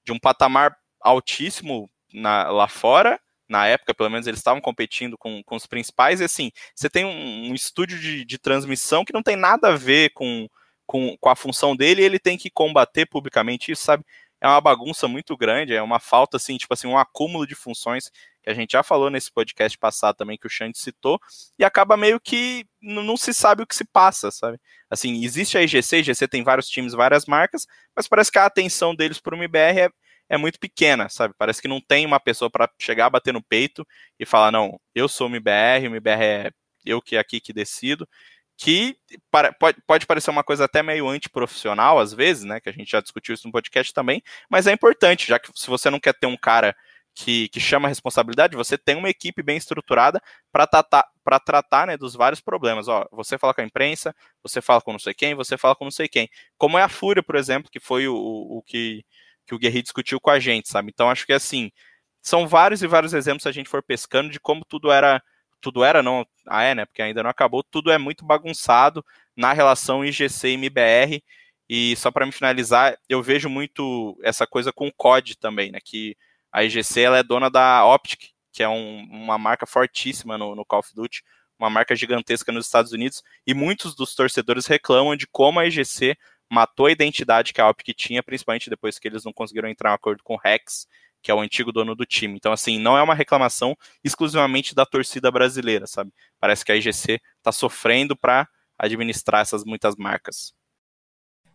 de 0.03 0.11
um 0.11 0.19
patamar 0.19 0.75
altíssimo 0.99 1.89
na, 2.13 2.49
lá 2.49 2.67
fora, 2.67 3.17
na 3.49 3.65
época, 3.65 3.95
pelo 3.95 4.09
menos 4.09 4.27
eles 4.27 4.39
estavam 4.39 4.61
competindo 4.61 5.17
com, 5.17 5.43
com 5.43 5.55
os 5.55 5.65
principais, 5.65 6.21
e 6.21 6.23
assim, 6.23 6.51
você 6.75 6.89
tem 6.89 7.03
um, 7.03 7.49
um 7.49 7.53
estúdio 7.55 7.99
de, 7.99 8.23
de, 8.23 8.37
transmissão 8.37 9.03
que 9.03 9.13
não 9.13 9.23
tem 9.23 9.35
nada 9.35 9.69
a 9.69 9.75
ver 9.75 10.11
com, 10.13 10.47
com, 10.85 11.17
com 11.19 11.29
a 11.29 11.35
função 11.35 11.75
dele, 11.75 12.01
e 12.01 12.05
ele 12.05 12.19
tem 12.19 12.37
que 12.37 12.49
combater 12.49 13.07
publicamente 13.07 13.71
isso, 13.71 13.83
sabe? 13.83 14.05
É 14.41 14.47
uma 14.47 14.61
bagunça 14.61 15.07
muito 15.07 15.35
grande, 15.35 15.73
é 15.73 15.81
uma 15.81 15.99
falta, 15.99 16.37
assim, 16.37 16.57
tipo 16.57 16.73
assim, 16.73 16.87
um 16.87 16.97
acúmulo 16.97 17.45
de 17.45 17.55
funções 17.55 18.09
que 18.41 18.49
a 18.49 18.53
gente 18.53 18.71
já 18.71 18.83
falou 18.83 19.09
nesse 19.09 19.31
podcast 19.31 19.77
passado 19.77 20.15
também, 20.15 20.37
que 20.37 20.47
o 20.47 20.49
Xande 20.49 20.77
citou, 20.77 21.19
e 21.57 21.65
acaba 21.65 21.97
meio 21.97 22.19
que 22.21 22.65
não 22.81 23.17
se 23.17 23.33
sabe 23.33 23.63
o 23.63 23.67
que 23.67 23.75
se 23.75 23.83
passa, 23.83 24.31
sabe? 24.31 24.57
Assim, 24.89 25.23
existe 25.25 25.57
a 25.57 25.61
IGC, 25.61 25.95
a 25.95 25.99
IGC 25.99 26.27
tem 26.27 26.43
vários 26.43 26.69
times, 26.69 26.93
várias 26.93 27.25
marcas, 27.25 27.67
mas 27.95 28.07
parece 28.07 28.31
que 28.31 28.39
a 28.39 28.45
atenção 28.45 28.95
deles 28.95 29.19
para 29.19 29.35
o 29.35 29.37
MBR 29.37 29.79
é, 29.81 29.89
é 30.29 30.37
muito 30.37 30.59
pequena, 30.59 31.09
sabe? 31.09 31.33
Parece 31.37 31.61
que 31.61 31.67
não 31.67 31.81
tem 31.81 32.05
uma 32.05 32.19
pessoa 32.19 32.49
para 32.49 32.69
chegar, 32.79 33.09
bater 33.09 33.33
no 33.33 33.43
peito 33.43 33.85
e 34.19 34.25
falar, 34.25 34.51
não, 34.51 34.79
eu 34.93 35.07
sou 35.07 35.27
o 35.27 35.29
MBR, 35.29 35.87
o 35.87 35.87
MBR 35.87 36.23
é 36.23 36.51
eu 36.85 37.01
que 37.01 37.15
é 37.15 37.19
aqui 37.19 37.41
que 37.41 37.51
decido, 37.51 38.07
que 38.55 38.97
pode, 39.31 39.81
pode 39.87 40.05
parecer 40.05 40.29
uma 40.29 40.43
coisa 40.43 40.65
até 40.65 40.83
meio 40.83 41.07
antiprofissional 41.07 41.99
às 41.99 42.13
vezes, 42.13 42.43
né? 42.43 42.59
Que 42.59 42.69
a 42.69 42.73
gente 42.73 42.91
já 42.91 43.01
discutiu 43.01 43.33
isso 43.33 43.47
no 43.47 43.51
podcast 43.53 43.93
também, 43.93 44.21
mas 44.49 44.67
é 44.67 44.71
importante, 44.71 45.27
já 45.27 45.39
que 45.39 45.49
se 45.55 45.67
você 45.67 45.89
não 45.89 45.99
quer 45.99 46.13
ter 46.13 46.27
um 46.27 46.37
cara 46.37 46.75
que, 47.15 47.49
que 47.49 47.59
chama 47.59 47.87
a 47.87 47.89
responsabilidade, 47.89 48.55
você 48.55 48.77
tem 48.77 48.95
uma 48.95 49.09
equipe 49.09 49.41
bem 49.43 49.57
estruturada 49.57 50.21
para 50.51 50.65
tratar, 50.67 51.05
pra 51.23 51.39
tratar 51.39 51.87
né, 51.87 51.97
dos 51.97 52.15
vários 52.15 52.39
problemas. 52.39 52.87
Ó, 52.87 53.05
você 53.11 53.37
fala 53.37 53.53
com 53.53 53.61
a 53.61 53.63
imprensa, 53.65 54.15
você 54.41 54.61
fala 54.61 54.81
com 54.81 54.93
não 54.93 54.99
sei 54.99 55.13
quem, 55.13 55.35
você 55.35 55.57
fala 55.57 55.75
com 55.75 55.85
não 55.85 55.91
sei 55.91 56.07
quem. 56.07 56.29
Como 56.57 56.77
é 56.77 56.83
a 56.83 56.89
Fúria, 56.89 57.23
por 57.23 57.35
exemplo, 57.35 57.69
que 57.71 57.79
foi 57.79 58.07
o, 58.07 58.15
o 58.15 58.63
que 58.65 59.03
que 59.49 59.55
o 59.55 59.59
Guerri 59.59 59.81
discutiu 59.81 60.19
com 60.19 60.29
a 60.29 60.39
gente, 60.39 60.69
sabe? 60.69 60.91
Então 60.93 61.09
acho 61.09 61.25
que 61.25 61.33
assim, 61.33 61.71
são 62.21 62.47
vários 62.47 62.83
e 62.83 62.87
vários 62.87 63.13
exemplos 63.13 63.43
se 63.43 63.49
a 63.49 63.51
gente 63.51 63.67
for 63.69 63.81
pescando 63.81 64.29
de 64.29 64.39
como 64.39 64.63
tudo 64.63 64.91
era, 64.91 65.21
tudo 65.59 65.83
era, 65.83 66.03
não, 66.03 66.25
ah 66.47 66.63
é, 66.63 66.75
né? 66.75 66.85
Porque 66.85 67.01
ainda 67.01 67.23
não 67.23 67.29
acabou, 67.31 67.63
tudo 67.63 67.91
é 67.91 67.97
muito 67.97 68.23
bagunçado 68.23 69.03
na 69.35 69.51
relação 69.51 70.05
IGC 70.05 70.49
e 70.49 70.53
MBR. 70.53 71.23
E 71.67 71.95
só 71.95 72.11
para 72.11 72.25
me 72.25 72.31
finalizar, 72.31 72.95
eu 73.09 73.23
vejo 73.23 73.49
muito 73.49 74.17
essa 74.23 74.45
coisa 74.45 74.71
com 74.71 74.87
o 74.87 74.93
COD 74.93 75.37
também, 75.37 75.71
né? 75.71 75.79
Que 75.83 76.15
a 76.51 76.63
IGC 76.63 77.01
ela 77.01 77.17
é 77.17 77.23
dona 77.23 77.49
da 77.49 77.85
Optic, 77.85 78.29
que 78.51 78.61
é 78.61 78.69
um, 78.69 79.03
uma 79.11 79.37
marca 79.37 79.65
fortíssima 79.65 80.37
no, 80.37 80.55
no 80.55 80.65
Call 80.65 80.79
of 80.79 80.93
Duty, 80.93 81.23
uma 81.57 81.69
marca 81.69 81.95
gigantesca 81.95 82.51
nos 82.51 82.65
Estados 82.65 82.91
Unidos, 82.91 83.23
e 83.45 83.53
muitos 83.53 83.95
dos 83.95 84.15
torcedores 84.15 84.65
reclamam 84.67 85.15
de 85.15 85.27
como 85.27 85.59
a 85.59 85.65
IGC 85.65 86.15
matou 86.49 86.87
a 86.87 86.91
identidade 86.91 87.53
que 87.53 87.61
a 87.61 87.69
Optic 87.69 87.95
tinha, 87.95 88.23
principalmente 88.23 88.69
depois 88.69 88.97
que 88.97 89.07
eles 89.07 89.23
não 89.23 89.31
conseguiram 89.31 89.69
entrar 89.69 89.91
em 89.91 89.95
acordo 89.95 90.23
com 90.23 90.33
o 90.33 90.39
Rex, 90.43 90.87
que 91.21 91.31
é 91.31 91.33
o 91.33 91.39
antigo 91.39 91.71
dono 91.71 91.95
do 91.95 92.05
time. 92.05 92.35
Então, 92.35 92.51
assim, 92.51 92.79
não 92.79 92.97
é 92.97 93.03
uma 93.03 93.13
reclamação 93.13 93.75
exclusivamente 94.03 94.73
da 94.73 94.85
torcida 94.85 95.31
brasileira, 95.31 95.85
sabe? 95.85 96.11
Parece 96.39 96.63
que 96.63 96.71
a 96.71 96.75
IGC 96.75 97.19
está 97.37 97.51
sofrendo 97.51 98.15
para 98.15 98.47
administrar 98.77 99.41
essas 99.41 99.63
muitas 99.63 99.95
marcas. 99.95 100.53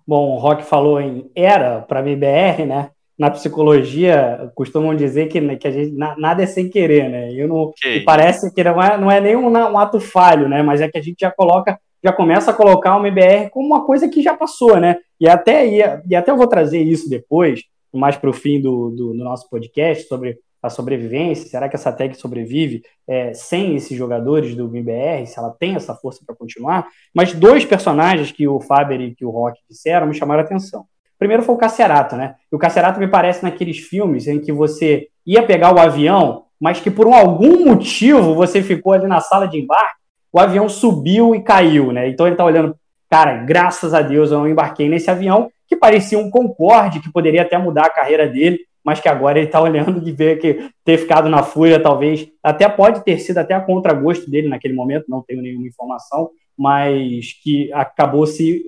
Bom, 0.07 0.35
o 0.35 0.38
Rock 0.38 0.62
falou 0.64 1.00
em 1.00 1.30
era 1.35 1.80
para 1.80 2.00
a 2.00 2.02
MBR, 2.02 2.66
né? 2.66 2.90
Na 3.16 3.30
psicologia 3.30 4.50
costumam 4.54 4.94
dizer 4.94 5.28
que, 5.28 5.40
que 5.57 5.68
a 5.68 5.70
gente 5.70 5.94
nada 5.94 6.42
é 6.42 6.46
sem 6.46 6.68
querer, 6.68 7.09
né? 7.09 7.33
Eu 7.33 7.48
não, 7.48 7.72
e 7.87 8.00
parece 8.00 8.52
que 8.52 8.64
não 8.64 8.83
é, 8.83 8.98
não 8.98 9.11
é 9.11 9.20
nem 9.20 9.37
um, 9.37 9.48
um 9.48 9.78
ato 9.78 10.00
falho, 10.00 10.48
né? 10.48 10.62
Mas 10.62 10.80
é 10.80 10.88
que 10.88 10.98
a 10.98 11.02
gente 11.02 11.20
já 11.20 11.30
coloca 11.30 11.78
já 12.04 12.12
começa 12.12 12.50
a 12.50 12.54
colocar 12.54 12.96
o 12.96 13.06
MBR 13.06 13.48
como 13.48 13.66
uma 13.66 13.86
coisa 13.86 14.08
que 14.08 14.22
já 14.22 14.36
passou, 14.36 14.78
né? 14.78 14.98
E 15.18 15.26
até, 15.26 15.66
e, 15.66 15.80
e 16.06 16.14
até 16.14 16.30
eu 16.30 16.36
vou 16.36 16.46
trazer 16.46 16.82
isso 16.82 17.08
depois, 17.08 17.62
mais 17.90 18.14
para 18.14 18.28
o 18.28 18.32
fim 18.32 18.60
do, 18.60 18.90
do, 18.90 19.14
do, 19.14 19.24
nosso 19.24 19.48
podcast, 19.48 20.06
sobre 20.06 20.38
a 20.62 20.68
sobrevivência. 20.68 21.48
Será 21.48 21.66
que 21.66 21.76
essa 21.76 21.90
tag 21.90 22.14
sobrevive 22.14 22.82
é, 23.08 23.32
sem 23.32 23.74
esses 23.74 23.96
jogadores 23.96 24.54
do 24.54 24.66
MBR? 24.66 25.26
Se 25.26 25.38
ela 25.38 25.50
tem 25.58 25.76
essa 25.76 25.94
força 25.94 26.20
para 26.26 26.36
continuar? 26.36 26.86
Mas 27.14 27.32
dois 27.32 27.64
personagens 27.64 28.30
que 28.30 28.46
o 28.46 28.60
Faber 28.60 29.00
e 29.00 29.14
que 29.14 29.24
o 29.24 29.30
Rock 29.30 29.58
disseram 29.70 30.06
me 30.06 30.14
chamaram 30.14 30.42
a 30.42 30.44
atenção. 30.44 30.84
Primeiro 31.18 31.42
foi 31.42 31.54
o 31.54 31.58
Cacerato, 31.58 32.16
né? 32.16 32.34
E 32.52 32.54
o 32.54 32.58
Cacerato 32.58 33.00
me 33.00 33.08
parece 33.08 33.42
naqueles 33.42 33.78
filmes 33.78 34.26
em 34.26 34.38
que 34.38 34.52
você 34.52 35.08
ia 35.24 35.42
pegar 35.42 35.74
o 35.74 35.78
avião, 35.78 36.44
mas 36.60 36.80
que 36.80 36.90
por 36.90 37.06
algum 37.06 37.64
motivo 37.64 38.34
você 38.34 38.62
ficou 38.62 38.92
ali 38.92 39.06
na 39.06 39.22
sala 39.22 39.46
de 39.46 39.58
embarque 39.58 40.03
o 40.34 40.40
avião 40.40 40.68
subiu 40.68 41.32
e 41.32 41.40
caiu, 41.40 41.92
né? 41.92 42.08
Então 42.08 42.26
ele 42.26 42.34
tá 42.34 42.44
olhando, 42.44 42.74
cara, 43.08 43.36
graças 43.44 43.94
a 43.94 44.02
Deus 44.02 44.32
eu 44.32 44.38
não 44.38 44.48
embarquei 44.48 44.88
nesse 44.88 45.08
avião, 45.08 45.48
que 45.68 45.76
parecia 45.76 46.18
um 46.18 46.28
Concorde, 46.28 46.98
que 46.98 47.12
poderia 47.12 47.42
até 47.42 47.56
mudar 47.56 47.84
a 47.84 47.90
carreira 47.90 48.26
dele, 48.26 48.58
mas 48.84 48.98
que 48.98 49.08
agora 49.08 49.38
ele 49.38 49.46
tá 49.46 49.60
olhando 49.60 50.00
de 50.00 50.10
ver 50.10 50.40
que 50.40 50.68
ter 50.84 50.98
ficado 50.98 51.28
na 51.28 51.44
fúria, 51.44 51.80
talvez, 51.80 52.28
até 52.42 52.68
pode 52.68 53.04
ter 53.04 53.18
sido 53.18 53.38
até 53.38 53.54
a 53.54 53.60
contragosto 53.60 54.28
dele 54.28 54.48
naquele 54.48 54.74
momento, 54.74 55.04
não 55.08 55.22
tenho 55.22 55.40
nenhuma 55.40 55.68
informação, 55.68 56.30
mas 56.58 57.32
que 57.40 57.72
acabou 57.72 58.26
se 58.26 58.64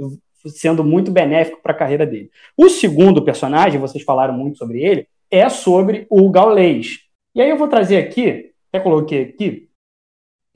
sendo 0.46 0.84
muito 0.84 1.10
benéfico 1.10 1.60
para 1.60 1.72
a 1.72 1.76
carreira 1.76 2.06
dele. 2.06 2.30
O 2.56 2.68
segundo 2.68 3.24
personagem, 3.24 3.80
vocês 3.80 4.04
falaram 4.04 4.34
muito 4.34 4.56
sobre 4.56 4.84
ele, 4.84 5.08
é 5.28 5.48
sobre 5.48 6.06
o 6.08 6.30
Gaulês. 6.30 7.00
E 7.34 7.42
aí 7.42 7.50
eu 7.50 7.58
vou 7.58 7.66
trazer 7.66 7.96
aqui, 7.96 8.52
até 8.72 8.80
coloquei 8.80 9.22
aqui, 9.22 9.66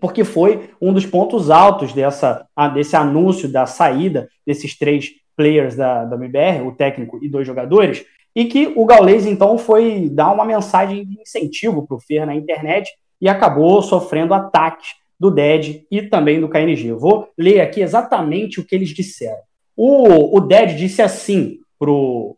porque 0.01 0.25
foi 0.25 0.71
um 0.81 0.93
dos 0.93 1.07
pontos 1.07 1.51
altos 1.51 1.93
dessa, 1.93 2.47
desse 2.75 2.97
anúncio 2.97 3.49
da 3.49 3.67
saída 3.67 4.29
desses 4.47 4.77
três 4.77 5.11
players 5.37 5.77
da, 5.77 6.05
da 6.05 6.17
MBR, 6.17 6.67
o 6.67 6.73
técnico 6.73 7.19
e 7.23 7.29
dois 7.29 7.47
jogadores, 7.47 8.05
e 8.35 8.45
que 8.45 8.73
o 8.77 8.85
Gaules 8.85 9.27
então 9.27 9.59
foi 9.59 10.09
dar 10.09 10.33
uma 10.33 10.45
mensagem 10.45 11.05
de 11.05 11.21
incentivo 11.21 11.87
para 11.87 11.97
o 11.97 12.01
Fer 12.01 12.27
na 12.27 12.35
internet 12.35 12.91
e 13.21 13.29
acabou 13.29 13.83
sofrendo 13.83 14.35
ataques 14.35 14.89
do 15.19 15.31
DED 15.31 15.87
e 15.91 16.03
também 16.03 16.41
do 16.41 16.49
KNG. 16.49 16.89
Eu 16.89 16.99
vou 16.99 17.29
ler 17.37 17.61
aqui 17.61 17.83
exatamente 17.83 18.61
o 18.61 18.65
que 18.65 18.75
eles 18.75 18.91
disseram. 18.91 19.41
O, 19.77 20.37
o 20.37 20.41
DED 20.41 20.77
disse 20.77 21.03
assim 21.03 21.59
pro, 21.79 22.35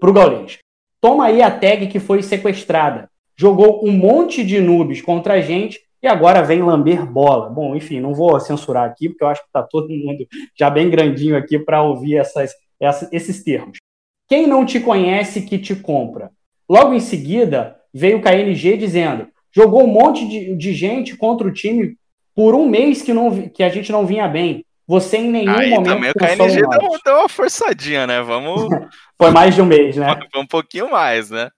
pro 0.00 0.12
Gaules: 0.12 0.58
Toma 1.00 1.26
aí 1.26 1.40
a 1.40 1.50
tag 1.50 1.86
que 1.86 2.00
foi 2.00 2.22
sequestrada. 2.22 3.08
Jogou 3.36 3.86
um 3.86 3.92
monte 3.92 4.44
de 4.44 4.60
noobs 4.60 5.00
contra 5.00 5.34
a 5.34 5.40
gente 5.40 5.80
e 6.02 6.06
agora 6.06 6.42
vem 6.42 6.62
lamber 6.62 7.04
bola. 7.04 7.48
Bom, 7.50 7.74
enfim, 7.74 8.00
não 8.00 8.14
vou 8.14 8.38
censurar 8.38 8.84
aqui, 8.84 9.08
porque 9.08 9.24
eu 9.24 9.28
acho 9.28 9.42
que 9.42 9.48
está 9.48 9.62
todo 9.62 9.88
mundo 9.88 10.26
já 10.56 10.70
bem 10.70 10.88
grandinho 10.90 11.36
aqui 11.36 11.58
para 11.58 11.82
ouvir 11.82 12.16
essas, 12.16 12.52
esses 13.12 13.42
termos. 13.42 13.78
Quem 14.28 14.46
não 14.46 14.64
te 14.64 14.78
conhece 14.78 15.42
que 15.42 15.58
te 15.58 15.74
compra? 15.74 16.30
Logo 16.68 16.92
em 16.92 17.00
seguida, 17.00 17.76
veio 17.92 18.18
o 18.18 18.22
KNG 18.22 18.76
dizendo: 18.76 19.28
jogou 19.50 19.84
um 19.84 19.88
monte 19.92 20.28
de, 20.28 20.54
de 20.54 20.74
gente 20.74 21.16
contra 21.16 21.46
o 21.46 21.52
time 21.52 21.96
por 22.34 22.54
um 22.54 22.68
mês 22.68 23.02
que, 23.02 23.12
não, 23.12 23.48
que 23.48 23.62
a 23.62 23.68
gente 23.68 23.90
não 23.90 24.06
vinha 24.06 24.28
bem. 24.28 24.64
Você 24.86 25.18
em 25.18 25.30
nenhum 25.30 25.52
Aí, 25.52 25.70
momento. 25.70 25.86
Também 25.86 26.10
o 26.10 26.14
KNG 26.14 26.60
deu, 26.60 26.80
deu, 27.04 27.14
uma 27.16 27.28
forçadinha, 27.28 28.06
né? 28.06 28.22
Vamos. 28.22 28.68
Foi 29.18 29.30
mais 29.30 29.54
de 29.54 29.60
um 29.60 29.66
mês, 29.66 29.96
né? 29.96 30.18
Foi 30.32 30.42
um 30.42 30.46
pouquinho 30.46 30.90
mais, 30.90 31.30
né? 31.30 31.50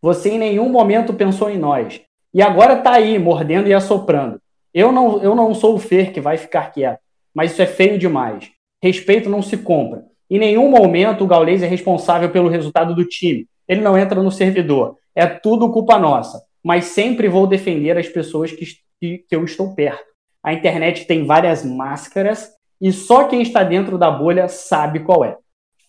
Você 0.00 0.30
em 0.30 0.38
nenhum 0.38 0.68
momento 0.68 1.14
pensou 1.14 1.48
em 1.48 1.58
nós. 1.58 2.00
E 2.34 2.40
agora 2.40 2.74
está 2.74 2.92
aí, 2.92 3.18
mordendo 3.18 3.68
e 3.68 3.74
assoprando. 3.74 4.40
Eu 4.72 4.90
não, 4.90 5.22
eu 5.22 5.34
não 5.34 5.54
sou 5.54 5.74
o 5.74 5.78
Fer 5.78 6.12
que 6.12 6.20
vai 6.20 6.38
ficar 6.38 6.72
quieto. 6.72 7.00
mas 7.34 7.52
isso 7.52 7.62
é 7.62 7.66
feio 7.66 7.98
demais. 7.98 8.50
Respeito 8.82 9.28
não 9.28 9.42
se 9.42 9.56
compra. 9.58 10.04
Em 10.30 10.38
nenhum 10.38 10.70
momento 10.70 11.24
o 11.24 11.26
Gaules 11.26 11.62
é 11.62 11.66
responsável 11.66 12.30
pelo 12.30 12.48
resultado 12.48 12.94
do 12.94 13.04
time. 13.04 13.46
Ele 13.68 13.80
não 13.80 13.98
entra 13.98 14.22
no 14.22 14.30
servidor. 14.30 14.96
É 15.14 15.26
tudo 15.26 15.70
culpa 15.70 15.98
nossa. 15.98 16.42
Mas 16.64 16.86
sempre 16.86 17.28
vou 17.28 17.46
defender 17.46 17.98
as 17.98 18.08
pessoas 18.08 18.50
que, 18.50 18.64
que, 18.98 19.18
que 19.18 19.36
eu 19.36 19.44
estou 19.44 19.74
perto. 19.74 20.04
A 20.42 20.52
internet 20.52 21.06
tem 21.06 21.26
várias 21.26 21.64
máscaras 21.64 22.50
e 22.80 22.90
só 22.92 23.24
quem 23.24 23.42
está 23.42 23.62
dentro 23.62 23.96
da 23.98 24.10
bolha 24.10 24.48
sabe 24.48 25.00
qual 25.00 25.24
é. 25.24 25.36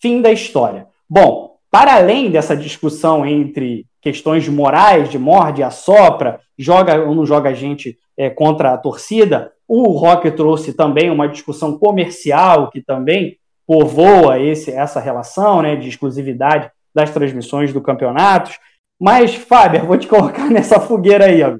Fim 0.00 0.20
da 0.20 0.30
história. 0.30 0.86
Bom, 1.08 1.56
para 1.70 1.94
além 1.96 2.30
dessa 2.30 2.56
discussão 2.56 3.26
entre 3.26 3.86
questões 4.04 4.46
morais, 4.46 5.08
de 5.08 5.18
morde, 5.18 5.62
assopra, 5.62 6.38
joga 6.58 7.02
ou 7.02 7.14
não 7.14 7.24
joga 7.24 7.48
a 7.48 7.54
gente 7.54 7.96
é, 8.18 8.28
contra 8.28 8.74
a 8.74 8.76
torcida, 8.76 9.50
o 9.66 9.88
Rock 9.92 10.30
trouxe 10.32 10.74
também 10.74 11.10
uma 11.10 11.26
discussão 11.26 11.78
comercial 11.78 12.70
que 12.70 12.82
também 12.82 13.38
povoa 13.66 14.38
esse, 14.38 14.70
essa 14.70 15.00
relação 15.00 15.62
né, 15.62 15.74
de 15.74 15.88
exclusividade 15.88 16.70
das 16.94 17.10
transmissões 17.10 17.72
do 17.72 17.80
campeonatos. 17.80 18.58
Mas, 19.00 19.34
Fábio, 19.34 19.86
vou 19.86 19.96
te 19.96 20.06
colocar 20.06 20.48
nessa 20.52 20.78
fogueira 20.78 21.24
aí. 21.24 21.42
Ó. 21.42 21.56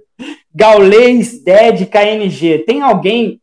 Gaulês, 0.55 1.43
Dead, 1.43 1.89
KNG. 1.89 2.59
Tem 2.67 2.83
alguém, 2.83 3.41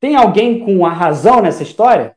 tem 0.00 0.14
alguém 0.14 0.60
com 0.60 0.86
a 0.86 0.90
razão 0.90 1.42
nessa 1.42 1.64
história? 1.64 2.14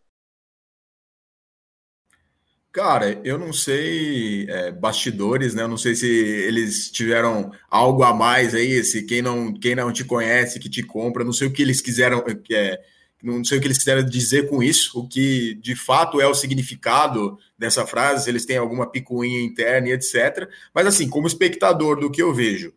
Cara, 2.71 3.19
eu 3.25 3.37
não 3.37 3.51
sei 3.51 4.49
é, 4.49 4.71
bastidores, 4.71 5.53
né? 5.53 5.63
Eu 5.63 5.67
não 5.67 5.77
sei 5.77 5.93
se 5.93 6.07
eles 6.07 6.89
tiveram 6.89 7.51
algo 7.69 8.01
a 8.03 8.13
mais 8.13 8.55
aí, 8.55 8.81
se 8.85 9.03
quem 9.03 9.21
não, 9.21 9.53
quem 9.53 9.75
não 9.75 9.91
te 9.91 10.05
conhece, 10.05 10.57
que 10.57 10.69
te 10.69 10.81
compra, 10.81 11.25
não 11.25 11.33
sei 11.33 11.47
o 11.47 11.51
que 11.51 11.61
eles 11.61 11.81
quiseram, 11.81 12.23
é, 12.49 12.81
não 13.21 13.43
sei 13.43 13.57
o 13.57 13.61
que 13.61 13.67
eles 13.67 13.77
quiseram 13.77 14.05
dizer 14.05 14.47
com 14.47 14.63
isso, 14.63 14.97
o 14.97 15.05
que 15.05 15.55
de 15.55 15.75
fato 15.75 16.21
é 16.21 16.27
o 16.27 16.33
significado 16.33 17.37
dessa 17.59 17.85
frase, 17.85 18.23
se 18.23 18.29
eles 18.29 18.45
têm 18.45 18.55
alguma 18.57 18.89
picuinha 18.89 19.41
interna 19.41 19.89
e 19.89 19.91
etc. 19.91 20.47
Mas 20.73 20.87
assim, 20.87 21.09
como 21.09 21.27
espectador 21.27 21.99
do 21.99 22.09
que 22.09 22.21
eu 22.21 22.33
vejo, 22.33 22.73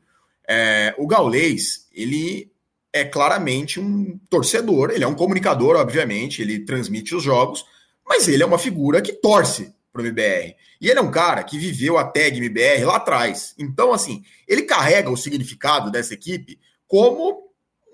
é, 0.48 0.92
o 0.98 1.06
Gaulês, 1.06 1.86
ele 1.92 2.50
é 2.92 3.04
claramente 3.04 3.78
um 3.78 4.18
torcedor, 4.28 4.90
ele 4.90 5.04
é 5.04 5.08
um 5.08 5.14
comunicador, 5.14 5.76
obviamente, 5.76 6.42
ele 6.42 6.64
transmite 6.64 7.14
os 7.14 7.22
jogos, 7.22 7.64
mas 8.04 8.26
ele 8.26 8.42
é 8.42 8.46
uma 8.46 8.58
figura 8.58 9.00
que 9.00 9.12
torce 9.12 9.72
para 9.94 10.02
o 10.02 10.06
MBR. 10.06 10.56
E 10.80 10.90
ele 10.90 10.98
é 10.98 11.02
um 11.02 11.10
cara 11.10 11.44
que 11.44 11.56
viveu 11.56 11.96
a 11.96 12.04
tag 12.04 12.36
MBR 12.36 12.84
lá 12.84 12.96
atrás. 12.96 13.54
Então, 13.56 13.92
assim, 13.92 14.24
ele 14.48 14.62
carrega 14.62 15.08
o 15.08 15.16
significado 15.16 15.88
dessa 15.88 16.12
equipe 16.12 16.58
como 16.88 17.44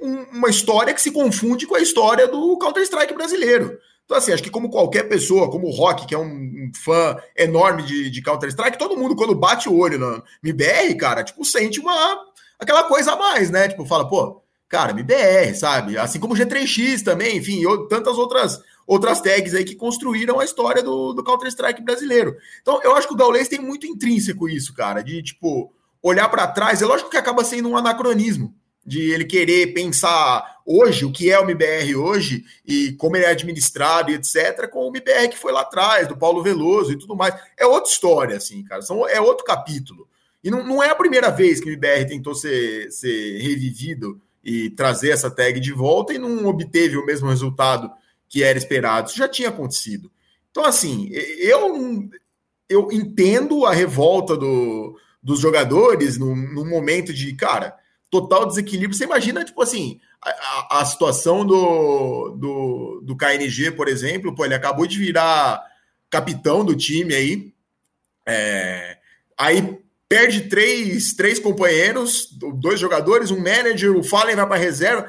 um, 0.00 0.22
uma 0.32 0.48
história 0.48 0.94
que 0.94 1.02
se 1.02 1.10
confunde 1.10 1.66
com 1.66 1.74
a 1.74 1.80
história 1.80 2.26
do 2.26 2.58
Counter-Strike 2.58 3.12
brasileiro. 3.12 3.78
Então, 4.06 4.16
assim, 4.16 4.32
acho 4.32 4.42
que 4.42 4.50
como 4.50 4.70
qualquer 4.70 5.08
pessoa, 5.08 5.50
como 5.50 5.68
o 5.68 5.70
Rock, 5.70 6.06
que 6.06 6.14
é 6.14 6.18
um, 6.18 6.24
um 6.24 6.72
fã 6.82 7.16
enorme 7.36 7.82
de, 7.82 8.10
de 8.10 8.22
Counter-Strike, 8.22 8.78
todo 8.78 8.96
mundo, 8.96 9.14
quando 9.14 9.34
bate 9.34 9.68
o 9.68 9.76
olho 9.76 9.98
no 9.98 10.24
MBR, 10.42 10.94
cara, 10.96 11.22
tipo, 11.22 11.44
sente 11.44 11.78
uma 11.78 12.18
aquela 12.58 12.84
coisa 12.84 13.12
a 13.12 13.16
mais, 13.16 13.50
né? 13.50 13.68
Tipo, 13.68 13.84
fala, 13.84 14.08
pô, 14.08 14.42
cara, 14.70 14.92
MBR, 14.92 15.54
sabe? 15.54 15.98
Assim 15.98 16.20
como 16.20 16.34
G3X 16.34 17.02
também, 17.02 17.36
enfim, 17.36 17.62
tantas 17.88 18.16
outras 18.16 18.62
outras 18.86 19.20
tags 19.20 19.54
aí 19.54 19.64
que 19.64 19.76
construíram 19.76 20.40
a 20.40 20.44
história 20.44 20.82
do, 20.82 21.12
do 21.12 21.22
Counter-Strike 21.22 21.82
brasileiro. 21.82 22.36
Então, 22.60 22.80
eu 22.82 22.96
acho 22.96 23.06
que 23.06 23.14
o 23.14 23.16
Gaules 23.16 23.46
tem 23.46 23.60
muito 23.60 23.86
intrínseco 23.86 24.48
isso, 24.48 24.74
cara, 24.74 25.00
de 25.00 25.22
tipo, 25.22 25.72
olhar 26.02 26.28
para 26.28 26.48
trás. 26.48 26.82
É 26.82 26.86
lógico 26.86 27.08
que 27.08 27.16
acaba 27.16 27.44
sendo 27.44 27.68
um 27.68 27.76
anacronismo, 27.76 28.52
de 28.84 29.12
ele 29.12 29.24
querer 29.24 29.72
pensar 29.74 30.60
hoje, 30.66 31.04
o 31.04 31.12
que 31.12 31.30
é 31.30 31.38
o 31.38 31.44
MBR 31.44 31.94
hoje, 31.94 32.44
e 32.66 32.92
como 32.94 33.16
ele 33.16 33.26
é 33.26 33.30
administrado 33.30 34.10
e 34.10 34.14
etc., 34.14 34.68
com 34.68 34.86
o 34.86 34.88
MBR 34.88 35.28
que 35.28 35.38
foi 35.38 35.52
lá 35.52 35.60
atrás, 35.60 36.08
do 36.08 36.16
Paulo 36.16 36.42
Veloso 36.42 36.92
e 36.92 36.98
tudo 36.98 37.14
mais. 37.14 37.34
É 37.56 37.64
outra 37.64 37.92
história, 37.92 38.36
assim, 38.36 38.64
cara, 38.64 38.82
são, 38.82 39.06
é 39.06 39.20
outro 39.20 39.44
capítulo. 39.44 40.08
E 40.42 40.50
não, 40.50 40.64
não 40.64 40.82
é 40.82 40.90
a 40.90 40.96
primeira 40.96 41.30
vez 41.30 41.60
que 41.60 41.68
o 41.68 41.72
MBR 41.72 42.08
tentou 42.08 42.34
ser, 42.34 42.90
ser 42.90 43.38
revivido 43.38 44.20
e 44.42 44.70
trazer 44.70 45.10
essa 45.10 45.30
tag 45.30 45.60
de 45.60 45.72
volta 45.72 46.14
e 46.14 46.18
não 46.18 46.46
obteve 46.46 46.96
o 46.96 47.04
mesmo 47.04 47.28
resultado 47.28 47.90
que 48.28 48.42
era 48.42 48.56
esperado. 48.56 49.08
Isso 49.08 49.18
já 49.18 49.28
tinha 49.28 49.48
acontecido. 49.48 50.10
Então, 50.50 50.64
assim, 50.64 51.08
eu, 51.10 52.08
eu 52.68 52.92
entendo 52.92 53.66
a 53.66 53.72
revolta 53.72 54.36
do, 54.36 54.96
dos 55.22 55.40
jogadores 55.40 56.18
no, 56.18 56.34
momento 56.34 57.12
de, 57.12 57.34
cara, 57.34 57.76
total 58.10 58.46
desequilíbrio. 58.46 58.96
Você 58.96 59.04
imagina, 59.04 59.44
tipo 59.44 59.62
assim, 59.62 60.00
a, 60.22 60.80
a, 60.80 60.84
situação 60.84 61.44
do, 61.44 62.30
do, 62.30 63.00
do 63.04 63.16
KNG, 63.16 63.72
por 63.72 63.88
exemplo, 63.88 64.34
pô, 64.34 64.44
ele 64.44 64.54
acabou 64.54 64.86
de 64.86 64.98
virar 64.98 65.62
capitão 66.08 66.64
do 66.64 66.74
time 66.74 67.14
aí. 67.14 67.52
É, 68.26 68.98
aí 69.36 69.80
perde 70.10 70.48
três, 70.48 71.12
três 71.12 71.38
companheiros, 71.38 72.28
dois 72.56 72.80
jogadores, 72.80 73.30
um 73.30 73.38
manager, 73.38 73.96
o 73.96 74.02
Fallen 74.02 74.34
vai 74.34 74.44
para 74.44 74.56
reserva. 74.56 75.06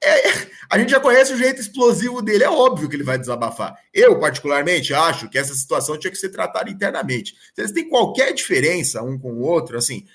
É, 0.00 0.30
a 0.70 0.78
gente 0.78 0.90
já 0.92 1.00
conhece 1.00 1.32
o 1.32 1.36
jeito 1.36 1.60
explosivo 1.60 2.22
dele, 2.22 2.44
é 2.44 2.48
óbvio 2.48 2.88
que 2.88 2.94
ele 2.94 3.02
vai 3.02 3.18
desabafar. 3.18 3.76
Eu, 3.92 4.16
particularmente, 4.20 4.94
acho 4.94 5.28
que 5.28 5.36
essa 5.36 5.52
situação 5.52 5.98
tinha 5.98 6.12
que 6.12 6.16
ser 6.16 6.28
tratada 6.28 6.70
internamente. 6.70 7.34
Se 7.52 7.60
eles 7.60 7.72
têm 7.72 7.88
qualquer 7.88 8.32
diferença 8.32 9.02
um 9.02 9.18
com 9.18 9.32
o 9.32 9.40
outro, 9.40 9.76
assim, 9.76 10.06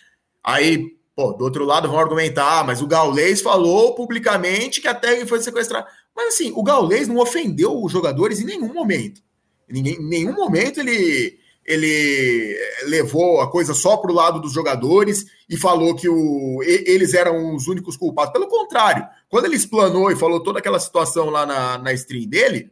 aí, 0.41 0.95
pô, 1.13 1.33
do 1.33 1.43
outro 1.43 1.65
lado 1.65 1.89
vão 1.89 1.99
argumentar, 1.99 2.61
ah, 2.61 2.63
mas 2.63 2.81
o 2.81 2.87
Gaulês 2.87 3.41
falou 3.41 3.95
publicamente 3.95 4.79
que 4.79 4.87
a 4.87 4.95
tag 4.95 5.25
foi 5.27 5.41
sequestrada. 5.41 5.89
Mas 6.15 6.35
assim, 6.35 6.53
o 6.55 6.63
Gaulês 6.63 7.09
não 7.09 7.17
ofendeu 7.17 7.83
os 7.83 7.91
jogadores 7.91 8.39
em 8.39 8.45
nenhum 8.45 8.73
momento. 8.73 9.21
Em 9.69 9.81
nenhum 9.99 10.35
momento 10.35 10.79
ele 10.79 11.42
ele 11.65 12.57
levou 12.87 13.39
a 13.39 13.49
coisa 13.49 13.73
só 13.73 13.97
para 13.97 14.11
o 14.11 14.15
lado 14.15 14.39
dos 14.39 14.51
jogadores 14.51 15.25
e 15.49 15.55
falou 15.55 15.95
que 15.95 16.09
o, 16.09 16.61
eles 16.63 17.13
eram 17.13 17.55
os 17.55 17.67
únicos 17.67 17.95
culpados. 17.95 18.33
Pelo 18.33 18.47
contrário, 18.47 19.07
quando 19.29 19.45
ele 19.45 19.55
explanou 19.55 20.11
e 20.11 20.15
falou 20.15 20.41
toda 20.41 20.59
aquela 20.59 20.79
situação 20.79 21.29
lá 21.29 21.45
na, 21.45 21.77
na 21.77 21.93
stream 21.93 22.27
dele, 22.27 22.69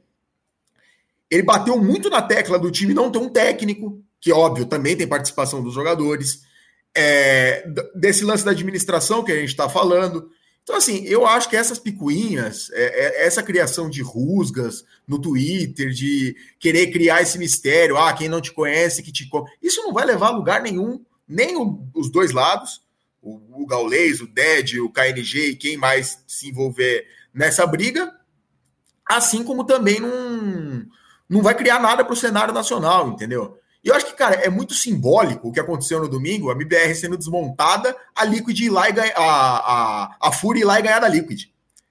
ele 1.30 1.44
bateu 1.44 1.78
muito 1.78 2.10
na 2.10 2.22
tecla 2.22 2.60
do 2.60 2.70
time 2.70 2.94
não 2.94 3.10
ter 3.10 3.20
um 3.20 3.30
técnico, 3.30 4.04
que 4.20 4.34
óbvio 4.34 4.66
também 4.66 4.98
tem 4.98 5.08
participação 5.08 5.64
dos 5.64 5.74
jogadores, 5.74 6.42
é, 6.96 7.66
desse 7.96 8.26
lance 8.26 8.44
da 8.44 8.52
administração 8.52 9.24
que 9.24 9.32
a 9.32 9.36
gente 9.36 9.50
está 9.50 9.70
falando. 9.70 10.30
Então, 10.64 10.76
assim, 10.76 11.04
eu 11.06 11.26
acho 11.26 11.50
que 11.50 11.56
essas 11.56 11.80
picuinhas, 11.80 12.70
é, 12.72 12.84
é, 12.84 13.26
essa 13.26 13.42
criação 13.42 13.90
de 13.90 14.02
rusgas 14.02 14.86
no 15.08 15.20
Twitter, 15.20 15.90
de 15.90 16.36
querer 16.60 16.92
criar 16.92 17.22
esse 17.22 17.38
mistério, 17.38 17.98
ah, 17.98 18.14
quem 18.14 18.30
não 18.30 18.40
te 18.40 18.52
conhece, 18.52 19.02
que 19.02 19.12
te. 19.12 19.28
Isso 19.62 19.82
não 19.82 19.92
vai 19.92 20.06
levar 20.06 20.28
a 20.28 20.36
lugar 20.36 20.62
nenhum, 20.62 21.04
nem 21.28 21.58
o, 21.58 21.84
os 21.96 22.12
dois 22.12 22.32
lados, 22.32 22.82
o, 23.22 23.64
o 23.64 23.66
Gaulês, 23.66 24.22
o 24.22 24.28
DED, 24.28 24.80
o 24.80 24.90
KNG 24.90 25.50
e 25.50 25.56
quem 25.56 25.78
mais 25.78 26.24
se 26.28 26.50
envolver 26.50 27.08
nessa 27.34 27.66
briga, 27.66 28.14
assim 29.06 29.44
como 29.44 29.64
também 29.64 30.00
não, 30.00 30.86
não 31.28 31.42
vai 31.42 31.56
criar 31.56 31.80
nada 31.80 32.04
para 32.04 32.14
o 32.14 32.18
cenário 32.18 32.54
nacional, 32.54 33.10
entendeu? 33.10 33.58
E 33.84 33.90
eu 33.90 33.96
acho 33.96 34.06
que, 34.06 34.14
cara, 34.14 34.36
é 34.36 34.50
muito 34.50 34.74
simbólico 34.74 35.50
o 35.50 35.52
que 35.52 35.60
aconteceu 35.60 36.00
no 36.00 36.08
domingo, 36.08 36.50
a 36.50 36.54
MBR 36.54 36.94
sendo 36.96 37.18
desmontada, 37.18 37.96
a 38.16 38.24
Liquid 38.24 38.60
ir 38.60 38.70
lá 38.70 38.90
e 38.90 38.94
a, 39.00 39.14
a, 39.16 40.16
a 40.22 40.32
Fúria 40.32 40.62
ir 40.62 40.66
lá 40.66 40.80
e 40.80 40.84
ganhar 40.84 41.00
da 41.00 41.08
Liquid. 41.08 41.46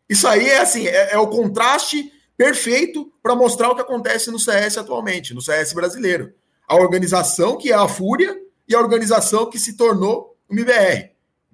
Isso 0.08 0.26
aí 0.28 0.48
é 0.48 0.60
assim, 0.60 0.86
é, 0.86 1.12
é 1.12 1.18
o 1.18 1.28
contraste 1.28 2.12
perfeito 2.36 3.12
para 3.22 3.34
mostrar 3.34 3.70
o 3.70 3.74
que 3.74 3.82
acontece 3.82 4.30
no 4.30 4.38
CS 4.38 4.78
atualmente, 4.78 5.34
no 5.34 5.42
CS 5.42 5.72
brasileiro. 5.72 6.32
A 6.66 6.76
organização 6.76 7.56
que 7.56 7.72
é 7.72 7.74
a 7.74 7.88
Fúria 7.88 8.36
e 8.68 8.74
a 8.74 8.78
organização 8.78 9.50
que 9.50 9.58
se 9.58 9.76
tornou 9.76 10.36
o 10.48 10.54
MBR 10.54 11.10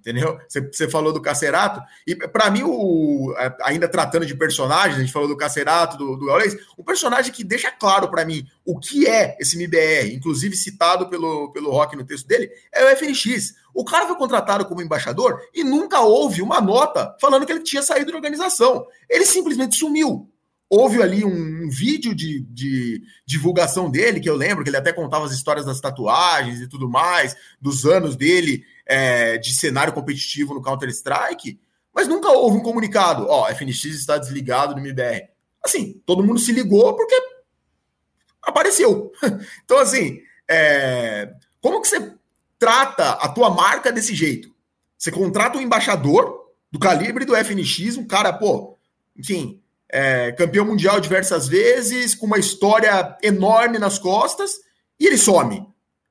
entendeu? 0.07 0.39
Você, 0.49 0.89
falou 0.89 1.13
do 1.13 1.21
Cacerato, 1.21 1.83
e 2.07 2.15
para 2.15 2.49
mim, 2.49 2.63
o, 2.63 3.35
ainda 3.63 3.89
tratando 3.89 4.25
de 4.25 4.37
personagens, 4.37 4.97
a 4.97 5.01
gente 5.01 5.13
falou 5.13 5.27
do 5.27 5.37
Cacerato, 5.37 5.99
do, 5.99 6.17
do 6.17 6.27
Gaules, 6.27 6.57
um 6.79 6.85
personagem 6.85 7.33
que 7.33 7.43
deixa 7.43 7.73
claro 7.73 8.09
para 8.09 8.25
mim 8.25 8.47
o 8.65 8.79
que 8.79 9.09
é 9.09 9.37
esse 9.41 9.57
MBR, 9.57 10.15
inclusive 10.15 10.55
citado 10.55 11.09
pelo, 11.09 11.51
pelo 11.51 11.73
Rock 11.73 11.97
no 11.97 12.05
texto 12.05 12.29
dele, 12.29 12.49
é 12.73 12.85
o 12.85 12.97
FNX. 12.97 13.57
O 13.75 13.85
cara 13.85 14.07
foi 14.07 14.17
contratado 14.17 14.65
como 14.67 14.81
embaixador 14.81 15.41
e 15.53 15.65
nunca 15.65 16.01
houve 16.01 16.41
uma 16.41 16.61
nota 16.61 17.15
falando 17.21 17.45
que 17.45 17.51
ele 17.51 17.65
tinha 17.65 17.83
saído 17.83 18.13
da 18.13 18.17
organização. 18.17 18.87
Ele 19.11 19.27
simplesmente 19.27 19.77
sumiu. 19.77 20.31
Houve 20.69 21.01
ali 21.01 21.25
um, 21.25 21.65
um 21.65 21.69
vídeo 21.69 22.13
de, 22.15 22.41
de, 22.41 23.01
divulgação 23.25 23.89
dele, 23.89 24.19
que 24.19 24.29
eu 24.29 24.35
lembro 24.35 24.65
que 24.65 24.71
ele 24.71 24.77
até 24.77 24.93
contava 24.93 25.25
as 25.25 25.33
histórias 25.33 25.65
das 25.65 25.81
tatuagens 25.81 26.61
e 26.61 26.69
tudo 26.69 26.89
mais, 26.89 27.37
dos 27.61 27.85
anos 27.85 28.17
dele 28.17 28.65
é, 28.87 29.37
de 29.39 29.53
cenário 29.53 29.93
competitivo 29.93 30.55
no 30.55 30.63
Counter-Strike, 30.63 31.59
mas 31.95 32.07
nunca 32.07 32.31
houve 32.31 32.59
um 32.59 32.63
comunicado, 32.63 33.27
ó, 33.29 33.45
oh, 33.45 33.55
FNX 33.55 33.85
está 33.87 34.19
desligado 34.19 34.75
do 34.75 34.81
MBR. 34.81 35.29
Assim, 35.65 36.01
todo 36.07 36.23
mundo 36.23 36.39
se 36.39 36.53
ligou 36.53 36.95
porque 36.95 37.17
apareceu. 38.43 39.11
Então, 39.65 39.79
assim, 39.79 40.21
é... 40.49 41.33
como 41.61 41.81
que 41.83 41.89
você 41.89 42.13
trata 42.59 43.11
a 43.13 43.29
tua 43.29 43.51
marca 43.51 43.91
desse 43.91 44.15
jeito? 44.15 44.55
Você 44.97 45.11
contrata 45.11 45.59
um 45.59 45.61
embaixador 45.61 46.47
do 46.71 46.79
calibre 46.79 47.25
do 47.25 47.35
FNX, 47.37 47.97
um 47.97 48.07
cara, 48.07 48.33
pô, 48.33 48.77
enfim, 49.17 49.61
é, 49.89 50.33
campeão 50.33 50.65
mundial 50.65 51.01
diversas 51.01 51.49
vezes, 51.49 52.15
com 52.15 52.27
uma 52.27 52.39
história 52.39 53.17
enorme 53.23 53.79
nas 53.79 53.99
costas, 53.99 54.53
e 54.99 55.07
ele 55.07 55.19
some. 55.19 55.67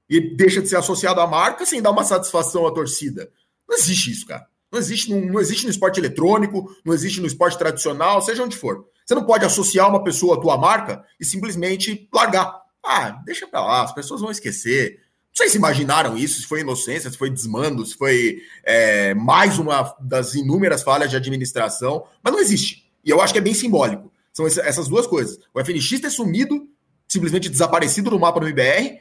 E 0.09 0.35
deixa 0.35 0.61
de 0.61 0.69
ser 0.69 0.77
associado 0.77 1.19
à 1.19 1.27
marca 1.27 1.65
sem 1.65 1.81
dar 1.81 1.91
uma 1.91 2.03
satisfação 2.03 2.65
à 2.67 2.71
torcida. 2.73 3.29
Não 3.67 3.77
existe 3.77 4.11
isso, 4.11 4.25
cara. 4.25 4.45
Não 4.71 4.79
existe, 4.79 5.09
não, 5.09 5.21
não 5.21 5.39
existe 5.39 5.63
no 5.63 5.71
esporte 5.71 5.99
eletrônico, 5.99 6.75
não 6.83 6.93
existe 6.93 7.21
no 7.21 7.27
esporte 7.27 7.57
tradicional, 7.57 8.21
seja 8.21 8.43
onde 8.43 8.57
for. 8.57 8.85
Você 9.05 9.15
não 9.15 9.25
pode 9.25 9.45
associar 9.45 9.89
uma 9.89 10.03
pessoa 10.03 10.35
à 10.35 10.41
tua 10.41 10.57
marca 10.57 11.03
e 11.19 11.25
simplesmente 11.25 12.09
largar. 12.13 12.61
Ah, 12.83 13.21
deixa 13.25 13.47
pra 13.47 13.61
lá, 13.61 13.83
as 13.83 13.93
pessoas 13.93 14.21
vão 14.21 14.31
esquecer. 14.31 14.99
Não 15.29 15.37
sei 15.37 15.49
se 15.49 15.57
imaginaram 15.57 16.17
isso, 16.17 16.41
se 16.41 16.47
foi 16.47 16.61
inocência, 16.61 17.09
se 17.09 17.17
foi 17.17 17.29
desmando, 17.29 17.85
se 17.85 17.95
foi 17.95 18.39
é, 18.63 19.13
mais 19.13 19.59
uma 19.59 19.95
das 19.99 20.33
inúmeras 20.33 20.81
falhas 20.81 21.09
de 21.09 21.15
administração, 21.15 22.05
mas 22.23 22.33
não 22.33 22.39
existe. 22.39 22.89
E 23.03 23.09
eu 23.09 23.21
acho 23.21 23.33
que 23.33 23.39
é 23.39 23.41
bem 23.41 23.53
simbólico. 23.53 24.11
São 24.33 24.45
essas 24.45 24.87
duas 24.87 25.07
coisas. 25.07 25.39
O 25.53 25.59
FNX 25.59 25.99
ter 26.01 26.09
sumido, 26.09 26.67
simplesmente 27.07 27.49
desaparecido 27.49 28.09
do 28.09 28.19
mapa 28.19 28.39
do 28.39 28.49
IBR, 28.49 28.99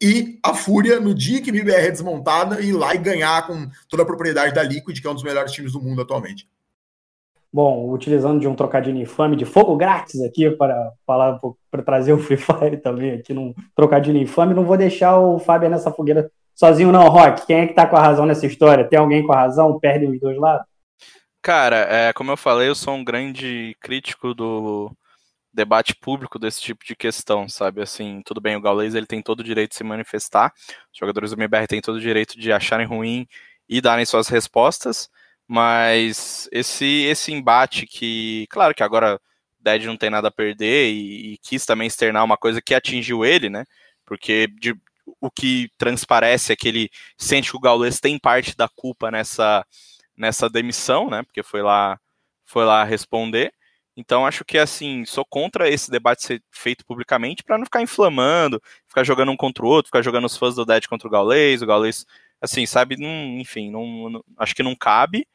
e 0.00 0.38
a 0.44 0.52
Fúria, 0.52 1.00
no 1.00 1.14
dia 1.14 1.40
que 1.40 1.50
a 1.50 1.54
MBR 1.54 1.86
é 1.86 1.90
desmontada, 1.90 2.60
ir 2.60 2.72
lá 2.72 2.94
e 2.94 2.98
ganhar 2.98 3.46
com 3.46 3.66
toda 3.88 4.02
a 4.02 4.06
propriedade 4.06 4.54
da 4.54 4.62
Liquid, 4.62 5.00
que 5.00 5.06
é 5.06 5.10
um 5.10 5.14
dos 5.14 5.22
melhores 5.22 5.52
times 5.52 5.72
do 5.72 5.80
mundo 5.80 6.02
atualmente. 6.02 6.48
Bom, 7.52 7.90
utilizando 7.90 8.38
de 8.38 8.46
um 8.46 8.54
trocadilho 8.54 9.00
infame 9.00 9.36
de 9.36 9.46
fogo 9.46 9.76
grátis 9.76 10.20
aqui 10.20 10.50
para 10.50 10.92
falar 11.06 11.40
para 11.70 11.82
trazer 11.82 12.12
o 12.12 12.18
Free 12.18 12.36
Fire 12.36 12.76
também 12.76 13.12
aqui 13.12 13.32
num 13.32 13.54
trocadilho 13.74 14.18
infame, 14.18 14.52
não 14.52 14.64
vou 14.64 14.76
deixar 14.76 15.18
o 15.18 15.38
Fábio 15.38 15.70
nessa 15.70 15.90
fogueira 15.90 16.30
sozinho 16.54 16.92
não, 16.92 17.08
Rock. 17.08 17.46
Quem 17.46 17.60
é 17.60 17.66
que 17.66 17.74
tá 17.74 17.86
com 17.86 17.96
a 17.96 18.02
razão 18.02 18.26
nessa 18.26 18.46
história? 18.46 18.86
Tem 18.86 18.98
alguém 18.98 19.26
com 19.26 19.32
a 19.32 19.36
razão? 19.36 19.78
Perdem 19.78 20.10
os 20.10 20.20
dois 20.20 20.36
lados? 20.36 20.66
Cara, 21.40 21.76
é, 21.76 22.12
como 22.12 22.30
eu 22.30 22.36
falei, 22.36 22.68
eu 22.68 22.74
sou 22.74 22.92
um 22.92 23.04
grande 23.04 23.74
crítico 23.80 24.34
do, 24.34 24.90
debate 25.56 25.94
público 25.96 26.38
desse 26.38 26.60
tipo 26.60 26.84
de 26.84 26.94
questão, 26.94 27.48
sabe? 27.48 27.82
Assim, 27.82 28.22
tudo 28.24 28.40
bem, 28.40 28.56
o 28.56 28.60
Gaules 28.60 28.94
ele 28.94 29.06
tem 29.06 29.22
todo 29.22 29.40
o 29.40 29.44
direito 29.44 29.70
de 29.70 29.76
se 29.76 29.84
manifestar, 29.84 30.52
os 30.92 30.98
jogadores 30.98 31.30
do 31.30 31.36
MBR 31.36 31.66
têm 31.66 31.80
todo 31.80 31.96
o 31.96 32.00
direito 32.00 32.38
de 32.38 32.52
acharem 32.52 32.86
ruim 32.86 33.26
e 33.68 33.80
darem 33.80 34.04
suas 34.04 34.28
respostas, 34.28 35.08
mas 35.48 36.48
esse 36.52 37.04
esse 37.04 37.32
embate 37.32 37.86
que, 37.86 38.46
claro 38.50 38.74
que 38.74 38.82
agora 38.82 39.20
Dead 39.60 39.84
não 39.84 39.96
tem 39.96 40.10
nada 40.10 40.28
a 40.28 40.30
perder 40.30 40.90
e, 40.92 41.34
e 41.34 41.38
quis 41.38 41.66
também 41.66 41.88
externar 41.88 42.24
uma 42.24 42.36
coisa 42.36 42.62
que 42.62 42.74
atingiu 42.74 43.24
ele, 43.24 43.50
né? 43.50 43.64
Porque 44.04 44.46
de, 44.60 44.74
o 45.20 45.30
que 45.30 45.68
transparece 45.78 46.52
é 46.52 46.56
que 46.56 46.68
ele 46.68 46.90
sente 47.18 47.50
que 47.50 47.56
o 47.56 47.60
Gaules 47.60 48.00
tem 48.00 48.18
parte 48.18 48.56
da 48.56 48.68
culpa 48.68 49.10
nessa 49.10 49.64
nessa 50.16 50.48
demissão, 50.48 51.10
né? 51.10 51.22
Porque 51.24 51.42
foi 51.42 51.62
lá 51.62 51.98
foi 52.46 52.64
lá 52.64 52.84
responder. 52.84 53.52
Então 53.96 54.26
acho 54.26 54.44
que 54.44 54.58
assim, 54.58 55.04
sou 55.06 55.24
contra 55.24 55.68
esse 55.70 55.90
debate 55.90 56.22
ser 56.22 56.42
feito 56.50 56.84
publicamente 56.84 57.42
para 57.42 57.56
não 57.56 57.64
ficar 57.64 57.80
inflamando, 57.82 58.60
ficar 58.86 59.04
jogando 59.04 59.32
um 59.32 59.36
contra 59.36 59.64
o 59.64 59.68
outro, 59.68 59.88
ficar 59.88 60.02
jogando 60.02 60.26
os 60.26 60.36
fãs 60.36 60.54
do 60.54 60.66
Dead 60.66 60.86
contra 60.86 61.08
o 61.08 61.10
Gaules, 61.10 61.62
o 61.62 61.66
Gaules, 61.66 62.04
assim, 62.40 62.66
sabe, 62.66 62.96
não, 62.98 63.40
enfim, 63.40 63.70
não, 63.70 64.10
não, 64.10 64.24
acho 64.38 64.54
que 64.54 64.62
não 64.62 64.76
cabe, 64.76 65.26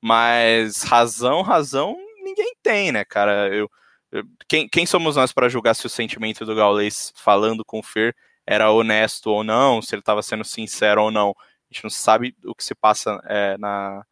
mas 0.00 0.82
razão, 0.82 1.42
razão 1.42 1.96
ninguém 2.22 2.54
tem, 2.62 2.92
né, 2.92 3.04
cara? 3.04 3.54
Eu, 3.54 3.70
eu 4.12 4.24
quem, 4.48 4.68
quem 4.68 4.86
somos 4.86 5.16
nós 5.16 5.32
para 5.32 5.48
julgar 5.48 5.74
se 5.74 5.86
o 5.86 5.90
sentimento 5.90 6.44
do 6.46 6.54
Gaules 6.54 7.12
falando 7.16 7.64
com 7.64 7.80
o 7.80 7.82
Fer 7.82 8.14
era 8.46 8.70
honesto 8.70 9.28
ou 9.30 9.44
não, 9.44 9.82
se 9.82 9.94
ele 9.94 10.00
estava 10.00 10.22
sendo 10.22 10.44
sincero 10.44 11.02
ou 11.02 11.10
não? 11.10 11.30
A 11.70 11.74
gente 11.74 11.84
não 11.84 11.90
sabe 11.90 12.34
o 12.44 12.54
que 12.54 12.64
se 12.64 12.74
passa 12.74 13.20
é, 13.26 13.58
na, 13.58 14.04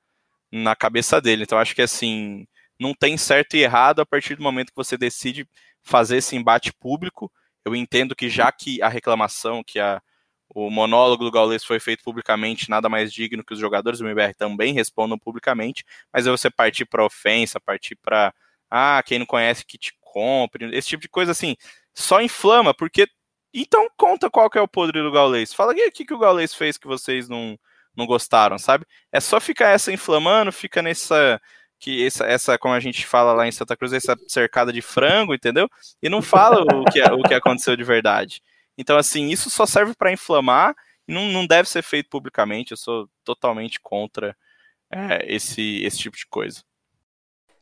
na 0.53 0.77
cabeça 0.77 1.21
dele. 1.21 1.45
Então 1.45 1.59
acho 1.59 1.75
que 1.75 1.83
assim 1.83 2.47
não 2.79 2.95
tem 2.95 3.17
certo 3.17 3.55
e 3.57 3.63
errado 3.63 4.01
a 4.01 4.07
partir 4.07 4.37
do 4.37 4.43
momento 4.43 4.69
que 4.71 4.77
você 4.77 4.97
decide 4.97 5.49
fazer 5.83 6.19
esse 6.19 6.37
embate 6.37 6.73
público. 6.73 7.31
Eu 7.65 7.75
entendo 7.75 8.15
que 8.15 8.29
já 8.29 8.51
que 8.53 8.83
a 8.83 8.89
reclamação, 8.89 9.63
que 9.65 9.79
a, 9.79 10.01
o 10.49 10.71
monólogo 10.71 11.25
do 11.25 11.31
Gaules 11.31 11.65
foi 11.65 11.81
feito 11.81 12.03
publicamente, 12.05 12.71
nada 12.71 12.89
mais 12.89 13.13
digno 13.13 13.45
que 13.45 13.55
os 13.55 13.59
jogadores 13.59 13.99
do 13.99 14.07
MBR 14.07 14.35
também 14.35 14.73
respondam 14.73 15.19
publicamente, 15.19 15.85
mas 16.13 16.27
aí 16.27 16.31
você 16.31 16.51
partir 16.51 16.85
para 16.85 17.05
ofensa, 17.05 17.61
partir 17.61 17.97
para 17.97 18.35
ah, 18.71 19.03
quem 19.05 19.19
não 19.19 19.27
conhece 19.27 19.65
que 19.65 19.79
te 19.79 19.93
compre, 20.01 20.77
esse 20.77 20.89
tipo 20.89 21.03
de 21.03 21.09
coisa 21.09 21.33
assim, 21.33 21.57
só 21.95 22.21
inflama, 22.21 22.75
porque 22.75 23.09
então 23.53 23.89
conta 23.97 24.31
qual 24.31 24.51
que 24.51 24.59
é 24.59 24.61
o 24.61 24.69
podre 24.69 25.01
do 25.01 25.13
Gaules. 25.13 25.55
Fala 25.55 25.73
o 25.73 25.75
que, 25.93 26.05
que 26.05 26.15
o 26.15 26.19
Gaules 26.19 26.55
fez 26.55 26.77
que 26.77 26.89
vocês 26.89 27.29
não, 27.29 27.59
não 27.97 28.07
gostaram, 28.07 28.59
sabe? 28.59 28.85
É 29.13 29.21
só 29.21 29.41
ficar 29.41 29.69
essa 29.71 29.93
inflamando, 29.93 30.53
fica 30.53 30.83
nessa 30.83 31.41
que 31.85 32.07
essa, 32.07 32.25
essa, 32.25 32.59
como 32.59 32.73
a 32.73 32.81
gente 32.81 33.07
fala 33.07 33.35
lá 33.35 33.47
em 33.47 33.53
Santa 33.53 33.77
Cruz, 33.77 33.93
essa 33.93 34.17
cercada 34.27 34.73
de 34.73 34.81
frango, 34.81 35.35
entendeu? 35.35 35.69
E 36.03 36.09
não 36.09 36.23
fala 36.23 36.63
o 36.63 36.85
que, 36.87 37.03
o 37.03 37.23
que 37.23 37.35
aconteceu 37.35 37.77
de 37.77 37.85
verdade. 37.85 38.41
Então, 38.79 38.97
assim, 38.97 39.29
isso 39.29 39.51
só 39.51 39.67
serve 39.67 39.93
para 39.95 40.11
inflamar 40.11 40.75
e 41.07 41.13
não, 41.13 41.29
não 41.31 41.47
deve 41.47 41.69
ser 41.69 41.83
feito 41.83 42.09
publicamente. 42.09 42.71
Eu 42.71 42.79
sou 42.79 43.07
totalmente 43.23 43.79
contra 43.83 44.35
é, 44.91 45.31
esse, 45.31 45.85
esse 45.85 45.99
tipo 45.99 46.17
de 46.17 46.27
coisa. 46.27 46.63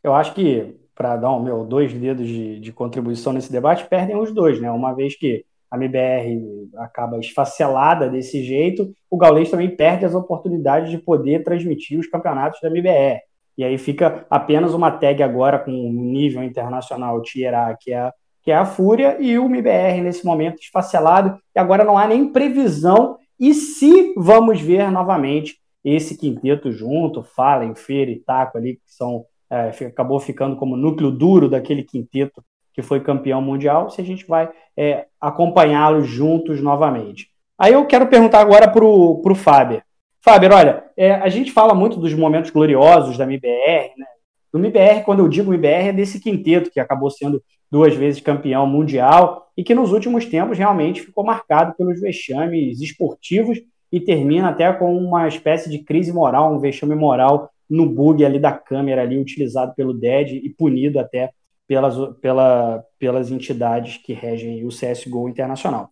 Eu 0.05 0.14
acho 0.14 0.33
que, 0.35 0.73
para 0.95 1.16
dar 1.16 1.33
um 1.33 1.43
meu 1.43 1.64
dois 1.64 1.93
dedos 1.93 2.29
de, 2.29 2.61
de 2.61 2.73
contribuição 2.73 3.33
nesse 3.33 3.51
debate, 3.51 3.89
perdem 3.89 4.16
os 4.16 4.33
dois, 4.33 4.61
né? 4.61 4.70
Uma 4.70 4.95
vez 4.95 5.16
que 5.16 5.45
a 5.68 5.77
MBR 5.77 6.70
acaba 6.77 7.18
esfacelada 7.18 8.09
desse 8.09 8.45
jeito, 8.45 8.95
o 9.11 9.16
Gaulês 9.16 9.51
também 9.51 9.75
perde 9.75 10.05
as 10.05 10.14
oportunidades 10.14 10.93
de 10.93 10.99
poder 10.99 11.43
transmitir 11.43 11.99
os 11.99 12.07
campeonatos 12.07 12.61
da 12.61 12.68
MBR. 12.68 13.20
E 13.57 13.65
aí 13.65 13.77
fica 13.79 14.27
apenas 14.31 14.75
uma 14.75 14.91
tag 14.91 15.23
agora 15.23 15.59
com 15.59 15.71
um 15.71 15.93
nível 15.93 16.43
internacional 16.43 17.21
Tier 17.23 17.55
que 17.81 17.93
é, 17.93 18.11
que 18.43 18.51
é 18.51 18.57
a 18.57 18.65
Fúria, 18.65 19.17
e 19.21 19.39
o 19.39 19.47
MBR 19.47 20.01
nesse 20.01 20.25
momento 20.25 20.61
esfacelado, 20.61 21.39
e 21.55 21.59
agora 21.59 21.85
não 21.85 21.97
há 21.97 22.07
nem 22.07 22.33
previsão. 22.33 23.17
E 23.39 23.55
se 23.55 24.15
vamos 24.17 24.61
ver 24.61 24.91
novamente 24.91 25.57
esse 25.85 26.17
quinteto 26.17 26.71
junto, 26.73 27.23
Fallen, 27.23 27.75
Feira 27.75 28.11
e 28.11 28.21
Taco 28.21 28.59
ali, 28.59 28.75
que 28.75 28.83
são, 28.87 29.25
é, 29.51 29.69
acabou 29.87 30.19
ficando 30.21 30.57
como 30.57 30.77
núcleo 30.77 31.11
duro 31.11 31.49
daquele 31.49 31.83
quinteto 31.83 32.43
que 32.73 32.83
foi 32.83 33.01
campeão 33.01 33.43
mundial, 33.43 33.91
se 33.91 34.01
a 34.01 34.05
gente 34.05 34.27
vai 34.27 34.49
é, 34.77 35.07
acompanhá-los 35.21 36.07
juntos 36.07 36.61
novamente. 36.61 37.29
Aí 37.59 37.75
eu 37.75 37.87
quero 37.87 38.07
perguntar 38.07 38.41
agora 38.41 38.67
para 38.67 38.85
o 38.85 39.35
Fábio. 39.35 39.83
Fábio, 40.25 40.55
olha, 40.55 40.85
é, 40.97 41.12
a 41.14 41.29
gente 41.29 41.51
fala 41.51 41.75
muito 41.75 41.99
dos 41.99 42.14
momentos 42.14 42.51
gloriosos 42.51 43.18
da 43.18 43.25
MBR, 43.25 43.91
né? 43.99 44.07
Do 44.53 44.59
MBR, 44.59 45.03
quando 45.05 45.18
eu 45.18 45.29
digo 45.29 45.53
MBR, 45.53 45.89
é 45.89 45.93
desse 45.93 46.20
quinteto 46.20 46.70
que 46.70 46.79
acabou 46.79 47.11
sendo 47.11 47.43
duas 47.70 47.95
vezes 47.97 48.20
campeão 48.20 48.66
mundial 48.66 49.51
e 49.57 49.64
que 49.64 49.75
nos 49.75 49.93
últimos 49.93 50.27
tempos 50.27 50.59
realmente 50.59 51.01
ficou 51.01 51.25
marcado 51.25 51.75
pelos 51.75 52.01
vexames 52.01 52.81
esportivos 52.81 53.59
e 53.91 53.99
termina 53.99 54.51
até 54.51 54.73
com 54.73 54.97
uma 54.97 55.27
espécie 55.27 55.68
de 55.68 55.79
crise 55.79 56.12
moral, 56.12 56.55
um 56.55 56.61
vexame 56.61 56.95
moral 56.95 57.51
no 57.68 57.87
bug 57.87 58.25
ali 58.25 58.39
da 58.39 58.53
câmera 58.53 59.03
ali 59.03 59.18
utilizado 59.18 59.75
pelo 59.75 59.93
DED 59.93 60.37
e 60.37 60.51
punido 60.51 61.01
até 61.01 61.31
pelas, 61.66 61.97
pela, 62.20 62.85
pelas 62.99 63.31
entidades 63.31 63.97
que 63.97 64.12
regem 64.12 64.64
o 64.64 64.68
CSGO 64.68 65.29
internacional. 65.29 65.91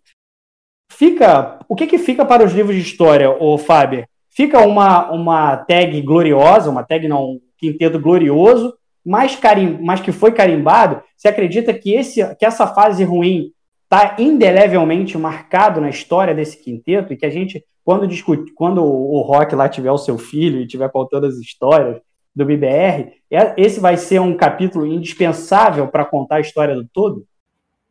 Fica, 0.93 1.59
o 1.68 1.74
que, 1.74 1.87
que 1.87 1.99
fica 1.99 2.24
para 2.24 2.45
os 2.45 2.53
livros 2.53 2.76
de 2.76 2.83
história, 2.83 3.31
o 3.31 3.57
Fábio, 3.57 4.05
Fica 4.31 4.61
uma, 4.61 5.11
uma 5.11 5.57
tag 5.57 6.01
gloriosa, 6.03 6.70
uma 6.70 6.85
tag 6.85 7.07
não, 7.09 7.33
um 7.33 7.41
quinteto 7.59 7.99
glorioso, 7.99 8.74
mas, 9.05 9.35
carim, 9.37 9.78
mas 9.83 10.01
que 10.01 10.12
foi 10.12 10.33
carimbado. 10.33 11.03
Você 11.16 11.28
acredita 11.28 11.74
que, 11.74 11.93
esse, 11.93 12.35
que 12.37 12.47
essa 12.47 12.66
fase 12.66 13.03
ruim 13.05 13.53
está 13.85 14.16
indelevelmente 14.18 15.18
marcado 15.18 15.81
na 15.81 15.91
história 15.91 16.35
desse 16.35 16.57
quinteto 16.57 17.12
e 17.12 17.16
que 17.16 17.26
a 17.26 17.31
gente, 17.31 17.64
quando 17.85 18.07
discute, 18.07 18.53
quando 18.55 18.85
o 18.85 19.20
Rock 19.22 19.55
lá 19.55 19.68
tiver 19.68 19.91
o 19.91 19.99
seu 19.99 20.16
filho 20.16 20.61
e 20.61 20.66
tiver 20.66 20.89
contando 20.91 21.26
as 21.26 21.35
histórias 21.35 22.01
do 22.35 22.45
BBR, 22.45 23.12
é, 23.28 23.55
esse 23.57 23.81
vai 23.81 23.97
ser 23.97 24.20
um 24.20 24.37
capítulo 24.37 24.87
indispensável 24.87 25.89
para 25.89 26.05
contar 26.05 26.37
a 26.37 26.41
história 26.41 26.76
do 26.76 26.87
todo? 26.87 27.26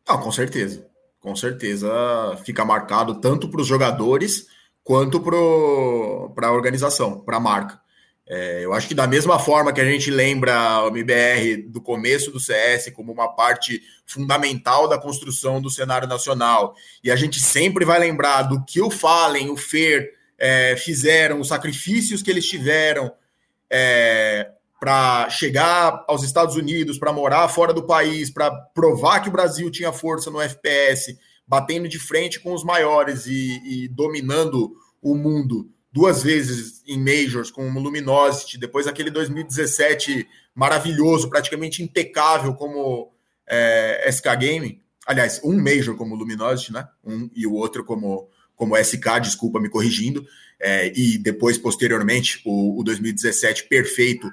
Ah, 0.08 0.16
com 0.16 0.32
certeza. 0.32 0.88
Com 1.20 1.36
certeza 1.36 1.90
fica 2.44 2.64
marcado 2.64 3.20
tanto 3.20 3.46
para 3.48 3.60
os 3.60 3.66
jogadores 3.66 4.46
quanto 4.90 5.20
para 5.20 6.48
a 6.48 6.52
organização, 6.52 7.20
para 7.20 7.36
a 7.36 7.40
marca. 7.40 7.80
É, 8.26 8.64
eu 8.64 8.74
acho 8.74 8.88
que 8.88 8.94
da 8.94 9.06
mesma 9.06 9.38
forma 9.38 9.72
que 9.72 9.80
a 9.80 9.84
gente 9.84 10.10
lembra 10.10 10.82
o 10.82 10.88
MBR 10.88 11.62
do 11.68 11.80
começo 11.80 12.32
do 12.32 12.40
CS 12.40 12.90
como 12.92 13.12
uma 13.12 13.28
parte 13.28 13.80
fundamental 14.04 14.88
da 14.88 14.98
construção 14.98 15.62
do 15.62 15.70
cenário 15.70 16.08
nacional, 16.08 16.74
e 17.04 17.10
a 17.12 17.14
gente 17.14 17.38
sempre 17.38 17.84
vai 17.84 18.00
lembrar 18.00 18.42
do 18.42 18.64
que 18.64 18.80
o 18.82 18.90
Fallen, 18.90 19.50
o 19.50 19.56
Fer 19.56 20.10
é, 20.36 20.74
fizeram, 20.76 21.38
os 21.38 21.46
sacrifícios 21.46 22.20
que 22.20 22.28
eles 22.28 22.48
tiveram 22.48 23.12
é, 23.70 24.50
para 24.80 25.30
chegar 25.30 26.04
aos 26.08 26.24
Estados 26.24 26.56
Unidos, 26.56 26.98
para 26.98 27.12
morar 27.12 27.46
fora 27.46 27.72
do 27.72 27.86
país, 27.86 28.28
para 28.28 28.50
provar 28.74 29.20
que 29.20 29.28
o 29.28 29.32
Brasil 29.32 29.70
tinha 29.70 29.92
força 29.92 30.32
no 30.32 30.40
FPS 30.40 31.16
batendo 31.50 31.88
de 31.88 31.98
frente 31.98 32.38
com 32.38 32.54
os 32.54 32.62
maiores 32.62 33.26
e, 33.26 33.60
e 33.64 33.88
dominando 33.88 34.72
o 35.02 35.16
mundo 35.16 35.68
duas 35.92 36.22
vezes 36.22 36.80
em 36.86 36.96
Majors 36.96 37.50
com 37.50 37.68
o 37.68 37.80
Luminosity, 37.80 38.56
depois 38.56 38.86
aquele 38.86 39.10
2017 39.10 40.28
maravilhoso, 40.54 41.28
praticamente 41.28 41.82
impecável 41.82 42.54
como 42.54 43.12
é, 43.48 44.08
SK 44.08 44.36
Game. 44.38 44.80
Aliás, 45.04 45.40
um 45.42 45.60
Major 45.60 45.96
como 45.96 46.14
Luminosity, 46.14 46.72
né? 46.72 46.86
Um 47.04 47.28
e 47.34 47.44
o 47.48 47.54
outro 47.54 47.84
como, 47.84 48.28
como 48.54 48.76
SK, 48.76 49.18
desculpa 49.20 49.58
me 49.58 49.68
corrigindo. 49.68 50.24
É, 50.60 50.92
e 50.96 51.18
depois, 51.18 51.58
posteriormente, 51.58 52.40
o, 52.44 52.78
o 52.78 52.84
2017 52.84 53.66
perfeito 53.66 54.30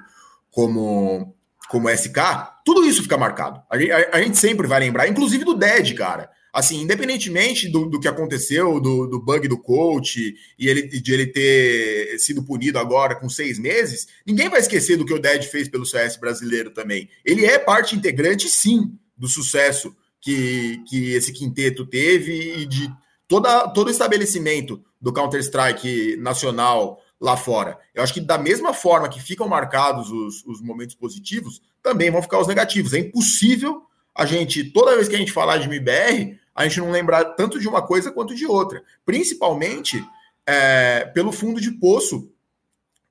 como, 0.52 1.34
como 1.68 1.90
SK. 1.90 2.16
Tudo 2.64 2.84
isso 2.84 3.02
fica 3.02 3.18
marcado. 3.18 3.60
A, 3.68 3.74
a, 3.74 4.18
a 4.18 4.22
gente 4.22 4.38
sempre 4.38 4.68
vai 4.68 4.78
lembrar, 4.78 5.08
inclusive 5.08 5.44
do 5.44 5.54
Dead, 5.54 5.96
cara 5.96 6.30
assim, 6.58 6.80
independentemente 6.80 7.68
do, 7.68 7.86
do 7.86 8.00
que 8.00 8.08
aconteceu, 8.08 8.80
do, 8.80 9.06
do, 9.06 9.20
bug 9.20 9.46
do 9.46 9.56
coach 9.56 10.34
e 10.58 10.68
ele, 10.68 10.88
de 10.88 11.12
ele 11.12 11.26
ter 11.28 12.18
sido 12.18 12.42
punido 12.42 12.80
agora 12.80 13.14
com 13.14 13.28
seis 13.28 13.60
meses, 13.60 14.08
ninguém 14.26 14.48
vai 14.48 14.58
esquecer 14.58 14.96
do 14.96 15.06
que 15.06 15.14
o 15.14 15.20
Ded 15.20 15.46
fez 15.46 15.68
pelo 15.68 15.86
CS 15.86 16.16
brasileiro 16.16 16.72
também. 16.72 17.08
Ele 17.24 17.46
é 17.46 17.60
parte 17.60 17.94
integrante, 17.94 18.48
sim, 18.48 18.92
do 19.16 19.28
sucesso 19.28 19.94
que, 20.20 20.82
que 20.88 21.12
esse 21.12 21.32
quinteto 21.32 21.86
teve 21.86 22.62
e 22.62 22.66
de 22.66 22.90
toda, 23.28 23.68
todo 23.68 23.86
o 23.86 23.92
estabelecimento 23.92 24.82
do 25.00 25.12
Counter-Strike 25.12 26.16
nacional 26.16 27.00
lá 27.20 27.36
fora. 27.36 27.78
Eu 27.94 28.02
acho 28.02 28.14
que 28.14 28.20
da 28.20 28.36
mesma 28.36 28.74
forma 28.74 29.08
que 29.08 29.22
ficam 29.22 29.46
marcados 29.46 30.10
os, 30.10 30.44
os 30.44 30.60
momentos 30.60 30.96
positivos, 30.96 31.62
também 31.80 32.10
vão 32.10 32.20
ficar 32.20 32.40
os 32.40 32.48
negativos. 32.48 32.94
É 32.94 32.98
impossível 32.98 33.82
a 34.18 34.26
gente, 34.26 34.64
toda 34.64 34.96
vez 34.96 35.06
que 35.06 35.14
a 35.14 35.18
gente 35.18 35.30
falar 35.30 35.58
de 35.58 35.68
MBR, 35.68 36.36
a 36.58 36.66
gente 36.66 36.80
não 36.80 36.90
lembrar 36.90 37.24
tanto 37.36 37.60
de 37.60 37.68
uma 37.68 37.80
coisa 37.80 38.10
quanto 38.10 38.34
de 38.34 38.44
outra. 38.44 38.82
Principalmente 39.06 40.04
é, 40.44 41.04
pelo 41.04 41.30
fundo 41.30 41.60
de 41.60 41.70
poço 41.70 42.32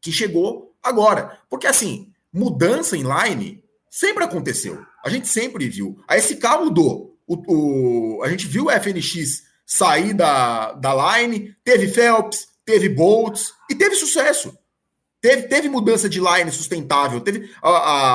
que 0.02 0.12
chegou 0.12 0.76
agora. 0.84 1.39
Porque, 1.50 1.66
assim, 1.66 2.12
mudança 2.32 2.98
em 2.98 3.04
line 3.04 3.64
sempre 3.89 4.26
aconteceu. 4.26 4.86
A 5.02 5.10
gente 5.10 5.30
sempre 5.30 5.70
viu. 5.70 5.98
A 6.06 6.20
SK 6.20 6.43
mudou. 6.60 7.18
O, 7.26 8.18
o, 8.20 8.24
a 8.24 8.30
gente 8.30 8.45
viu 8.48 8.66
o 8.66 8.70
FNX 8.70 9.43
sair 9.66 10.14
da, 10.14 10.74
da 10.74 11.18
line, 11.18 11.56
teve 11.64 11.88
Phelps, 11.88 12.50
teve 12.66 12.89
Bolts 12.89 13.54
e 13.70 13.76
teve 13.76 13.95
sucesso. 13.95 14.54
Teve, 15.20 15.43
teve 15.43 15.68
mudança 15.68 16.07
de 16.07 16.20
line 16.20 16.51
sustentável, 16.51 17.20
teve 17.20 17.49
a, 17.61 17.70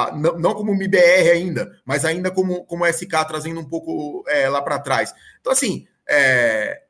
a 0.08 0.16
não, 0.16 0.38
não, 0.38 0.54
como 0.54 0.72
MBR 0.72 1.30
ainda, 1.32 1.72
mas 1.84 2.04
ainda 2.04 2.30
como, 2.30 2.64
como 2.64 2.86
SK 2.86 3.26
trazendo 3.26 3.58
um 3.58 3.64
pouco 3.64 4.24
é, 4.28 4.48
lá 4.48 4.62
para 4.62 4.78
trás. 4.78 5.12
Então, 5.40 5.52
assim, 5.52 5.86
é, 6.08 6.82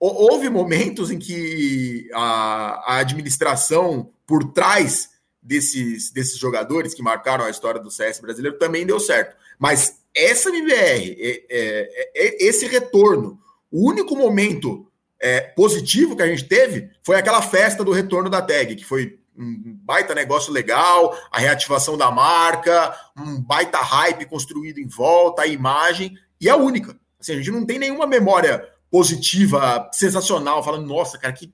houve 0.00 0.50
momentos 0.50 1.12
em 1.12 1.18
que 1.18 2.08
a, 2.12 2.94
a, 2.94 2.98
administração 2.98 4.12
por 4.26 4.52
trás 4.52 5.10
desses, 5.40 6.10
desses 6.10 6.38
jogadores 6.38 6.92
que 6.92 7.02
marcaram 7.02 7.44
a 7.44 7.50
história 7.50 7.80
do 7.80 7.90
CS 7.90 8.18
brasileiro 8.18 8.58
também 8.58 8.84
deu 8.84 8.98
certo. 8.98 9.36
Mas 9.58 10.00
essa 10.12 10.48
MBR, 10.48 11.16
é, 11.20 11.44
é, 11.48 12.10
é, 12.16 12.44
esse 12.44 12.66
retorno, 12.66 13.38
o 13.70 13.88
único 13.88 14.16
momento 14.16 14.86
é, 15.20 15.40
positivo 15.40 16.16
que 16.16 16.22
a 16.22 16.26
gente 16.26 16.44
teve 16.44 16.90
foi 17.00 17.16
aquela 17.16 17.40
festa 17.40 17.84
do 17.84 17.92
retorno 17.92 18.28
da 18.28 18.42
tag, 18.42 18.74
que 18.74 18.84
foi 18.84 19.20
um 19.36 19.78
baita 19.82 20.14
negócio 20.14 20.52
legal, 20.52 21.16
a 21.30 21.38
reativação 21.38 21.96
da 21.96 22.10
marca, 22.10 22.94
um 23.16 23.40
baita 23.40 23.78
hype 23.78 24.26
construído 24.26 24.78
em 24.78 24.86
volta, 24.86 25.42
a 25.42 25.46
imagem, 25.46 26.16
e 26.40 26.48
é 26.48 26.54
única. 26.54 26.98
Assim, 27.20 27.32
a 27.32 27.36
gente 27.36 27.50
não 27.50 27.64
tem 27.64 27.78
nenhuma 27.78 28.06
memória 28.06 28.68
positiva, 28.90 29.88
sensacional, 29.92 30.62
falando, 30.62 30.86
nossa, 30.86 31.18
cara, 31.18 31.32
que. 31.32 31.52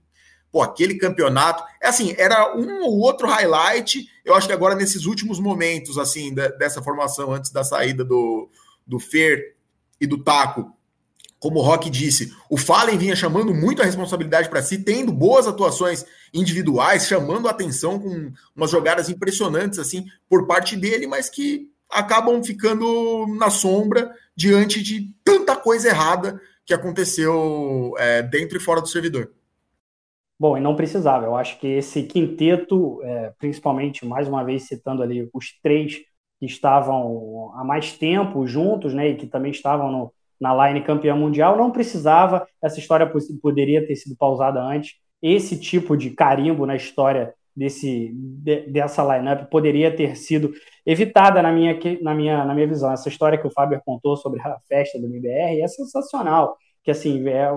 Pô, 0.51 0.63
aquele 0.63 0.97
campeonato. 0.97 1.63
É 1.81 1.89
assim, 1.89 2.15
era 2.17 2.57
um 2.57 2.83
ou 2.83 2.99
outro 3.01 3.29
highlight. 3.29 4.09
Eu 4.25 4.35
acho 4.35 4.47
que 4.47 4.53
agora, 4.53 4.75
nesses 4.75 5.05
últimos 5.05 5.39
momentos, 5.39 5.99
assim, 5.99 6.35
dessa 6.35 6.83
formação, 6.83 7.33
antes 7.33 7.51
da 7.51 7.63
saída 7.63 8.03
do, 8.03 8.51
do 8.87 8.99
Fer 8.99 9.55
e 10.01 10.07
do 10.07 10.25
Taco, 10.25 10.73
como 11.39 11.61
o 11.61 11.63
Rock 11.63 11.89
disse, 11.89 12.33
o 12.51 12.57
Fallen 12.57 12.99
vinha 12.99 13.15
chamando 13.15 13.55
muito 13.55 13.81
a 13.81 13.85
responsabilidade 13.85 14.49
para 14.49 14.63
si, 14.63 14.83
tendo 14.83 15.13
boas 15.13 15.47
atuações 15.47 16.05
individuais, 16.35 17.07
chamando 17.07 17.47
a 17.47 17.53
atenção 17.53 17.99
com 17.99 18.33
umas 18.55 18.71
jogadas 18.71 19.09
impressionantes 19.09 19.79
assim 19.79 20.05
por 20.29 20.47
parte 20.47 20.77
dele, 20.77 21.07
mas 21.07 21.31
que 21.31 21.71
acabam 21.91 22.43
ficando 22.43 23.27
na 23.39 23.51
sombra 23.51 24.13
diante 24.37 24.83
de 24.83 25.15
tanta 25.25 25.57
coisa 25.57 25.89
errada 25.89 26.41
que 26.67 26.75
aconteceu 26.75 27.95
é, 27.99 28.23
dentro 28.23 28.59
e 28.59 28.61
fora 28.61 28.81
do 28.81 28.89
servidor. 28.89 29.33
Bom, 30.39 30.57
e 30.57 30.61
não 30.61 30.77
precisava. 30.77 31.25
Eu 31.25 31.35
acho 31.35 31.59
que 31.59 31.67
esse 31.67 32.03
quinteto, 32.03 33.01
é, 33.03 33.33
principalmente, 33.39 34.07
mais 34.07 34.29
uma 34.29 34.45
vez 34.45 34.65
citando 34.65 35.03
ali 35.03 35.29
os 35.33 35.59
três 35.61 35.97
que 36.39 36.47
estavam 36.47 37.53
há 37.57 37.65
mais 37.65 37.93
tempo 37.93 38.47
juntos, 38.47 38.95
né, 38.95 39.09
e 39.09 39.17
que 39.17 39.27
também 39.27 39.51
estavam 39.51 39.91
no, 39.91 40.13
na 40.41 40.69
line 40.69 40.83
campeã 40.83 41.15
mundial, 41.15 41.57
não 41.57 41.71
precisava, 41.71 42.47
essa 42.63 42.79
história 42.79 43.11
poderia 43.43 43.87
ter 43.87 43.97
sido 43.97 44.17
pausada 44.17 44.61
antes. 44.63 44.95
Esse 45.21 45.59
tipo 45.59 45.97
de 45.97 46.11
carimbo 46.11 46.65
na 46.65 46.77
história 46.77 47.35
desse, 47.59 48.13
de, 48.15 48.61
dessa 48.69 49.03
lineup 49.03 49.51
poderia 49.51 49.95
ter 49.95 50.17
sido 50.17 50.53
evitada 50.87 51.43
na 51.43 51.51
minha, 51.51 51.77
na, 52.01 52.15
minha, 52.15 52.45
na 52.45 52.55
minha 52.55 52.69
visão. 52.69 52.93
Essa 52.93 53.09
história 53.09 53.37
que 53.37 53.47
o 53.47 53.51
Fábio 53.51 53.83
contou 53.85 54.17
sobre 54.17 54.41
a 54.41 54.57
festa 54.69 54.99
do 54.99 55.07
MBR 55.07 55.61
é 55.61 55.67
sensacional, 55.67 56.57
que 56.85 56.91
assim, 56.91 57.29
é, 57.29 57.51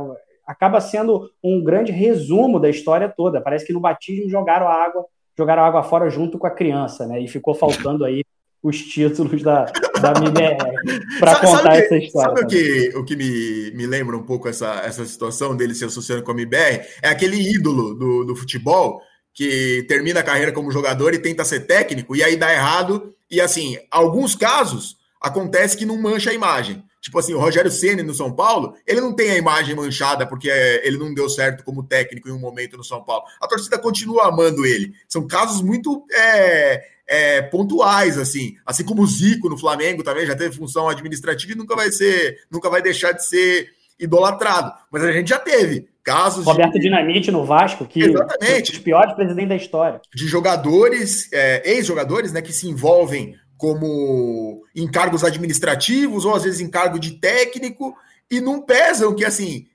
acaba 0.47 0.81
sendo 0.81 1.29
um 1.43 1.63
grande 1.63 1.91
resumo 1.91 2.59
da 2.59 2.69
história 2.69 3.07
toda. 3.07 3.41
Parece 3.41 3.65
que 3.65 3.73
no 3.73 3.79
batismo 3.79 4.27
jogaram 4.27 4.67
água, 4.67 5.05
jogaram 5.37 5.63
água 5.63 5.83
fora 5.83 6.09
junto 6.09 6.39
com 6.39 6.47
a 6.47 6.51
criança, 6.51 7.05
né? 7.05 7.21
E 7.21 7.27
ficou 7.27 7.53
faltando 7.53 8.03
aí 8.03 8.23
os 8.63 8.79
títulos 8.79 9.43
da, 9.43 9.65
da 10.01 10.11
MBR 10.11 10.57
para 11.19 11.35
contar 11.35 11.77
essa 11.77 11.97
história. 11.97 12.35
Sabe 12.35 12.41
o 12.41 12.47
que, 12.47 12.97
o 12.97 13.05
que 13.05 13.15
me, 13.15 13.71
me 13.71 13.85
lembra 13.85 14.17
um 14.17 14.23
pouco 14.23 14.49
essa, 14.49 14.81
essa 14.85 15.05
situação 15.05 15.55
dele 15.55 15.73
se 15.73 15.85
associando 15.85 16.23
com 16.23 16.31
a 16.31 16.33
MBR? 16.33 16.85
É 17.01 17.09
aquele 17.09 17.37
ídolo 17.37 17.93
do, 17.93 18.23
do 18.25 18.35
futebol 18.35 19.01
que 19.33 19.85
termina 19.87 20.19
a 20.19 20.23
carreira 20.23 20.51
como 20.51 20.71
jogador 20.71 21.13
e 21.13 21.19
tenta 21.19 21.45
ser 21.45 21.61
técnico, 21.61 22.15
e 22.15 22.23
aí 22.23 22.35
dá 22.35 22.51
errado. 22.51 23.13
E 23.29 23.39
assim, 23.39 23.77
alguns 23.89 24.35
casos 24.35 24.97
acontece 25.21 25.77
que 25.77 25.85
não 25.85 26.01
mancha 26.01 26.31
a 26.31 26.33
imagem. 26.33 26.83
Tipo 27.01 27.17
assim, 27.17 27.33
o 27.33 27.39
Rogério 27.39 27.71
Ceni 27.71 28.03
no 28.03 28.13
São 28.13 28.31
Paulo, 28.31 28.75
ele 28.85 29.01
não 29.01 29.11
tem 29.11 29.31
a 29.31 29.37
imagem 29.37 29.75
manchada 29.75 30.27
porque 30.27 30.47
ele 30.83 30.99
não 30.99 31.11
deu 31.13 31.27
certo 31.27 31.63
como 31.63 31.83
técnico 31.83 32.29
em 32.29 32.31
um 32.31 32.39
momento 32.39 32.77
no 32.77 32.83
São 32.83 33.03
Paulo. 33.03 33.23
A 33.41 33.47
torcida 33.47 33.79
continua 33.79 34.27
amando 34.27 34.65
ele. 34.65 34.93
São 35.07 35.25
casos 35.25 35.63
muito 35.63 36.05
é, 36.13 36.83
é, 37.07 37.41
pontuais, 37.41 38.19
assim. 38.19 38.55
Assim 38.63 38.85
como 38.85 39.01
o 39.01 39.07
Zico 39.07 39.49
no 39.49 39.57
Flamengo 39.57 40.03
também 40.03 40.27
já 40.27 40.35
teve 40.35 40.55
função 40.55 40.87
administrativa 40.87 41.53
e 41.53 41.55
nunca 41.55 41.75
vai 41.75 41.91
ser, 41.91 42.37
nunca 42.51 42.69
vai 42.69 42.83
deixar 42.83 43.13
de 43.13 43.25
ser 43.25 43.69
idolatrado. 43.99 44.71
Mas 44.91 45.03
a 45.03 45.11
gente 45.11 45.29
já 45.29 45.39
teve 45.39 45.87
casos. 46.03 46.45
Roberto 46.45 46.73
de... 46.73 46.81
Dinamite 46.81 47.31
no 47.31 47.45
Vasco, 47.45 47.85
que 47.85 48.03
Exatamente. 48.03 48.73
os 48.73 48.79
piores 48.79 49.13
presidentes 49.13 49.49
da 49.49 49.55
história. 49.55 50.01
De 50.13 50.27
jogadores, 50.27 51.31
é, 51.33 51.71
ex-jogadores, 51.71 52.31
né, 52.31 52.41
que 52.41 52.53
se 52.53 52.67
envolvem 52.67 53.35
como 53.61 54.65
encargos 54.75 55.23
administrativos 55.23 56.25
ou 56.25 56.33
às 56.33 56.41
vezes 56.41 56.61
encargo 56.61 56.97
de 56.97 57.11
técnico 57.19 57.95
e 58.27 58.41
não 58.41 58.59
pesam 58.59 59.13
que 59.13 59.23
assim, 59.23 59.67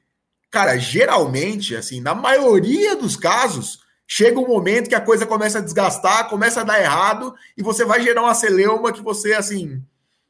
cara, 0.50 0.76
geralmente, 0.76 1.76
assim, 1.76 2.00
na 2.00 2.12
maioria 2.12 2.96
dos 2.96 3.16
casos, 3.16 3.78
chega 4.04 4.40
um 4.40 4.48
momento 4.48 4.88
que 4.88 4.94
a 4.96 5.00
coisa 5.00 5.24
começa 5.24 5.58
a 5.58 5.62
desgastar, 5.62 6.28
começa 6.28 6.62
a 6.62 6.64
dar 6.64 6.82
errado, 6.82 7.32
e 7.56 7.62
você 7.62 7.84
vai 7.84 8.02
gerar 8.02 8.22
uma 8.22 8.34
celeuma 8.34 8.92
que 8.92 9.00
você, 9.00 9.34
assim, 9.34 9.80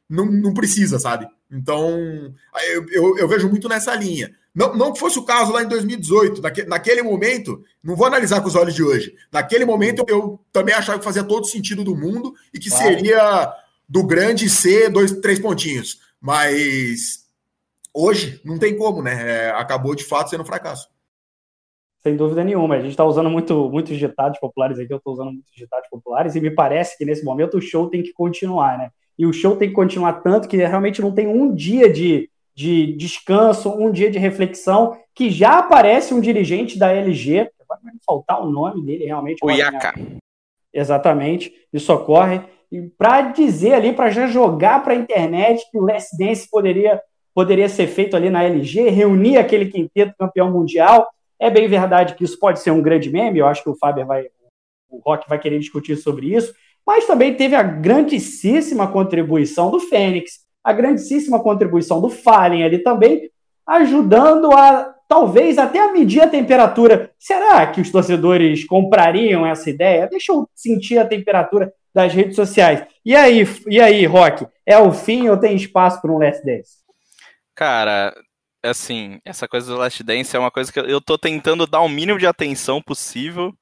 não, 0.07 0.27
não 0.27 0.53
precisa, 0.53 0.99
sabe? 0.99 1.27
Então, 1.51 2.31
eu, 2.69 2.85
eu, 2.91 3.17
eu, 3.17 3.27
vejo 3.27 3.49
muito 3.49 3.67
nessa 3.67 3.95
linha. 3.95 4.35
Não, 4.53 4.75
não 4.75 4.91
que 4.91 4.99
fosse 4.99 5.19
o 5.19 5.23
caso 5.23 5.51
lá 5.51 5.63
em 5.63 5.67
2018, 5.67 6.41
naque, 6.41 6.63
naquele 6.63 7.03
momento, 7.03 7.63
não 7.83 7.95
vou 7.95 8.07
analisar 8.07 8.41
com 8.41 8.47
os 8.47 8.55
olhos 8.55 8.73
de 8.73 8.83
hoje. 8.83 9.15
Naquele 9.31 9.65
momento, 9.65 10.03
eu 10.07 10.39
também 10.51 10.73
achava 10.73 10.97
que 10.97 11.05
fazia 11.05 11.23
todo 11.23 11.45
sentido 11.45 11.83
do 11.83 11.95
mundo 11.95 12.33
e 12.53 12.59
que 12.59 12.69
seria 12.69 13.53
do 13.87 14.03
grande 14.05 14.49
C, 14.49 14.89
dois, 14.89 15.11
três 15.19 15.39
pontinhos. 15.39 15.99
Mas 16.19 17.25
hoje 17.93 18.41
não 18.43 18.57
tem 18.57 18.75
como, 18.75 19.01
né? 19.01 19.47
É, 19.47 19.49
acabou 19.51 19.95
de 19.95 20.03
fato 20.03 20.29
sendo 20.29 20.41
um 20.41 20.45
fracasso. 20.45 20.89
Sem 21.99 22.15
dúvida 22.15 22.43
nenhuma. 22.43 22.75
A 22.75 22.79
gente 22.79 22.91
está 22.91 23.03
usando 23.03 23.29
muito, 23.29 23.69
muitos 23.69 23.97
ditados 23.97 24.39
populares 24.39 24.79
aqui, 24.79 24.93
eu 24.93 24.97
estou 24.97 25.13
usando 25.13 25.31
muitos 25.31 25.51
ditados 25.53 25.89
populares, 25.89 26.35
e 26.35 26.41
me 26.41 26.51
parece 26.51 26.97
que 26.97 27.05
nesse 27.05 27.23
momento 27.23 27.57
o 27.57 27.61
show 27.61 27.89
tem 27.89 28.03
que 28.03 28.13
continuar, 28.13 28.77
né? 28.77 28.91
E 29.17 29.25
o 29.25 29.33
show 29.33 29.55
tem 29.55 29.69
que 29.69 29.75
continuar 29.75 30.13
tanto 30.21 30.47
que 30.47 30.57
realmente 30.57 31.01
não 31.01 31.11
tem 31.11 31.27
um 31.27 31.53
dia 31.53 31.91
de, 31.91 32.29
de 32.57 32.93
descanso, 32.93 33.69
um 33.69 33.91
dia 33.91 34.09
de 34.09 34.17
reflexão, 34.17 34.97
que 35.13 35.29
já 35.29 35.59
aparece 35.59 36.11
um 36.11 36.19
dirigente 36.19 36.79
da 36.79 36.91
LG, 36.91 37.51
vai 37.69 37.77
faltar 38.03 38.41
o 38.41 38.49
nome 38.49 38.83
dele 38.83 39.05
realmente. 39.05 39.45
O 39.45 39.51
Iaka. 39.51 39.93
Exatamente, 40.73 41.53
isso 41.71 41.93
ocorre. 41.93 42.41
Para 42.97 43.21
dizer 43.31 43.75
ali, 43.75 43.93
para 43.93 44.09
já 44.09 44.25
jogar 44.25 44.83
para 44.83 44.93
a 44.93 44.95
internet 44.95 45.69
que 45.69 45.77
o 45.77 45.83
Last 45.83 46.17
Dance 46.17 46.49
poderia, 46.49 46.99
poderia 47.31 47.69
ser 47.69 47.85
feito 47.85 48.17
ali 48.17 48.31
na 48.31 48.43
LG, 48.43 48.89
reunir 48.89 49.37
aquele 49.37 49.67
quinteto 49.67 50.15
campeão 50.17 50.51
mundial 50.51 51.07
É 51.39 51.51
bem 51.51 51.67
verdade 51.67 52.15
que 52.15 52.23
isso 52.23 52.39
pode 52.39 52.59
ser 52.59 52.71
um 52.71 52.81
grande 52.81 53.11
meme, 53.11 53.37
eu 53.37 53.45
acho 53.45 53.61
que 53.61 53.69
o 53.69 53.77
Faber 53.77 54.03
vai, 54.03 54.25
o 54.89 54.97
Rock 55.05 55.29
vai 55.29 55.37
querer 55.37 55.59
discutir 55.59 55.95
sobre 55.95 56.33
isso, 56.33 56.51
mas 56.83 57.05
também 57.05 57.35
teve 57.35 57.55
a 57.55 57.61
grandíssima 57.61 58.87
contribuição 58.87 59.69
do 59.69 59.79
Fênix, 59.79 60.46
a 60.67 60.73
grandíssima 60.73 61.39
contribuição 61.39 62.01
do 62.01 62.09
Fallen 62.09 62.61
ali 62.61 62.79
também, 62.79 63.31
ajudando 63.65 64.51
a 64.51 64.93
talvez 65.07 65.57
até 65.57 65.79
a 65.79 65.93
medir 65.93 66.19
a 66.19 66.27
temperatura. 66.27 67.09
Será 67.17 67.65
que 67.67 67.79
os 67.79 67.89
torcedores 67.89 68.65
comprariam 68.65 69.45
essa 69.45 69.69
ideia? 69.69 70.09
Deixa 70.11 70.33
eu 70.33 70.45
sentir 70.53 70.97
a 70.97 71.07
temperatura 71.07 71.71
das 71.95 72.13
redes 72.13 72.35
sociais. 72.35 72.85
E 73.05 73.15
aí, 73.15 73.47
e 73.69 73.79
aí, 73.79 74.05
Rock, 74.05 74.45
é 74.65 74.77
o 74.77 74.91
fim 74.91 75.29
ou 75.29 75.37
tem 75.37 75.55
espaço 75.55 76.01
para 76.01 76.11
um 76.11 76.17
Last 76.17 76.45
Dance? 76.45 76.79
Cara, 77.55 78.13
assim, 78.61 79.21
essa 79.23 79.47
coisa 79.47 79.71
do 79.71 79.77
Last 79.77 80.03
Dance 80.03 80.35
é 80.35 80.39
uma 80.39 80.51
coisa 80.51 80.69
que 80.69 80.79
eu 80.81 80.99
tô 80.99 81.17
tentando 81.17 81.65
dar 81.65 81.79
o 81.79 81.87
mínimo 81.87 82.19
de 82.19 82.27
atenção 82.27 82.81
possível 82.81 83.53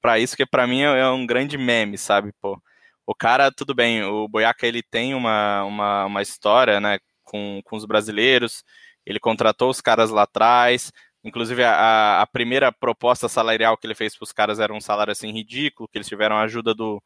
para 0.00 0.18
isso, 0.18 0.34
que 0.34 0.46
para 0.46 0.66
mim 0.66 0.80
é 0.80 1.06
um 1.10 1.26
grande 1.26 1.58
meme, 1.58 1.98
sabe, 1.98 2.32
pô. 2.40 2.58
O 3.06 3.14
cara, 3.14 3.52
tudo 3.52 3.74
bem, 3.74 4.02
o 4.02 4.26
Boiaca 4.28 4.66
ele 4.66 4.82
tem 4.82 5.14
uma, 5.14 5.64
uma, 5.64 6.06
uma 6.06 6.22
história, 6.22 6.80
né, 6.80 6.98
com, 7.22 7.60
com 7.64 7.76
os 7.76 7.84
brasileiros, 7.84 8.64
ele 9.04 9.20
contratou 9.20 9.70
os 9.70 9.80
caras 9.80 10.10
lá 10.10 10.22
atrás, 10.22 10.90
inclusive 11.22 11.62
a, 11.64 12.22
a 12.22 12.26
primeira 12.26 12.72
proposta 12.72 13.28
salarial 13.28 13.76
que 13.76 13.86
ele 13.86 13.94
fez 13.94 14.16
para 14.16 14.24
os 14.24 14.32
caras 14.32 14.58
era 14.58 14.72
um 14.72 14.80
salário 14.80 15.12
assim 15.12 15.30
ridículo, 15.32 15.88
que 15.88 15.98
eles 15.98 16.08
tiveram 16.08 16.36
a 16.36 16.42
ajuda 16.42 16.74
do, 16.74 17.02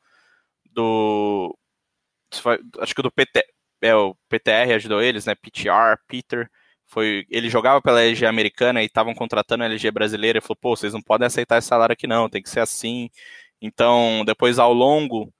do 0.72 1.56
acho 2.80 2.94
que 2.94 3.02
do 3.02 3.10
PT, 3.10 3.44
é, 3.82 3.94
o 3.94 4.14
PTR 4.28 4.74
ajudou 4.74 5.02
eles, 5.02 5.26
né, 5.26 5.34
PTR, 5.34 5.98
Peter, 6.06 6.48
foi, 6.86 7.26
ele 7.30 7.50
jogava 7.50 7.82
pela 7.82 8.02
LG 8.02 8.26
americana 8.26 8.82
e 8.82 8.86
estavam 8.86 9.14
contratando 9.14 9.62
a 9.64 9.66
LG 9.66 9.90
brasileira 9.90 10.38
e 10.38 10.40
falou, 10.40 10.56
pô, 10.60 10.76
vocês 10.76 10.92
não 10.92 11.02
podem 11.02 11.26
aceitar 11.26 11.58
esse 11.58 11.68
salário 11.68 11.92
aqui 11.92 12.06
não, 12.06 12.28
tem 12.30 12.42
que 12.42 12.48
ser 12.50 12.60
assim. 12.60 13.10
Então, 13.60 14.24
depois 14.24 14.58
ao 14.58 14.72
longo 14.72 15.32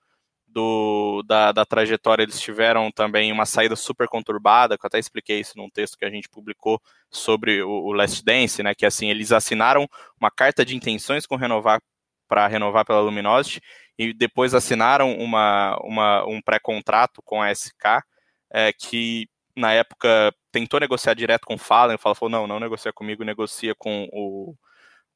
do, 0.59 1.23
da, 1.23 1.53
da, 1.53 1.65
trajetória, 1.65 2.25
eles 2.25 2.41
tiveram 2.41 2.91
também 2.91 3.31
uma 3.31 3.47
saída 3.47 3.77
super 3.77 4.09
conturbada, 4.09 4.77
que 4.77 4.85
eu 4.85 4.89
até 4.89 4.99
expliquei 4.99 5.39
isso 5.39 5.57
num 5.57 5.71
texto 5.71 5.97
que 5.97 6.05
a 6.05 6.11
gente 6.11 6.29
publicou 6.29 6.83
sobre 7.09 7.63
o, 7.63 7.71
o 7.71 7.93
Last 7.93 8.25
Dance, 8.25 8.61
né? 8.61 8.75
Que 8.75 8.85
assim, 8.85 9.09
eles 9.09 9.31
assinaram 9.31 9.87
uma 10.21 10.33
carta 10.33 10.65
de 10.65 10.75
intenções 10.75 11.27
com 11.27 11.37
renovar 11.37 11.81
para 12.27 12.49
renovar 12.49 12.85
pela 12.85 13.01
Luminosity 13.01 13.61
e 13.97 14.13
depois 14.13 14.53
assinaram 14.53 15.17
uma, 15.17 15.79
uma 15.83 16.27
um 16.27 16.43
pré-contrato 16.43 17.23
com 17.23 17.41
a 17.41 17.55
SK 17.55 18.03
é, 18.51 18.73
que 18.73 19.29
na 19.57 19.73
época 19.73 20.35
tentou 20.51 20.81
negociar 20.81 21.15
direto 21.15 21.47
com 21.47 21.55
o 21.55 21.59
Fallen, 21.59 21.97
o 21.97 21.99
Fallen 21.99 22.17
falou, 22.17 22.31
não, 22.31 22.47
não 22.49 22.61
negocia 22.61 22.93
comigo, 22.93 23.25
negocia 23.25 23.75
com 23.77 24.09
o 24.13 24.57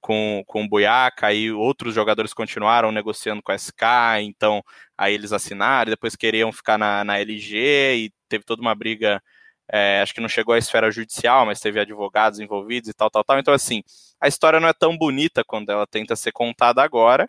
com, 0.02 0.42
com 0.46 0.64
o 0.64 0.68
Boiaca, 0.68 1.28
aí 1.28 1.52
outros 1.52 1.94
jogadores 1.94 2.34
continuaram 2.34 2.90
negociando 2.90 3.40
com 3.40 3.52
a 3.52 3.54
SK, 3.54 3.84
então 4.22 4.62
aí 5.02 5.14
eles 5.14 5.32
assinaram, 5.32 5.90
depois 5.90 6.14
queriam 6.14 6.52
ficar 6.52 6.78
na, 6.78 7.02
na 7.02 7.18
LG 7.18 7.56
e 7.96 8.12
teve 8.28 8.44
toda 8.44 8.62
uma 8.62 8.72
briga, 8.72 9.20
é, 9.68 10.00
acho 10.00 10.14
que 10.14 10.20
não 10.20 10.28
chegou 10.28 10.54
à 10.54 10.58
esfera 10.58 10.92
judicial, 10.92 11.44
mas 11.44 11.58
teve 11.58 11.80
advogados 11.80 12.38
envolvidos 12.38 12.88
e 12.88 12.94
tal, 12.94 13.10
tal, 13.10 13.24
tal. 13.24 13.38
Então, 13.38 13.52
assim, 13.52 13.82
a 14.20 14.28
história 14.28 14.60
não 14.60 14.68
é 14.68 14.72
tão 14.72 14.96
bonita 14.96 15.42
quando 15.42 15.70
ela 15.70 15.88
tenta 15.88 16.14
ser 16.14 16.30
contada 16.30 16.82
agora, 16.82 17.28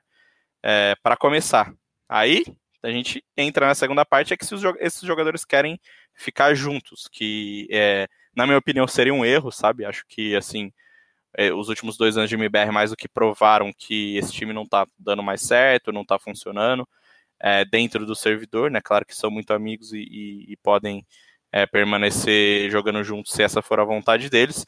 é, 0.61 0.95
para 1.01 1.17
começar. 1.17 1.74
Aí 2.07 2.45
a 2.84 2.91
gente 2.91 3.24
entra 3.36 3.65
na 3.65 3.74
segunda 3.74 4.05
parte, 4.05 4.34
é 4.34 4.38
que 4.38 4.45
se 4.45 4.53
os, 4.53 4.61
esses 4.80 5.01
jogadores 5.01 5.43
querem 5.43 5.80
ficar 6.13 6.53
juntos, 6.53 7.09
que 7.11 7.67
é, 7.71 8.07
na 8.36 8.45
minha 8.45 8.57
opinião 8.59 8.88
seria 8.88 9.13
um 9.13 9.26
erro, 9.26 9.51
sabe? 9.51 9.84
Acho 9.84 10.05
que 10.07 10.36
assim 10.36 10.71
os 11.55 11.67
últimos 11.67 11.97
dois 11.97 12.15
anos 12.15 12.30
de 12.30 12.36
MBR 12.36 12.71
mais 12.71 12.91
do 12.91 12.95
que 12.95 13.09
provaram 13.09 13.74
que 13.76 14.15
esse 14.17 14.32
time 14.32 14.53
não 14.53 14.61
está 14.61 14.86
dando 14.99 15.24
mais 15.24 15.41
certo, 15.41 15.91
não 15.91 16.03
está 16.03 16.19
funcionando 16.19 16.88
é, 17.43 17.65
dentro 17.65 18.05
do 18.05 18.15
servidor, 18.15 18.71
né? 18.71 18.79
Claro 18.81 19.05
que 19.05 19.15
são 19.15 19.29
muito 19.29 19.51
amigos 19.51 19.91
e, 19.91 19.99
e, 19.99 20.53
e 20.53 20.57
podem 20.57 21.05
é, 21.51 21.65
permanecer 21.65 22.71
jogando 22.71 23.03
juntos 23.03 23.33
se 23.33 23.43
essa 23.43 23.61
for 23.61 23.79
a 23.81 23.85
vontade 23.85 24.29
deles. 24.29 24.65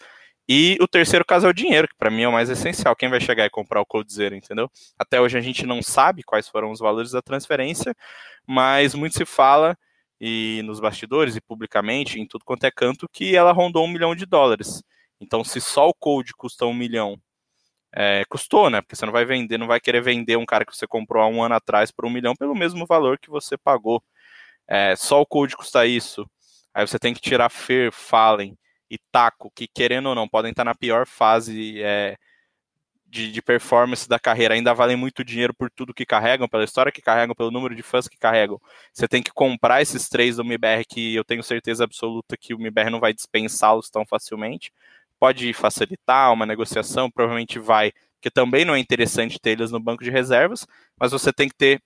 E 0.47 0.77
o 0.81 0.87
terceiro 0.87 1.25
caso 1.25 1.47
é 1.47 1.49
o 1.49 1.53
dinheiro, 1.53 1.87
que 1.87 1.95
para 1.97 2.11
mim 2.11 2.23
é 2.23 2.27
o 2.27 2.33
mais 2.33 2.49
essencial. 2.49 2.95
Quem 2.95 3.09
vai 3.09 3.19
chegar 3.21 3.45
e 3.45 3.49
comprar 3.49 3.81
o 3.81 3.85
Coldzera, 3.85 4.35
entendeu? 4.35 4.69
Até 4.99 5.19
hoje 5.19 5.37
a 5.37 5.41
gente 5.41 5.65
não 5.65 5.81
sabe 5.81 6.21
quais 6.21 6.47
foram 6.49 6.69
os 6.69 6.79
valores 6.79 7.11
da 7.11 7.21
transferência, 7.21 7.95
mas 8.45 8.93
muito 8.93 9.17
se 9.17 9.25
fala 9.25 9.75
e 10.19 10.61
nos 10.65 10.79
bastidores 10.79 11.35
e 11.35 11.41
publicamente, 11.41 12.19
em 12.19 12.27
tudo 12.27 12.45
quanto 12.45 12.65
é 12.65 12.71
canto, 12.71 13.07
que 13.11 13.35
ela 13.35 13.51
rondou 13.51 13.85
um 13.85 13.87
milhão 13.87 14.15
de 14.15 14.25
dólares. 14.25 14.83
Então, 15.19 15.43
se 15.43 15.61
só 15.61 15.87
o 15.89 15.93
Code 15.93 16.33
custa 16.33 16.65
um 16.65 16.73
milhão, 16.73 17.17
é, 17.95 18.25
custou, 18.27 18.69
né? 18.69 18.81
Porque 18.81 18.95
você 18.95 19.05
não 19.05 19.13
vai 19.13 19.23
vender, 19.23 19.57
não 19.57 19.67
vai 19.67 19.79
querer 19.79 20.01
vender 20.01 20.37
um 20.37 20.45
cara 20.45 20.65
que 20.65 20.75
você 20.75 20.85
comprou 20.85 21.23
há 21.23 21.27
um 21.27 21.41
ano 21.41 21.55
atrás 21.55 21.91
por 21.91 22.05
um 22.05 22.09
milhão 22.09 22.35
pelo 22.35 22.53
mesmo 22.53 22.85
valor 22.85 23.17
que 23.17 23.29
você 23.29 23.57
pagou. 23.57 24.03
É, 24.67 24.95
só 24.97 25.21
o 25.21 25.25
Code 25.25 25.55
custa 25.55 25.85
isso. 25.85 26.29
Aí 26.73 26.85
você 26.85 26.99
tem 26.99 27.13
que 27.13 27.21
tirar 27.21 27.49
Fer, 27.49 27.91
Fallen 27.93 28.57
e 28.91 28.97
Taco, 29.11 29.49
que 29.55 29.65
querendo 29.67 30.09
ou 30.09 30.15
não, 30.15 30.27
podem 30.27 30.51
estar 30.51 30.65
na 30.65 30.75
pior 30.75 31.07
fase 31.07 31.81
é, 31.81 32.17
de, 33.07 33.31
de, 33.31 33.41
performance 33.41 34.09
da 34.09 34.19
carreira, 34.19 34.53
ainda 34.55 34.73
valem 34.73 34.97
muito 34.97 35.23
dinheiro 35.23 35.53
por 35.53 35.71
tudo 35.71 35.93
que 35.93 36.05
carregam, 36.05 36.49
pela 36.49 36.65
história 36.65 36.91
que 36.91 37.01
carregam, 37.01 37.33
pelo 37.33 37.51
número 37.51 37.73
de 37.73 37.81
fãs 37.81 38.09
que 38.09 38.17
carregam. 38.17 38.59
Você 38.93 39.07
tem 39.07 39.23
que 39.23 39.31
comprar 39.31 39.81
esses 39.81 40.09
três 40.09 40.35
do 40.35 40.43
MBR, 40.43 40.83
que 40.85 41.15
eu 41.15 41.23
tenho 41.23 41.41
certeza 41.43 41.85
absoluta 41.85 42.35
que 42.35 42.53
o 42.53 42.59
MBR 42.59 42.89
não 42.89 42.99
vai 42.99 43.13
dispensá-los 43.13 43.89
tão 43.89 44.05
facilmente 44.05 44.71
pode 45.19 45.53
facilitar 45.53 46.31
uma 46.33 46.45
negociação, 46.45 47.09
provavelmente 47.09 47.59
vai, 47.59 47.91
porque 48.15 48.29
também 48.31 48.65
não 48.65 48.75
é 48.75 48.79
interessante 48.79 49.39
ter 49.39 49.51
eles 49.51 49.71
no 49.71 49.79
banco 49.79 50.03
de 50.03 50.09
reservas, 50.09 50.65
mas 50.99 51.11
você 51.11 51.31
tem 51.31 51.47
que 51.47 51.55
ter 51.55 51.81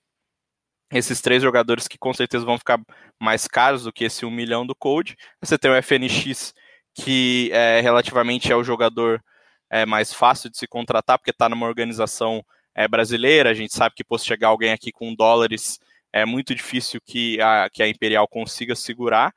esses 0.92 1.20
três 1.20 1.42
jogadores 1.42 1.86
que 1.86 1.98
com 1.98 2.12
certeza 2.12 2.44
vão 2.44 2.58
ficar 2.58 2.80
mais 3.20 3.46
caros 3.46 3.84
do 3.84 3.92
que 3.92 4.04
esse 4.04 4.26
1 4.26 4.30
milhão 4.30 4.66
do 4.66 4.74
Code. 4.74 5.16
Você 5.40 5.56
tem 5.56 5.70
o 5.70 5.82
FNX, 5.82 6.52
que 6.94 7.50
é, 7.52 7.80
relativamente 7.80 8.50
é 8.50 8.56
o 8.56 8.64
jogador 8.64 9.22
é, 9.70 9.86
mais 9.86 10.12
fácil 10.12 10.50
de 10.50 10.58
se 10.58 10.66
contratar, 10.66 11.18
porque 11.18 11.30
está 11.30 11.48
numa 11.48 11.66
organização 11.66 12.44
é, 12.74 12.88
brasileira. 12.88 13.50
A 13.50 13.54
gente 13.54 13.74
sabe 13.74 13.94
que, 13.94 14.18
se 14.18 14.24
chegar 14.26 14.48
alguém 14.48 14.72
aqui 14.72 14.90
com 14.90 15.14
dólares, 15.14 15.78
é 16.12 16.24
muito 16.24 16.54
difícil 16.54 17.00
que 17.04 17.40
a, 17.40 17.68
que 17.70 17.82
a 17.82 17.88
Imperial 17.88 18.26
consiga 18.26 18.74
segurar. 18.74 19.32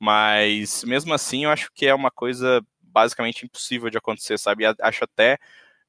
Mas 0.00 0.84
mesmo 0.84 1.12
assim, 1.14 1.44
eu 1.44 1.50
acho 1.50 1.70
que 1.74 1.86
é 1.86 1.94
uma 1.94 2.10
coisa 2.10 2.62
basicamente 2.94 3.44
impossível 3.44 3.90
de 3.90 3.98
acontecer, 3.98 4.38
sabe? 4.38 4.64
Acho 4.80 5.04
até 5.04 5.38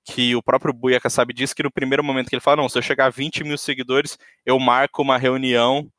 que 0.04 0.36
o 0.36 0.44
próprio 0.44 0.74
Buia 0.74 1.00
Kassab 1.00 1.32
disse 1.34 1.56
que 1.56 1.64
no 1.64 1.72
primeiro 1.72 2.04
momento 2.04 2.30
que 2.30 2.36
ele 2.36 2.42
fala, 2.42 2.58
não, 2.58 2.70
se 2.70 2.78
eu 2.78 2.82
chegar 2.82 3.06
a 3.06 3.10
20 3.10 3.44
mil 3.44 3.58
seguidores, 3.58 4.18
eu 4.46 4.60
marco 4.60 5.02
uma 5.02 5.18
reunião 5.18 5.90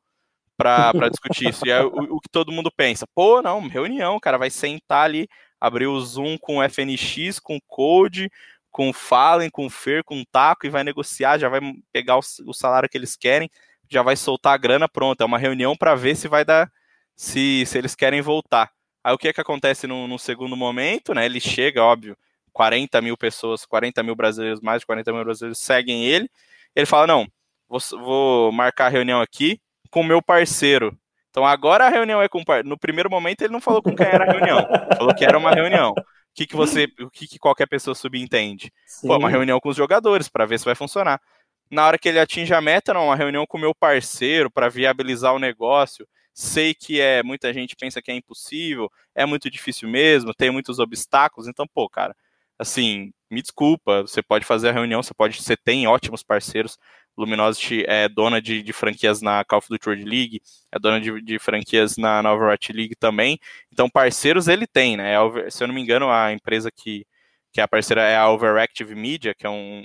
para 0.57 0.91
discutir 1.11 1.49
isso. 1.49 1.65
E 1.65 1.71
é 1.71 1.81
o, 1.83 2.15
o, 2.15 2.19
que 2.19 2.29
todo 2.29 2.51
mundo 2.51 2.71
pensa, 2.75 3.05
pô, 3.13 3.41
não, 3.41 3.67
reunião, 3.67 4.15
o 4.15 4.19
cara 4.19 4.37
vai 4.37 4.49
sentar 4.49 5.05
ali, 5.05 5.27
abrir 5.59 5.87
o 5.87 5.99
Zoom 5.99 6.37
com 6.37 6.57
o 6.57 6.63
FNX, 6.63 7.39
com 7.39 7.57
o 7.57 7.61
Code, 7.67 8.29
com 8.71 8.89
o 8.89 8.93
Fallen, 8.93 9.49
com 9.49 9.65
o 9.65 9.69
Fer, 9.69 10.03
com 10.03 10.21
o 10.21 10.25
Taco, 10.25 10.65
e 10.65 10.69
vai 10.69 10.83
negociar, 10.83 11.37
já 11.37 11.49
vai 11.49 11.59
pegar 11.91 12.17
o, 12.17 12.21
o 12.45 12.53
salário 12.53 12.89
que 12.89 12.97
eles 12.97 13.15
querem, 13.15 13.49
já 13.89 14.01
vai 14.01 14.15
soltar 14.15 14.53
a 14.53 14.57
grana, 14.57 14.87
pronto. 14.87 15.21
É 15.21 15.25
uma 15.25 15.37
reunião 15.37 15.75
para 15.75 15.95
ver 15.95 16.15
se 16.15 16.27
vai 16.27 16.45
dar, 16.45 16.71
se, 17.15 17.65
se 17.65 17.77
eles 17.77 17.95
querem 17.95 18.21
voltar. 18.21 18.71
Aí 19.03 19.13
o 19.13 19.17
que 19.17 19.27
é 19.27 19.33
que 19.33 19.41
acontece 19.41 19.87
no, 19.87 20.07
no 20.07 20.19
segundo 20.19 20.55
momento, 20.55 21.13
né? 21.13 21.25
Ele 21.25 21.39
chega, 21.39 21.83
óbvio, 21.83 22.17
40 22.51 23.01
mil 23.01 23.15
pessoas, 23.15 23.65
40 23.65 24.01
mil 24.03 24.15
brasileiros, 24.15 24.59
mais 24.61 24.81
de 24.81 24.85
40 24.85 25.13
mil 25.13 25.23
brasileiros 25.23 25.59
seguem 25.59 26.05
ele. 26.05 26.29
Ele 26.75 26.85
fala: 26.85 27.07
não, 27.07 27.27
vou, 27.69 27.79
vou 27.99 28.51
marcar 28.51 28.87
a 28.87 28.89
reunião 28.89 29.21
aqui 29.21 29.59
com 29.91 30.01
o 30.01 30.03
meu 30.03 30.21
parceiro. 30.21 30.97
Então 31.29 31.45
agora 31.45 31.85
a 31.85 31.89
reunião 31.89 32.21
é 32.21 32.27
com 32.27 32.39
o 32.39 32.63
No 32.63 32.77
primeiro 32.77 33.11
momento 33.11 33.43
ele 33.43 33.53
não 33.53 33.61
falou 33.61 33.81
com 33.81 33.95
quem 33.95 34.07
era 34.07 34.25
a 34.25 34.31
reunião, 34.31 34.57
falou 34.97 35.13
que 35.13 35.23
era 35.23 35.37
uma 35.37 35.51
reunião. 35.51 35.91
O 35.91 36.03
que, 36.33 36.47
que 36.47 36.55
você, 36.55 36.87
o 36.99 37.09
que, 37.09 37.27
que 37.27 37.39
qualquer 37.39 37.67
pessoa 37.67 37.95
subentende? 37.95 38.71
Sim. 38.85 39.07
Pô, 39.07 39.17
uma 39.17 39.29
reunião 39.29 39.59
com 39.59 39.69
os 39.69 39.77
jogadores 39.77 40.27
para 40.27 40.45
ver 40.45 40.57
se 40.59 40.65
vai 40.65 40.75
funcionar. 40.75 41.21
Na 41.69 41.85
hora 41.85 41.97
que 41.97 42.09
ele 42.09 42.19
atinge 42.19 42.53
a 42.53 42.61
meta, 42.61 42.93
não, 42.93 43.05
uma 43.05 43.15
reunião 43.15 43.45
com 43.45 43.57
o 43.57 43.61
meu 43.61 43.73
parceiro 43.75 44.49
para 44.49 44.69
viabilizar 44.69 45.33
o 45.33 45.39
negócio 45.39 46.07
sei 46.37 46.75
que 46.75 47.01
é 47.01 47.23
muita 47.23 47.51
gente 47.51 47.75
pensa 47.75 47.99
que 47.99 48.11
é 48.11 48.15
impossível, 48.15 48.91
é 49.15 49.25
muito 49.25 49.49
difícil 49.49 49.89
mesmo, 49.89 50.35
tem 50.35 50.51
muitos 50.51 50.77
obstáculos, 50.77 51.47
então, 51.47 51.65
pô, 51.67 51.89
cara, 51.89 52.15
assim, 52.59 53.11
me 53.29 53.41
desculpa, 53.41 54.03
você 54.03 54.21
pode 54.21 54.45
fazer 54.45 54.69
a 54.69 54.71
reunião, 54.71 55.01
você 55.01 55.15
pode, 55.15 55.41
você 55.41 55.57
tem 55.57 55.87
ótimos 55.87 56.21
parceiros. 56.21 56.77
Luminosity 57.17 57.83
é 57.87 58.07
dona 58.07 58.39
de, 58.39 58.61
de 58.61 58.71
franquias 58.71 59.19
na 59.19 59.43
Call 59.43 59.57
of 59.57 59.67
Duty 59.67 59.89
World 59.89 60.05
League, 60.05 60.41
é 60.71 60.77
dona 60.77 61.01
de, 61.01 61.19
de 61.23 61.39
franquias 61.39 61.97
na, 61.97 62.21
na 62.21 62.31
Overwatch 62.31 62.71
League 62.71 62.95
também. 62.95 63.39
Então, 63.73 63.89
parceiros 63.89 64.47
ele 64.47 64.67
tem, 64.67 64.95
né? 64.95 65.15
É, 65.15 65.49
se 65.49 65.63
eu 65.63 65.67
não 65.67 65.73
me 65.73 65.81
engano, 65.81 66.11
a 66.11 66.31
empresa 66.31 66.69
que, 66.71 67.03
que 67.51 67.59
é 67.59 67.63
a 67.63 67.67
parceira 67.67 68.03
é 68.03 68.15
a 68.15 68.29
Overactive 68.29 68.93
Media, 68.93 69.33
que 69.33 69.47
é 69.47 69.49
um, 69.49 69.83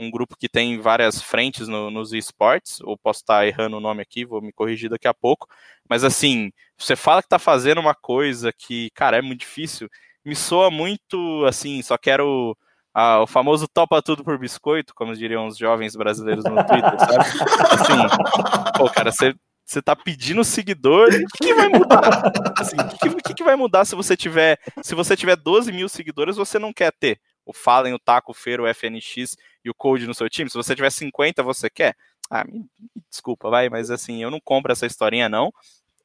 um 0.00 0.10
grupo 0.10 0.34
que 0.36 0.48
tem 0.48 0.80
várias 0.80 1.20
frentes 1.20 1.68
no, 1.68 1.90
nos 1.90 2.14
esportes, 2.14 2.80
ou 2.80 2.96
posso 2.96 3.20
estar 3.20 3.46
errando 3.46 3.76
o 3.76 3.80
nome 3.80 4.00
aqui, 4.00 4.24
vou 4.24 4.40
me 4.40 4.50
corrigir 4.50 4.88
daqui 4.88 5.06
a 5.06 5.12
pouco, 5.12 5.46
mas 5.88 6.02
assim, 6.02 6.50
você 6.78 6.96
fala 6.96 7.20
que 7.20 7.26
está 7.26 7.38
fazendo 7.38 7.80
uma 7.80 7.94
coisa 7.94 8.50
que, 8.50 8.88
cara, 8.94 9.18
é 9.18 9.22
muito 9.22 9.40
difícil, 9.40 9.88
me 10.24 10.34
soa 10.34 10.70
muito 10.70 11.44
assim, 11.46 11.82
só 11.82 11.98
quero 11.98 12.56
ah, 12.94 13.20
o 13.20 13.26
famoso 13.26 13.68
topa 13.68 14.00
tudo 14.00 14.24
por 14.24 14.38
biscoito, 14.38 14.94
como 14.94 15.14
diriam 15.14 15.46
os 15.46 15.58
jovens 15.58 15.94
brasileiros 15.94 16.44
no 16.44 16.56
Twitter, 16.64 16.98
sabe? 16.98 17.16
Assim, 17.70 18.78
pô, 18.78 18.90
cara, 18.90 19.12
você 19.12 19.34
você 19.64 19.80
tá 19.80 19.94
pedindo 19.94 20.42
seguidor, 20.42 21.08
o 21.08 21.26
que, 21.38 21.46
que 21.46 21.54
vai 21.54 21.68
mudar? 21.68 22.32
Assim, 22.58 22.74
o 22.76 22.88
que, 22.88 23.22
que, 23.22 23.34
que, 23.34 23.44
vai 23.44 23.54
mudar 23.54 23.84
se 23.84 23.94
você 23.94 24.16
tiver. 24.16 24.58
Se 24.82 24.96
você 24.96 25.16
tiver 25.16 25.36
12 25.36 25.70
mil 25.70 25.88
seguidores, 25.88 26.36
você 26.36 26.58
não 26.58 26.72
quer 26.72 26.92
ter 26.98 27.20
o 27.50 27.52
Fallen, 27.52 27.94
o 27.94 27.98
Taco, 27.98 28.32
o 28.32 28.34
Feiro, 28.34 28.64
o 28.64 28.66
FNX 28.66 29.36
e 29.64 29.70
o 29.70 29.74
Code 29.74 30.06
no 30.06 30.14
seu 30.14 30.28
time. 30.28 30.48
Se 30.48 30.56
você 30.56 30.74
tiver 30.74 30.90
50, 30.90 31.42
você 31.42 31.68
quer? 31.68 31.96
Ah, 32.30 32.44
me, 32.44 32.60
me 32.78 33.02
desculpa, 33.10 33.50
vai, 33.50 33.68
mas 33.68 33.90
assim, 33.90 34.22
eu 34.22 34.30
não 34.30 34.40
compro 34.40 34.72
essa 34.72 34.86
historinha, 34.86 35.28
não. 35.28 35.52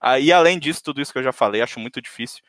Ah, 0.02 0.20
e 0.20 0.32
além 0.32 0.60
disso, 0.60 0.82
tudo 0.84 1.02
isso 1.02 1.14
que 1.14 1.20
eu 1.20 1.24
já 1.24 1.32
falei, 1.32 1.62
acho 1.62 1.80
muito 1.80 2.02
difícil 2.02 2.42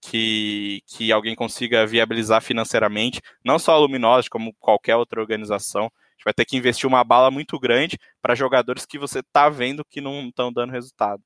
que, 0.00 0.82
que 0.86 1.12
alguém 1.12 1.34
consiga 1.34 1.86
viabilizar 1.86 2.42
financeiramente, 2.42 3.20
não 3.44 3.58
só 3.58 3.74
a 3.74 3.78
Luminosity, 3.78 4.30
como 4.30 4.54
qualquer 4.54 4.96
outra 4.96 5.20
organização. 5.20 5.84
A 5.86 6.12
gente 6.12 6.24
vai 6.24 6.34
ter 6.34 6.44
que 6.44 6.56
investir 6.56 6.86
uma 6.86 7.04
bala 7.04 7.30
muito 7.30 7.58
grande 7.58 7.98
para 8.20 8.34
jogadores 8.34 8.86
que 8.86 8.98
você 8.98 9.20
está 9.20 9.48
vendo 9.48 9.84
que 9.84 10.00
não 10.00 10.28
estão 10.28 10.52
dando 10.52 10.72
resultado. 10.72 11.22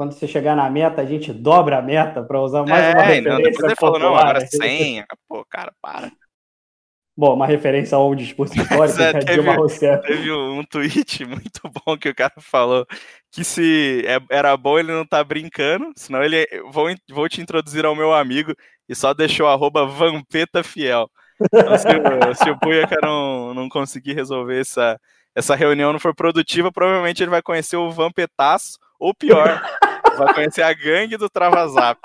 Quando 0.00 0.12
você 0.12 0.26
chegar 0.26 0.56
na 0.56 0.70
meta, 0.70 1.02
a 1.02 1.04
gente 1.04 1.30
dobra 1.30 1.76
a 1.76 1.82
meta 1.82 2.22
para 2.22 2.40
usar 2.40 2.64
mais 2.64 2.82
é, 2.82 2.92
uma 2.92 3.02
referência. 3.02 3.30
Não, 3.32 3.36
depois 3.36 3.64
ele 3.64 3.76
falou, 3.76 3.98
não, 3.98 4.16
agora 4.16 4.46
100. 4.46 5.04
Pô, 5.28 5.44
cara, 5.44 5.74
para. 5.78 6.10
Bom, 7.14 7.34
uma 7.34 7.46
referência 7.46 7.96
ao 7.96 8.14
discurso 8.14 8.54
histórico 8.58 8.98
é, 8.98 9.12
teve, 9.12 9.34
Dilma 9.34 9.56
Rousseff. 9.56 10.06
Teve 10.06 10.32
um 10.32 10.64
tweet 10.64 11.22
muito 11.28 11.60
bom 11.84 11.98
que 11.98 12.08
o 12.08 12.14
cara 12.14 12.32
falou 12.38 12.86
que 13.30 13.44
se 13.44 14.02
é, 14.06 14.18
era 14.34 14.56
bom 14.56 14.78
ele 14.78 14.90
não 14.90 15.04
tá 15.04 15.22
brincando, 15.22 15.92
senão 15.94 16.24
ele 16.24 16.46
vou, 16.72 16.86
vou 17.10 17.28
te 17.28 17.42
introduzir 17.42 17.84
ao 17.84 17.94
meu 17.94 18.14
amigo 18.14 18.54
e 18.88 18.94
só 18.94 19.12
deixou 19.12 19.48
arroba 19.48 19.84
Vampeta 19.84 20.62
Fiel. 20.62 21.10
Então, 21.42 21.76
se, 21.76 21.88
se 22.42 22.50
o 22.50 22.56
Buiaca 22.56 22.96
não, 23.02 23.52
não 23.52 23.68
conseguir 23.68 24.14
resolver 24.14 24.62
essa, 24.62 24.98
essa 25.34 25.54
reunião 25.54 25.92
não 25.92 26.00
for 26.00 26.14
produtiva, 26.14 26.72
provavelmente 26.72 27.22
ele 27.22 27.30
vai 27.30 27.42
conhecer 27.42 27.76
o 27.76 27.90
Vampetaço, 27.90 28.78
ou 28.98 29.14
pior, 29.14 29.62
vai 30.24 30.34
conhecer 30.34 30.62
a 30.62 30.72
gangue 30.72 31.16
do 31.16 31.28
Travazap. 31.28 32.00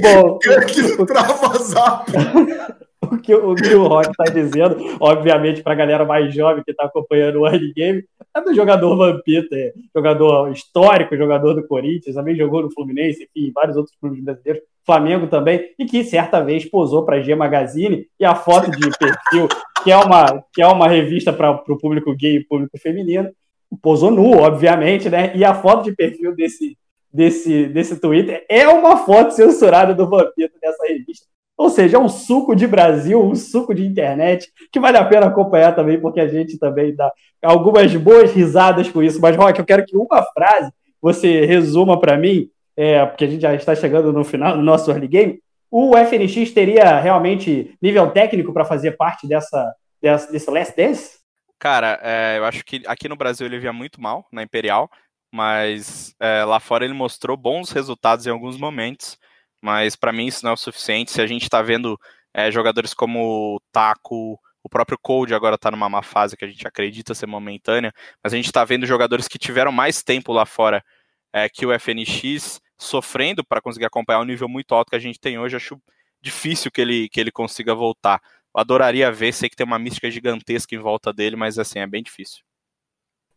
Bom, 0.00 0.38
gangue 0.44 0.96
do 0.96 1.06
Travazap 1.06 2.10
o 3.12 3.18
que 3.18 3.34
o, 3.34 3.54
que 3.54 3.74
o 3.74 3.86
Rock 3.86 4.10
está 4.10 4.24
dizendo, 4.24 4.76
obviamente, 4.98 5.62
para 5.62 5.72
a 5.72 5.76
galera 5.76 6.04
mais 6.04 6.34
jovem 6.34 6.64
que 6.64 6.70
está 6.70 6.84
acompanhando 6.84 7.40
o 7.40 7.46
early 7.46 7.72
game, 7.72 8.04
é 8.34 8.40
do 8.40 8.54
jogador 8.54 8.96
Vampita, 8.96 9.54
é, 9.54 9.72
jogador 9.94 10.50
histórico, 10.50 11.16
jogador 11.16 11.54
do 11.54 11.66
Corinthians, 11.66 12.16
também 12.16 12.34
jogou 12.34 12.62
no 12.62 12.72
Fluminense, 12.72 13.28
enfim, 13.34 13.52
vários 13.54 13.76
outros 13.76 13.94
clubes 14.00 14.22
brasileiros, 14.22 14.62
Flamengo 14.84 15.26
também, 15.26 15.70
e 15.78 15.84
que 15.84 16.02
certa 16.02 16.42
vez 16.42 16.64
posou 16.64 17.04
para 17.04 17.16
a 17.16 17.20
G 17.20 17.34
Magazine 17.34 18.06
e 18.18 18.24
a 18.24 18.34
foto 18.34 18.70
de 18.70 18.90
perfil, 18.98 19.48
que 19.84 19.92
é 19.92 19.96
uma, 19.96 20.44
que 20.52 20.62
é 20.62 20.66
uma 20.66 20.88
revista 20.88 21.32
para 21.32 21.50
o 21.50 21.78
público 21.78 22.14
gay 22.16 22.36
e 22.36 22.44
público 22.44 22.76
feminino, 22.78 23.30
posou 23.80 24.10
nu, 24.10 24.38
obviamente, 24.38 25.08
né? 25.08 25.32
E 25.34 25.44
a 25.44 25.54
foto 25.54 25.84
de 25.84 25.94
perfil 25.94 26.34
desse, 26.34 26.76
desse, 27.12 27.66
desse 27.66 28.00
Twitter 28.00 28.44
é 28.48 28.68
uma 28.68 28.96
foto 28.98 29.32
censurada 29.32 29.94
do 29.94 30.08
Vampito 30.08 30.58
dessa 30.60 30.84
revista. 30.86 31.26
Ou 31.56 31.70
seja, 31.70 31.96
é 31.96 32.00
um 32.00 32.08
suco 32.08 32.56
de 32.56 32.66
Brasil, 32.66 33.22
um 33.22 33.34
suco 33.34 33.74
de 33.74 33.86
internet, 33.86 34.50
que 34.72 34.80
vale 34.80 34.96
a 34.96 35.04
pena 35.04 35.26
acompanhar 35.26 35.74
também, 35.74 36.00
porque 36.00 36.18
a 36.18 36.26
gente 36.26 36.58
também 36.58 36.94
dá 36.94 37.12
algumas 37.42 37.94
boas 37.94 38.32
risadas 38.32 38.88
com 38.88 39.02
isso. 39.02 39.20
Mas, 39.20 39.36
Rock, 39.36 39.58
eu 39.58 39.64
quero 39.64 39.84
que 39.84 39.96
uma 39.96 40.22
frase 40.34 40.72
você 41.00 41.44
resuma 41.44 42.00
para 42.00 42.16
mim, 42.16 42.48
é, 42.76 43.04
porque 43.04 43.24
a 43.24 43.28
gente 43.28 43.42
já 43.42 43.54
está 43.54 43.74
chegando 43.74 44.12
no 44.12 44.24
final 44.24 44.56
do 44.56 44.62
nosso 44.62 44.90
early 44.90 45.06
game. 45.06 45.40
O 45.70 45.96
FNX 45.96 46.50
teria 46.52 46.98
realmente 46.98 47.76
nível 47.80 48.10
técnico 48.10 48.52
para 48.52 48.64
fazer 48.64 48.96
parte 48.96 49.26
dessa, 49.26 49.72
dessa, 50.00 50.30
desse 50.32 50.50
Last 50.50 50.76
Dance? 50.76 51.21
Cara, 51.62 52.00
é, 52.02 52.38
eu 52.38 52.44
acho 52.44 52.64
que 52.64 52.82
aqui 52.86 53.08
no 53.08 53.16
Brasil 53.16 53.46
ele 53.46 53.58
via 53.58 53.72
muito 53.72 54.00
mal, 54.00 54.26
na 54.32 54.42
Imperial, 54.42 54.90
mas 55.32 56.14
é, 56.18 56.44
lá 56.44 56.58
fora 56.58 56.84
ele 56.84 56.94
mostrou 56.94 57.36
bons 57.36 57.70
resultados 57.70 58.26
em 58.26 58.30
alguns 58.30 58.56
momentos 58.58 59.16
mas 59.62 59.94
para 59.94 60.12
mim 60.12 60.26
isso 60.26 60.44
não 60.44 60.50
é 60.50 60.54
o 60.54 60.56
suficiente. 60.56 61.12
Se 61.12 61.22
a 61.22 61.26
gente 61.26 61.44
está 61.44 61.62
vendo 61.62 61.98
é, 62.34 62.50
jogadores 62.50 62.92
como 62.92 63.54
o 63.56 63.60
Taco, 63.70 64.38
o 64.62 64.68
próprio 64.68 64.98
Cold 65.00 65.32
agora 65.32 65.54
está 65.54 65.70
numa 65.70 65.88
má 65.88 66.02
fase 66.02 66.36
que 66.36 66.44
a 66.44 66.48
gente 66.48 66.66
acredita 66.66 67.14
ser 67.14 67.26
momentânea, 67.26 67.92
mas 68.22 68.32
a 68.32 68.36
gente 68.36 68.46
está 68.46 68.64
vendo 68.64 68.86
jogadores 68.86 69.28
que 69.28 69.38
tiveram 69.38 69.70
mais 69.70 70.02
tempo 70.02 70.32
lá 70.32 70.44
fora 70.44 70.84
é, 71.32 71.48
que 71.48 71.64
o 71.64 71.72
FNX 71.78 72.60
sofrendo 72.76 73.44
para 73.44 73.60
conseguir 73.60 73.86
acompanhar 73.86 74.20
o 74.20 74.24
nível 74.24 74.48
muito 74.48 74.74
alto 74.74 74.90
que 74.90 74.96
a 74.96 74.98
gente 74.98 75.20
tem 75.20 75.38
hoje. 75.38 75.56
Acho 75.56 75.80
difícil 76.20 76.70
que 76.70 76.80
ele, 76.80 77.08
que 77.08 77.20
ele 77.20 77.30
consiga 77.30 77.74
voltar. 77.74 78.20
Adoraria 78.54 79.10
ver, 79.10 79.32
sei 79.32 79.48
que 79.48 79.56
tem 79.56 79.66
uma 79.66 79.78
mística 79.78 80.10
gigantesca 80.10 80.74
em 80.74 80.78
volta 80.78 81.12
dele, 81.12 81.36
mas 81.36 81.58
assim, 81.58 81.78
é 81.78 81.86
bem 81.86 82.02
difícil 82.02 82.42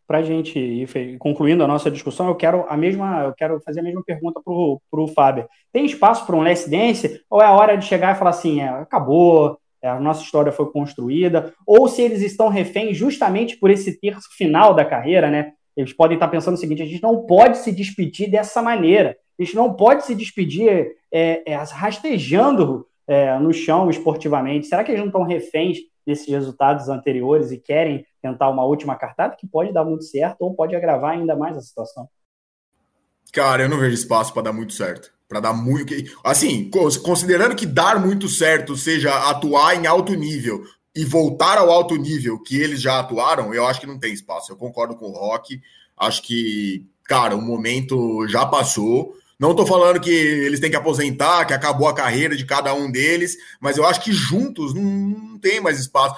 para 0.07 0.19
a 0.19 0.23
gente 0.23 0.57
ir 0.59 1.17
concluindo 1.17 1.63
a 1.63 1.67
nossa 1.67 1.89
discussão, 1.89 2.27
eu 2.27 2.35
quero 2.35 2.65
a 2.69 2.77
mesma, 2.77 3.23
eu 3.23 3.33
quero 3.33 3.59
fazer 3.61 3.79
a 3.79 3.83
mesma 3.83 4.03
pergunta 4.03 4.39
para 4.43 5.01
o 5.01 5.07
Fábio. 5.07 5.47
Tem 5.73 5.85
espaço 5.85 6.25
para 6.25 6.35
um 6.35 6.41
less 6.41 6.69
dance? 6.69 7.21
Ou 7.29 7.41
é 7.41 7.45
a 7.45 7.51
hora 7.51 7.75
de 7.75 7.85
chegar 7.85 8.15
e 8.15 8.19
falar 8.19 8.29
assim, 8.29 8.61
é, 8.61 8.69
acabou, 8.69 9.57
é, 9.81 9.89
a 9.89 9.99
nossa 9.99 10.23
história 10.23 10.51
foi 10.51 10.71
construída? 10.71 11.53
Ou 11.65 11.87
se 11.87 12.01
eles 12.01 12.21
estão 12.21 12.49
reféns 12.49 12.95
justamente 12.95 13.57
por 13.57 13.71
esse 13.71 13.99
terço 13.99 14.29
final 14.37 14.73
da 14.73 14.85
carreira, 14.85 15.29
né? 15.29 15.53
Eles 15.75 15.91
podem 15.91 16.15
estar 16.15 16.27
pensando 16.27 16.53
o 16.53 16.57
seguinte: 16.57 16.81
a 16.81 16.85
gente 16.85 17.03
não 17.03 17.25
pode 17.25 17.57
se 17.57 17.71
despedir 17.71 18.29
dessa 18.29 18.61
maneira. 18.61 19.17
A 19.37 19.43
gente 19.43 19.55
não 19.55 19.73
pode 19.73 20.05
se 20.05 20.15
despedir 20.15 20.95
é, 21.11 21.43
é 21.45 21.55
rastejando 21.55 22.87
é, 23.07 23.37
no 23.39 23.53
chão 23.53 23.89
esportivamente. 23.89 24.67
Será 24.67 24.83
que 24.83 24.91
eles 24.91 24.99
não 24.99 25.07
estão 25.07 25.23
reféns 25.23 25.77
desses 26.05 26.27
resultados 26.27 26.87
anteriores 26.87 27.51
e 27.51 27.57
querem 27.57 28.05
tentar 28.21 28.49
uma 28.49 28.63
última 28.63 28.95
cartada 28.95 29.35
que 29.35 29.47
pode 29.47 29.73
dar 29.73 29.83
muito 29.83 30.03
certo 30.03 30.41
ou 30.41 30.53
pode 30.53 30.75
agravar 30.75 31.11
ainda 31.11 31.35
mais 31.35 31.57
a 31.57 31.61
situação. 31.61 32.07
Cara, 33.33 33.63
eu 33.63 33.69
não 33.69 33.79
vejo 33.79 33.95
espaço 33.95 34.31
para 34.31 34.43
dar 34.43 34.53
muito 34.53 34.73
certo. 34.73 35.11
Para 35.27 35.39
dar 35.39 35.53
muito. 35.53 35.93
Assim, 36.23 36.69
considerando 37.03 37.55
que 37.55 37.65
dar 37.65 37.99
muito 37.99 38.27
certo 38.27 38.77
seja 38.77 39.29
atuar 39.29 39.75
em 39.75 39.87
alto 39.87 40.13
nível 40.13 40.63
e 40.95 41.03
voltar 41.03 41.57
ao 41.57 41.71
alto 41.71 41.95
nível 41.95 42.39
que 42.41 42.61
eles 42.61 42.79
já 42.79 42.99
atuaram, 42.99 43.53
eu 43.53 43.65
acho 43.65 43.81
que 43.81 43.87
não 43.87 43.99
tem 43.99 44.13
espaço. 44.13 44.51
Eu 44.51 44.55
concordo 44.55 44.95
com 44.95 45.07
o 45.07 45.11
Rock. 45.11 45.59
Acho 45.97 46.21
que, 46.21 46.85
cara, 47.03 47.35
o 47.35 47.41
momento 47.41 48.27
já 48.27 48.45
passou. 48.45 49.15
Não 49.37 49.51
estou 49.51 49.67
falando 49.67 49.99
que 49.99 50.09
eles 50.09 50.61
têm 50.61 50.69
que 50.69 50.77
aposentar, 50.77 51.43
que 51.43 51.53
acabou 51.53 51.89
a 51.89 51.93
carreira 51.93 52.37
de 52.37 52.45
cada 52.45 52.73
um 52.73 52.89
deles, 52.89 53.35
mas 53.59 53.75
eu 53.75 53.85
acho 53.85 54.01
que 54.01 54.13
juntos 54.13 54.73
não, 54.73 54.81
não 54.81 55.39
tem 55.39 55.59
mais 55.59 55.77
espaço. 55.77 56.15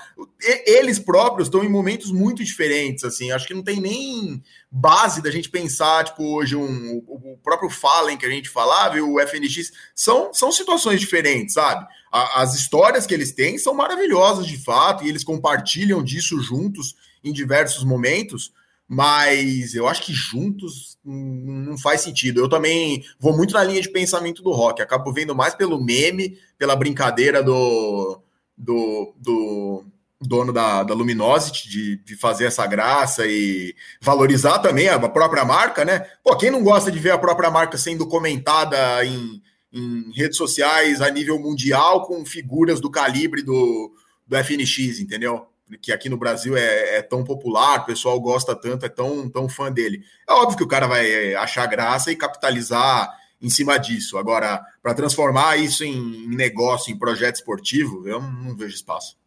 eles 0.67 0.99
próprios 0.99 1.47
estão 1.47 1.63
em 1.63 1.69
momentos 1.69 2.11
muito 2.11 2.43
diferentes, 2.43 3.03
assim. 3.03 3.31
Acho 3.31 3.47
que 3.47 3.55
não 3.55 3.63
tem 3.63 3.81
nem 3.81 4.43
base 4.69 5.19
da 5.21 5.31
gente 5.31 5.49
pensar, 5.49 6.03
tipo, 6.03 6.23
hoje 6.35 6.55
um, 6.55 7.03
o, 7.07 7.39
próprio 7.43 7.71
Fallen 7.71 8.17
que 8.17 8.25
a 8.25 8.29
gente 8.29 8.49
falava 8.49 8.97
e 8.97 9.01
o 9.01 9.19
FNX 9.19 9.71
são, 9.95 10.31
são 10.31 10.51
situações 10.51 10.99
diferentes, 10.99 11.55
sabe? 11.55 11.87
As 12.11 12.53
histórias 12.53 13.07
que 13.07 13.13
eles 13.15 13.31
têm 13.31 13.57
são 13.57 13.73
maravilhosas 13.73 14.45
de 14.45 14.57
fato 14.63 15.03
e 15.03 15.09
eles 15.09 15.23
compartilham 15.23 16.03
disso 16.03 16.39
juntos 16.41 16.95
em 17.23 17.33
diversos 17.33 17.83
momentos 17.83 18.51
mas 18.87 19.75
eu 19.75 19.85
acho 19.85 20.01
que 20.01 20.13
juntos 20.13 20.96
não 21.07 21.77
faz 21.77 22.01
sentido. 22.01 22.41
Eu 22.41 22.49
também 22.49 23.03
vou 23.19 23.35
muito 23.35 23.53
na 23.53 23.63
linha 23.63 23.81
de 23.81 23.89
pensamento 23.89 24.43
do 24.43 24.51
rock, 24.51 24.81
acabo 24.81 25.13
vendo 25.13 25.33
mais 25.33 25.55
pelo 25.55 25.81
meme, 25.81 26.37
pela 26.57 26.75
brincadeira 26.75 27.41
do, 27.41 28.21
do, 28.57 29.13
do 29.17 29.85
dono 30.19 30.51
da, 30.51 30.83
da 30.83 30.93
Luminosity 30.93 31.69
de, 31.69 31.97
de 31.97 32.15
fazer 32.15 32.45
essa 32.45 32.65
graça 32.67 33.25
e 33.25 33.73
valorizar 34.01 34.59
também 34.59 34.89
a 34.89 34.99
própria 35.07 35.45
marca, 35.45 35.85
né? 35.85 35.99
Pô, 36.23 36.35
quem 36.35 36.51
não 36.51 36.63
gosta 36.63 36.91
de 36.91 36.99
ver 36.99 37.11
a 37.11 37.17
própria 37.17 37.49
marca 37.49 37.77
sendo 37.77 38.05
comentada 38.07 39.05
em, 39.05 39.41
em 39.71 40.11
redes 40.13 40.37
sociais 40.37 41.01
a 41.01 41.09
nível 41.09 41.39
mundial 41.39 42.05
com 42.05 42.25
figuras 42.25 42.81
do 42.81 42.89
calibre 42.89 43.43
do, 43.43 43.93
do 44.27 44.37
FNX, 44.43 44.99
entendeu? 44.99 45.47
Que 45.81 45.91
aqui 45.91 46.09
no 46.09 46.17
Brasil 46.17 46.55
é, 46.55 46.97
é, 46.97 47.01
tão 47.01 47.23
popular, 47.23 47.81
o 47.81 47.85
pessoal 47.85 48.19
gosta 48.19 48.55
tanto, 48.55 48.85
é 48.85 48.89
tão, 48.89 49.29
tão 49.29 49.49
fã 49.49 49.71
dele. 49.71 50.03
É 50.27 50.33
óbvio 50.33 50.57
que 50.57 50.63
o 50.63 50.67
cara 50.67 50.87
vai 50.87 51.09
é, 51.09 51.35
achar 51.35 51.65
graça 51.65 52.11
e 52.11 52.15
capitalizar 52.15 53.13
em 53.41 53.49
cima 53.49 53.77
disso. 53.77 54.17
Agora, 54.17 54.63
para 54.81 54.93
transformar 54.93 55.57
isso 55.57 55.83
em, 55.83 56.27
negócio, 56.27 56.91
em 56.91 56.97
projeto 56.97 57.35
esportivo, 57.35 58.07
eu 58.07 58.21
não 58.21 58.55
vejo 58.55 58.75
espaço. 58.75 59.17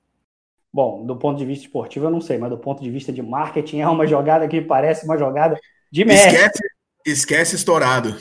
Bom, 0.72 1.04
do 1.04 1.16
ponto 1.16 1.38
de 1.38 1.44
vista 1.44 1.66
esportivo 1.66 2.06
eu 2.06 2.10
não 2.10 2.20
sei, 2.20 2.38
mas 2.38 2.50
do 2.50 2.58
ponto 2.58 2.82
de 2.82 2.90
vista 2.90 3.12
de 3.12 3.22
marketing 3.22 3.80
é 3.80 3.88
uma 3.88 4.06
jogada 4.06 4.46
que 4.46 4.60
parece 4.60 5.04
uma 5.04 5.18
jogada 5.18 5.58
de 5.90 6.04
mestre. 6.04 6.36
Esquece, 6.36 6.62
esquece 7.04 7.56
estourado. 7.56 8.16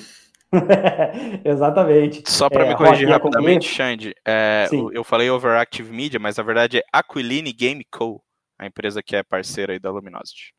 Exatamente. 1.46 2.24
Só 2.26 2.50
para 2.50 2.66
é, 2.66 2.70
me 2.70 2.76
corrigir 2.76 3.08
rapidamente, 3.08 3.68
Xande, 3.68 4.14
é, 4.26 4.68
eu 4.92 5.04
falei 5.04 5.30
Overactive 5.30 5.92
Media, 5.92 6.20
mas 6.20 6.38
na 6.38 6.44
verdade 6.44 6.80
é 6.80 6.84
Aquiline 6.92 7.54
Game 7.54 7.86
Co., 7.92 8.22
a 8.58 8.66
empresa 8.66 9.02
que 9.02 9.16
é 9.16 9.24
parceira 9.24 9.74
aí 9.74 9.80
da 9.80 9.92
Luminosity. 9.92 10.54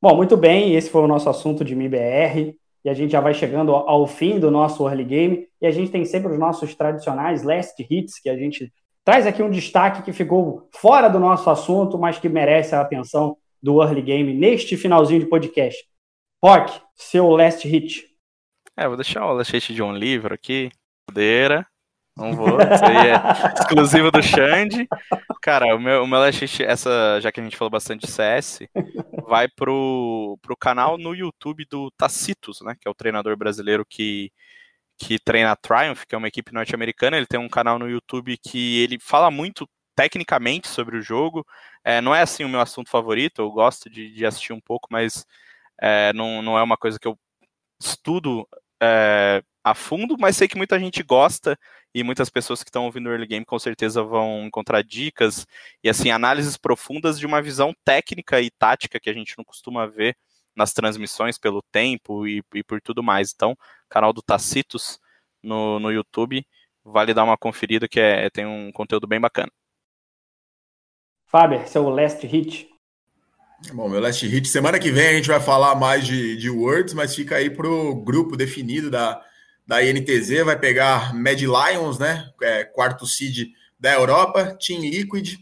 Bom, 0.00 0.16
muito 0.16 0.36
bem, 0.36 0.74
esse 0.74 0.90
foi 0.90 1.02
o 1.02 1.06
nosso 1.06 1.28
assunto 1.28 1.64
de 1.64 1.74
MIBR, 1.74 2.56
e 2.84 2.90
a 2.90 2.94
gente 2.94 3.12
já 3.12 3.20
vai 3.20 3.32
chegando 3.32 3.72
ao 3.72 4.06
fim 4.06 4.38
do 4.38 4.50
nosso 4.50 4.86
early 4.88 5.04
game, 5.04 5.48
e 5.60 5.66
a 5.66 5.70
gente 5.70 5.90
tem 5.90 6.04
sempre 6.04 6.32
os 6.32 6.38
nossos 6.38 6.74
tradicionais 6.74 7.42
last 7.42 7.86
hits, 7.88 8.20
que 8.20 8.28
a 8.28 8.36
gente 8.36 8.72
traz 9.04 9.26
aqui 9.26 9.42
um 9.42 9.50
destaque 9.50 10.02
que 10.02 10.12
ficou 10.12 10.68
fora 10.72 11.08
do 11.08 11.18
nosso 11.18 11.48
assunto, 11.48 11.98
mas 11.98 12.18
que 12.18 12.28
merece 12.28 12.74
a 12.74 12.80
atenção 12.80 13.36
do 13.62 13.82
Early 13.82 14.02
Game 14.02 14.34
neste 14.34 14.76
finalzinho 14.76 15.20
de 15.20 15.26
podcast. 15.26 15.84
Rock, 16.44 16.72
seu 16.96 17.28
last 17.30 17.66
hit. 17.66 18.11
É, 18.76 18.86
vou 18.86 18.96
deixar 18.96 19.26
o 19.26 19.38
hit 19.42 19.74
de 19.74 19.82
um 19.82 19.92
livro 19.94 20.34
aqui. 20.34 20.70
Podeira. 21.06 21.66
Não 22.16 22.34
vou. 22.34 22.58
Isso 22.60 22.84
aí 22.84 23.08
é 23.08 23.54
exclusivo 23.58 24.10
do 24.10 24.22
Xande. 24.22 24.86
Cara, 25.42 25.74
o 25.74 25.80
meu, 25.80 26.04
o 26.04 26.06
meu 26.06 26.22
hit, 26.30 26.62
essa, 26.62 27.20
já 27.20 27.32
que 27.32 27.40
a 27.40 27.42
gente 27.42 27.56
falou 27.56 27.70
bastante 27.70 28.06
de 28.06 28.12
CS, 28.12 28.60
vai 29.26 29.48
pro, 29.48 30.38
pro 30.42 30.56
canal 30.56 30.98
no 30.98 31.14
YouTube 31.14 31.66
do 31.70 31.90
Tacitus, 31.92 32.60
né? 32.62 32.76
Que 32.80 32.86
é 32.86 32.90
o 32.90 32.94
treinador 32.94 33.36
brasileiro 33.36 33.84
que, 33.84 34.30
que 34.98 35.18
treina 35.18 35.52
a 35.52 35.56
Triumph, 35.56 36.04
que 36.06 36.14
é 36.14 36.18
uma 36.18 36.28
equipe 36.28 36.52
norte-americana. 36.52 37.16
Ele 37.16 37.26
tem 37.26 37.40
um 37.40 37.48
canal 37.48 37.78
no 37.78 37.88
YouTube 37.88 38.36
que 38.38 38.80
ele 38.82 38.98
fala 39.00 39.30
muito 39.30 39.68
tecnicamente 39.94 40.68
sobre 40.68 40.96
o 40.96 41.02
jogo. 41.02 41.46
É, 41.84 42.00
não 42.00 42.14
é 42.14 42.22
assim 42.22 42.44
o 42.44 42.48
meu 42.48 42.60
assunto 42.60 42.90
favorito, 42.90 43.40
eu 43.42 43.50
gosto 43.50 43.90
de, 43.90 44.10
de 44.12 44.24
assistir 44.24 44.52
um 44.52 44.60
pouco, 44.60 44.88
mas 44.90 45.26
é, 45.80 46.12
não, 46.12 46.42
não 46.42 46.58
é 46.58 46.62
uma 46.62 46.76
coisa 46.76 46.98
que 46.98 47.08
eu 47.08 47.18
estudo 47.80 48.46
é, 48.82 49.42
a 49.62 49.74
fundo, 49.74 50.16
mas 50.18 50.36
sei 50.36 50.48
que 50.48 50.56
muita 50.56 50.78
gente 50.78 51.02
gosta 51.04 51.56
e 51.94 52.02
muitas 52.02 52.28
pessoas 52.28 52.64
que 52.64 52.68
estão 52.68 52.84
ouvindo 52.84 53.06
o 53.06 53.12
early 53.12 53.26
game 53.26 53.44
com 53.44 53.58
certeza 53.58 54.02
vão 54.02 54.44
encontrar 54.44 54.82
dicas 54.82 55.46
e 55.84 55.88
assim 55.88 56.10
análises 56.10 56.56
profundas 56.56 57.18
de 57.18 57.24
uma 57.24 57.40
visão 57.40 57.72
técnica 57.84 58.40
e 58.40 58.50
tática 58.50 58.98
que 58.98 59.08
a 59.08 59.12
gente 59.12 59.38
não 59.38 59.44
costuma 59.44 59.86
ver 59.86 60.16
nas 60.56 60.72
transmissões 60.72 61.38
pelo 61.38 61.62
tempo 61.70 62.26
e, 62.26 62.42
e 62.54 62.64
por 62.64 62.80
tudo 62.80 63.02
mais. 63.02 63.32
Então, 63.32 63.56
canal 63.88 64.12
do 64.12 64.20
Tacitus 64.20 64.98
no, 65.40 65.78
no 65.78 65.92
YouTube, 65.92 66.44
vale 66.84 67.14
dar 67.14 67.24
uma 67.24 67.38
conferida 67.38 67.86
que 67.86 68.00
é, 68.00 68.28
tem 68.30 68.44
um 68.44 68.72
conteúdo 68.72 69.06
bem 69.06 69.20
bacana. 69.20 69.50
Faber, 71.26 71.68
seu 71.68 71.88
last 71.88 72.26
hit. 72.26 72.71
Bom, 73.70 73.88
meu 73.88 74.00
last 74.00 74.26
hit, 74.26 74.48
semana 74.48 74.78
que 74.78 74.90
vem 74.90 75.08
a 75.08 75.12
gente 75.12 75.28
vai 75.28 75.40
falar 75.40 75.74
mais 75.74 76.04
de, 76.04 76.36
de 76.36 76.50
Words, 76.50 76.94
mas 76.94 77.14
fica 77.14 77.36
aí 77.36 77.48
pro 77.48 77.94
grupo 77.94 78.36
definido 78.36 78.90
da, 78.90 79.22
da 79.66 79.82
INTZ, 79.82 80.44
vai 80.44 80.58
pegar 80.58 81.14
Mad 81.14 81.40
Lions, 81.40 81.98
né? 81.98 82.28
É, 82.42 82.64
quarto 82.64 83.06
seed 83.06 83.50
da 83.78 83.92
Europa, 83.94 84.56
Team 84.60 84.80
Liquid, 84.80 85.38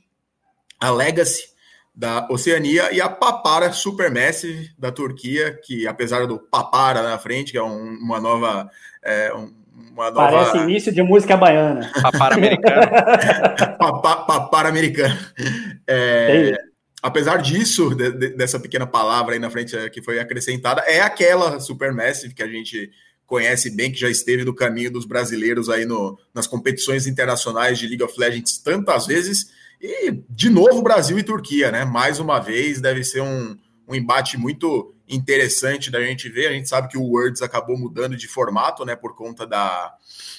a 0.79 0.91
Legacy 0.91 1.51
da 1.95 2.27
Oceania 2.31 2.93
e 2.93 3.01
a 3.01 3.09
Papara 3.09 3.73
Supermassive 3.73 4.71
da 4.79 4.93
Turquia, 4.93 5.59
que 5.64 5.87
apesar 5.87 6.27
do 6.27 6.39
Papara 6.39 7.03
na 7.03 7.18
frente, 7.18 7.53
que 7.53 7.59
é 7.59 7.62
um, 7.62 7.99
uma 8.01 8.21
nova. 8.21 8.71
É, 9.03 9.33
uma 9.93 10.11
nova... 10.11 10.45
Parece 10.45 10.59
início 10.59 10.93
de 10.93 11.03
música 11.03 11.37
baiana. 11.37 11.91
Papara 12.01 12.37
americana. 12.37 12.91
Papara 13.79 14.68
americana. 14.68 15.18
É, 15.87 16.53
apesar 17.03 17.38
disso, 17.38 17.94
de, 17.94 18.11
de, 18.12 18.28
dessa 18.30 18.59
pequena 18.59 18.86
palavra 18.86 19.34
aí 19.34 19.38
na 19.38 19.51
frente 19.51 19.76
é, 19.76 19.88
que 19.88 20.03
foi 20.03 20.18
acrescentada, 20.18 20.82
é 20.82 21.01
aquela 21.01 21.61
Supermassive 21.61 22.34
que 22.34 22.42
a 22.42 22.48
gente 22.48 22.90
conhece 23.26 23.70
bem, 23.70 23.92
que 23.92 24.01
já 24.01 24.11
esteve 24.11 24.44
no 24.44 24.55
caminho 24.55 24.90
dos 24.90 25.05
brasileiros 25.05 25.68
aí 25.68 25.86
no, 25.86 26.18
nas 26.34 26.48
competições 26.48 27.07
internacionais 27.07 27.78
de 27.78 27.86
League 27.86 28.03
of 28.03 28.18
Legends 28.18 28.59
tantas 28.59 29.07
vezes. 29.07 29.53
E, 29.80 30.12
de 30.28 30.51
novo, 30.51 30.82
Brasil 30.82 31.18
e 31.18 31.22
Turquia, 31.22 31.70
né? 31.70 31.84
Mais 31.84 32.18
uma 32.18 32.40
vez, 32.40 32.80
deve 32.80 33.05
ser 33.05 33.22
um, 33.22 33.57
um 33.91 33.95
embate 33.95 34.38
muito 34.38 34.95
interessante 35.09 35.91
da 35.91 36.01
gente 36.01 36.28
ver. 36.28 36.47
A 36.47 36.53
gente 36.53 36.68
sabe 36.68 36.88
que 36.88 36.97
o 36.97 37.03
Worlds 37.03 37.43
acabou 37.43 37.76
mudando 37.76 38.16
de 38.16 38.28
formato, 38.28 38.84
né? 38.84 38.95
Por 38.95 39.16
conta 39.16 39.45
da, 39.45 39.93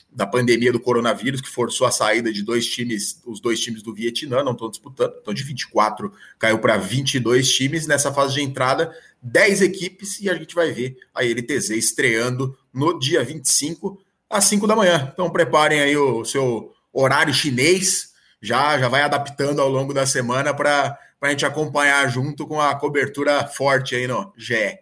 da 0.10 0.26
pandemia 0.26 0.72
do 0.72 0.80
coronavírus, 0.80 1.42
que 1.42 1.50
forçou 1.50 1.86
a 1.86 1.92
saída 1.92 2.32
de 2.32 2.42
dois 2.42 2.66
times, 2.66 3.22
os 3.26 3.42
dois 3.42 3.60
times 3.60 3.84
do 3.84 3.94
Vietnã, 3.94 4.42
não 4.44 4.54
estão 4.54 4.70
disputando, 4.70 5.14
então 5.22 5.34
de 5.34 5.44
24 5.44 6.14
caiu 6.40 6.60
para 6.60 6.78
22 6.78 7.52
times 7.52 7.86
nessa 7.86 8.14
fase 8.14 8.36
de 8.36 8.42
entrada, 8.42 8.96
10 9.22 9.62
equipes, 9.62 10.20
e 10.22 10.30
a 10.30 10.36
gente 10.36 10.56
vai 10.56 10.72
ver 10.72 10.98
a 11.14 11.24
LTZ 11.24 11.72
estreando 11.72 12.58
no 12.74 12.98
dia 12.98 13.24
25, 13.24 14.02
às 14.30 14.46
5 14.46 14.66
da 14.66 14.76
manhã. 14.76 15.10
Então 15.12 15.30
preparem 15.30 15.82
aí 15.82 15.98
o 15.98 16.24
seu 16.24 16.74
horário 16.94 17.34
chinês, 17.34 18.12
já, 18.42 18.80
já 18.80 18.88
vai 18.88 19.02
adaptando 19.04 19.62
ao 19.62 19.70
longo 19.70 19.94
da 19.94 20.06
semana 20.06 20.54
para 20.54 20.98
a 21.28 21.30
gente 21.32 21.46
acompanhar 21.46 22.08
junto 22.10 22.48
com 22.48 22.60
a 22.60 22.76
cobertura 22.76 23.46
forte 23.48 23.96
aí 23.96 24.08
no 24.08 24.34
GE. 24.38 24.80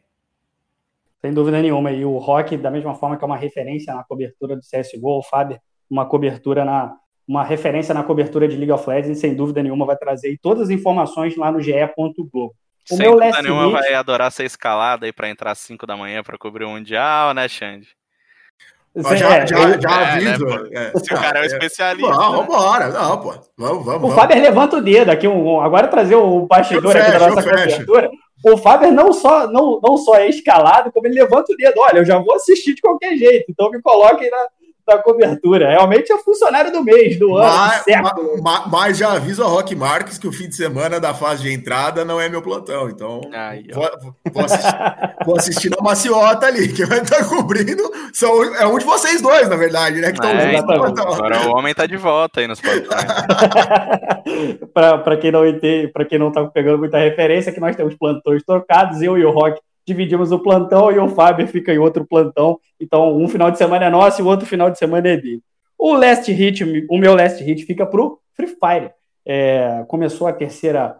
Sem 1.21 1.33
dúvida 1.33 1.61
nenhuma. 1.61 1.91
E 1.91 2.05
o 2.05 2.17
Rock, 2.17 2.55
da 2.55 2.71
mesma 2.71 2.95
forma 2.95 3.17
que 3.17 3.23
é 3.23 3.27
uma 3.27 3.37
referência 3.37 3.93
na 3.93 4.03
cobertura 4.03 4.55
do 4.55 4.61
CSGO, 4.61 5.19
o 5.19 5.23
Fábio, 5.23 5.59
uma 5.89 6.05
cobertura 6.05 6.63
na 6.63 6.95
uma 7.27 7.43
referência 7.43 7.93
na 7.93 8.01
cobertura 8.01 8.47
de 8.47 8.55
League 8.55 8.71
of 8.71 8.89
Legends, 8.89 9.19
sem 9.19 9.35
dúvida 9.35 9.61
nenhuma 9.61 9.85
vai 9.85 9.95
trazer 9.95 10.35
todas 10.41 10.63
as 10.63 10.69
informações 10.71 11.35
lá 11.35 11.51
no 11.51 11.61
ge.globo. 11.61 12.55
O 12.89 12.95
sem 12.95 12.97
meu 12.97 13.19
dúvida 13.19 13.41
nenhuma 13.43 13.65
hit... 13.65 13.73
vai 13.73 13.93
adorar 13.93 14.31
ser 14.31 14.45
escalada 14.45 15.05
aí 15.05 15.13
para 15.13 15.29
entrar 15.29 15.51
às 15.51 15.59
5 15.59 15.85
da 15.85 15.95
manhã 15.95 16.23
para 16.23 16.39
cobrir 16.39 16.65
o 16.65 16.71
Mundial, 16.71 17.35
né, 17.35 17.47
Xande? 17.47 17.98
Já, 18.95 19.15
já, 19.15 19.45
já, 19.45 19.79
já 19.79 20.01
é, 20.01 20.11
aviso. 20.11 20.45
Né, 20.45 20.69
é. 20.73 20.99
Se 20.99 21.13
o 21.13 21.17
cara 21.17 21.39
é 21.39 21.41
um 21.41 21.45
especialista. 21.45 22.11
Não, 22.11 22.31
né? 22.31 22.37
vambora. 22.37 22.87
Não, 22.89 23.21
pô. 23.21 23.33
Vamos, 23.57 23.85
vamos. 23.85 24.11
O 24.11 24.15
Fábio 24.15 24.41
levanta 24.41 24.77
o 24.77 24.81
dedo 24.81 25.09
aqui. 25.09 25.27
Um, 25.27 25.61
agora 25.61 25.87
trazer 25.87 26.15
o 26.15 26.45
bastidor 26.45 26.95
aqui 26.95 27.11
da 27.11 27.29
nossa 27.29 27.43
cobertura 27.43 28.09
o 28.43 28.57
Faber 28.57 28.91
não 28.91 29.11
só, 29.11 29.47
não, 29.47 29.79
não 29.81 29.97
só 29.97 30.15
é 30.15 30.29
escalado, 30.29 30.91
como 30.91 31.07
ele 31.07 31.21
levanta 31.21 31.51
o 31.51 31.57
dedo. 31.57 31.79
Olha, 31.79 31.99
eu 31.99 32.05
já 32.05 32.17
vou 32.17 32.35
assistir 32.35 32.73
de 32.73 32.81
qualquer 32.81 33.17
jeito, 33.17 33.45
então 33.49 33.69
me 33.69 33.81
coloquem 33.81 34.29
na, 34.29 34.47
na 34.89 34.97
cobertura. 34.97 35.69
Realmente 35.69 36.11
é 36.11 36.17
funcionário 36.17 36.71
do 36.71 36.83
mês, 36.83 37.17
do 37.17 37.37
ano, 37.37 37.47
mas, 37.47 37.83
certo. 37.83 38.41
Mas, 38.41 38.67
mas 38.67 38.97
já 38.97 39.13
aviso 39.13 39.43
a 39.43 39.47
Rock 39.47 39.75
Marques 39.75 40.17
que 40.17 40.27
o 40.27 40.31
fim 40.31 40.49
de 40.49 40.55
semana 40.55 40.99
da 40.99 41.13
fase 41.13 41.43
de 41.43 41.53
entrada 41.53 42.03
não 42.03 42.19
é 42.19 42.27
meu 42.27 42.41
plantão. 42.41 42.89
Então, 42.89 43.21
Ai, 43.33 43.63
vou, 43.71 43.89
vou, 44.31 44.43
assistir, 44.43 44.75
vou, 45.25 45.37
assistir, 45.37 45.69
na 45.69 45.77
maciota 45.81 46.47
ali, 46.47 46.73
que 46.73 46.85
vai 46.85 46.99
estar 47.01 47.23
cobrindo. 47.27 47.83
São, 48.13 48.43
é 48.55 48.65
um 48.65 48.77
de 48.77 48.85
vocês 48.85 49.21
dois, 49.21 49.47
na 49.47 49.55
verdade, 49.55 50.01
né? 50.01 50.11
Que 50.11 50.25
é, 50.25 50.57
então, 50.57 50.83
agora 50.83 51.47
o 51.47 51.55
homem 51.55 51.71
está 51.71 51.85
de 51.85 51.97
volta 51.97 52.39
aí 52.41 52.47
nos 52.47 52.59
plantões. 52.59 52.87
para 54.73 55.17
quem 55.17 55.31
não 55.31 55.45
entende, 55.47 55.87
para 55.89 56.05
quem 56.05 56.17
não 56.17 56.29
está 56.29 56.43
pegando 56.45 56.79
muita 56.79 56.97
referência, 56.97 57.51
que 57.51 57.59
nós 57.59 57.75
temos 57.75 57.95
plantões 57.95 58.43
trocados, 58.43 59.01
eu 59.01 59.17
e 59.17 59.25
o 59.25 59.31
Rock 59.31 59.59
dividimos 59.89 60.31
o 60.31 60.39
plantão 60.39 60.91
e 60.91 60.99
o 60.99 61.09
Fábio 61.09 61.47
fica 61.47 61.73
em 61.73 61.79
outro 61.79 62.05
plantão. 62.05 62.59
Então, 62.79 63.17
um 63.17 63.27
final 63.27 63.51
de 63.51 63.57
semana 63.57 63.85
é 63.85 63.89
nosso 63.89 64.21
e 64.21 64.23
o 64.23 64.27
outro 64.27 64.45
final 64.45 64.69
de 64.69 64.77
semana 64.77 65.09
é 65.09 65.17
dele. 65.17 65.41
O 65.77 65.93
last 65.93 66.31
hit, 66.31 66.63
o 66.89 66.97
meu 66.97 67.15
last 67.15 67.43
hit 67.43 67.65
fica 67.65 67.85
pro 67.85 68.19
Free 68.33 68.47
Fire. 68.47 68.91
É, 69.25 69.83
começou 69.87 70.27
a 70.27 70.33
terceira 70.33 70.95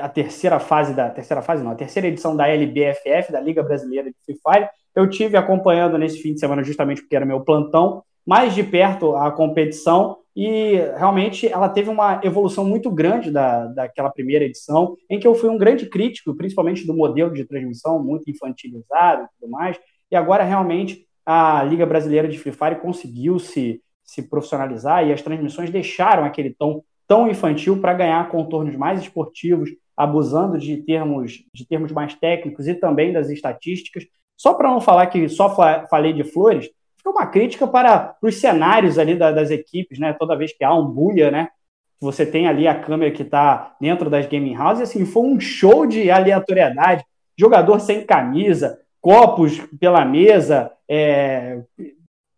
a 0.00 0.08
terceira 0.08 0.58
fase 0.58 0.92
da 0.92 1.08
terceira 1.08 1.40
fase 1.40 1.62
não, 1.62 1.70
a 1.70 1.76
terceira 1.76 2.08
edição 2.08 2.34
da 2.36 2.48
LBFF, 2.48 3.30
da 3.30 3.40
Liga 3.40 3.62
Brasileira 3.62 4.10
de 4.10 4.16
Free 4.24 4.36
Fire. 4.36 4.68
Eu 4.94 5.08
tive 5.08 5.36
acompanhando 5.36 5.96
nesse 5.96 6.18
fim 6.20 6.34
de 6.34 6.40
semana 6.40 6.64
justamente 6.64 7.00
porque 7.00 7.14
era 7.14 7.24
meu 7.24 7.40
plantão, 7.40 8.02
mais 8.26 8.54
de 8.54 8.62
perto 8.62 9.16
a 9.16 9.30
competição 9.30 10.18
e 10.36 10.74
realmente 10.96 11.46
ela 11.46 11.68
teve 11.68 11.88
uma 11.88 12.20
evolução 12.24 12.64
muito 12.64 12.90
grande 12.90 13.30
da, 13.30 13.66
daquela 13.66 14.10
primeira 14.10 14.44
edição, 14.44 14.96
em 15.08 15.20
que 15.20 15.26
eu 15.26 15.34
fui 15.34 15.48
um 15.48 15.58
grande 15.58 15.86
crítico, 15.86 16.34
principalmente 16.34 16.86
do 16.86 16.94
modelo 16.94 17.32
de 17.32 17.44
transmissão, 17.44 18.02
muito 18.02 18.28
infantilizado 18.28 19.22
e 19.22 19.28
tudo 19.38 19.50
mais, 19.50 19.78
e 20.10 20.16
agora 20.16 20.42
realmente 20.42 21.06
a 21.24 21.62
Liga 21.62 21.86
Brasileira 21.86 22.28
de 22.28 22.38
Free 22.38 22.52
Fire 22.52 22.80
conseguiu 22.80 23.38
se, 23.38 23.80
se 24.02 24.28
profissionalizar 24.28 25.06
e 25.06 25.12
as 25.12 25.22
transmissões 25.22 25.70
deixaram 25.70 26.24
aquele 26.24 26.50
tom 26.52 26.82
tão 27.06 27.28
infantil 27.28 27.80
para 27.80 27.94
ganhar 27.94 28.28
contornos 28.28 28.74
mais 28.76 29.00
esportivos, 29.00 29.70
abusando 29.96 30.58
de 30.58 30.78
termos, 30.78 31.44
de 31.54 31.66
termos 31.66 31.92
mais 31.92 32.14
técnicos 32.14 32.66
e 32.66 32.74
também 32.74 33.12
das 33.12 33.30
estatísticas. 33.30 34.04
Só 34.36 34.54
para 34.54 34.70
não 34.70 34.80
falar 34.80 35.06
que 35.06 35.28
só 35.28 35.54
falei 35.88 36.12
de 36.12 36.24
flores, 36.24 36.68
fica 37.04 37.10
uma 37.10 37.26
crítica 37.26 37.66
para 37.66 38.16
os 38.22 38.36
cenários 38.40 38.98
ali 38.98 39.14
da, 39.14 39.30
das 39.30 39.50
equipes, 39.50 39.98
né? 39.98 40.14
Toda 40.18 40.36
vez 40.36 40.56
que 40.56 40.64
há 40.64 40.74
um 40.74 40.86
buia, 40.86 41.30
né? 41.30 41.48
Você 42.00 42.24
tem 42.24 42.48
ali 42.48 42.66
a 42.66 42.78
câmera 42.78 43.12
que 43.12 43.22
está 43.22 43.76
dentro 43.80 44.08
das 44.08 44.26
gaming 44.26 44.56
houses, 44.56 44.80
e 44.80 44.82
assim, 44.82 45.06
foi 45.06 45.22
um 45.22 45.38
show 45.38 45.86
de 45.86 46.10
aleatoriedade, 46.10 47.04
jogador 47.38 47.78
sem 47.78 48.04
camisa, 48.04 48.80
copos 49.00 49.60
pela 49.78 50.04
mesa, 50.04 50.72
é, 50.88 51.62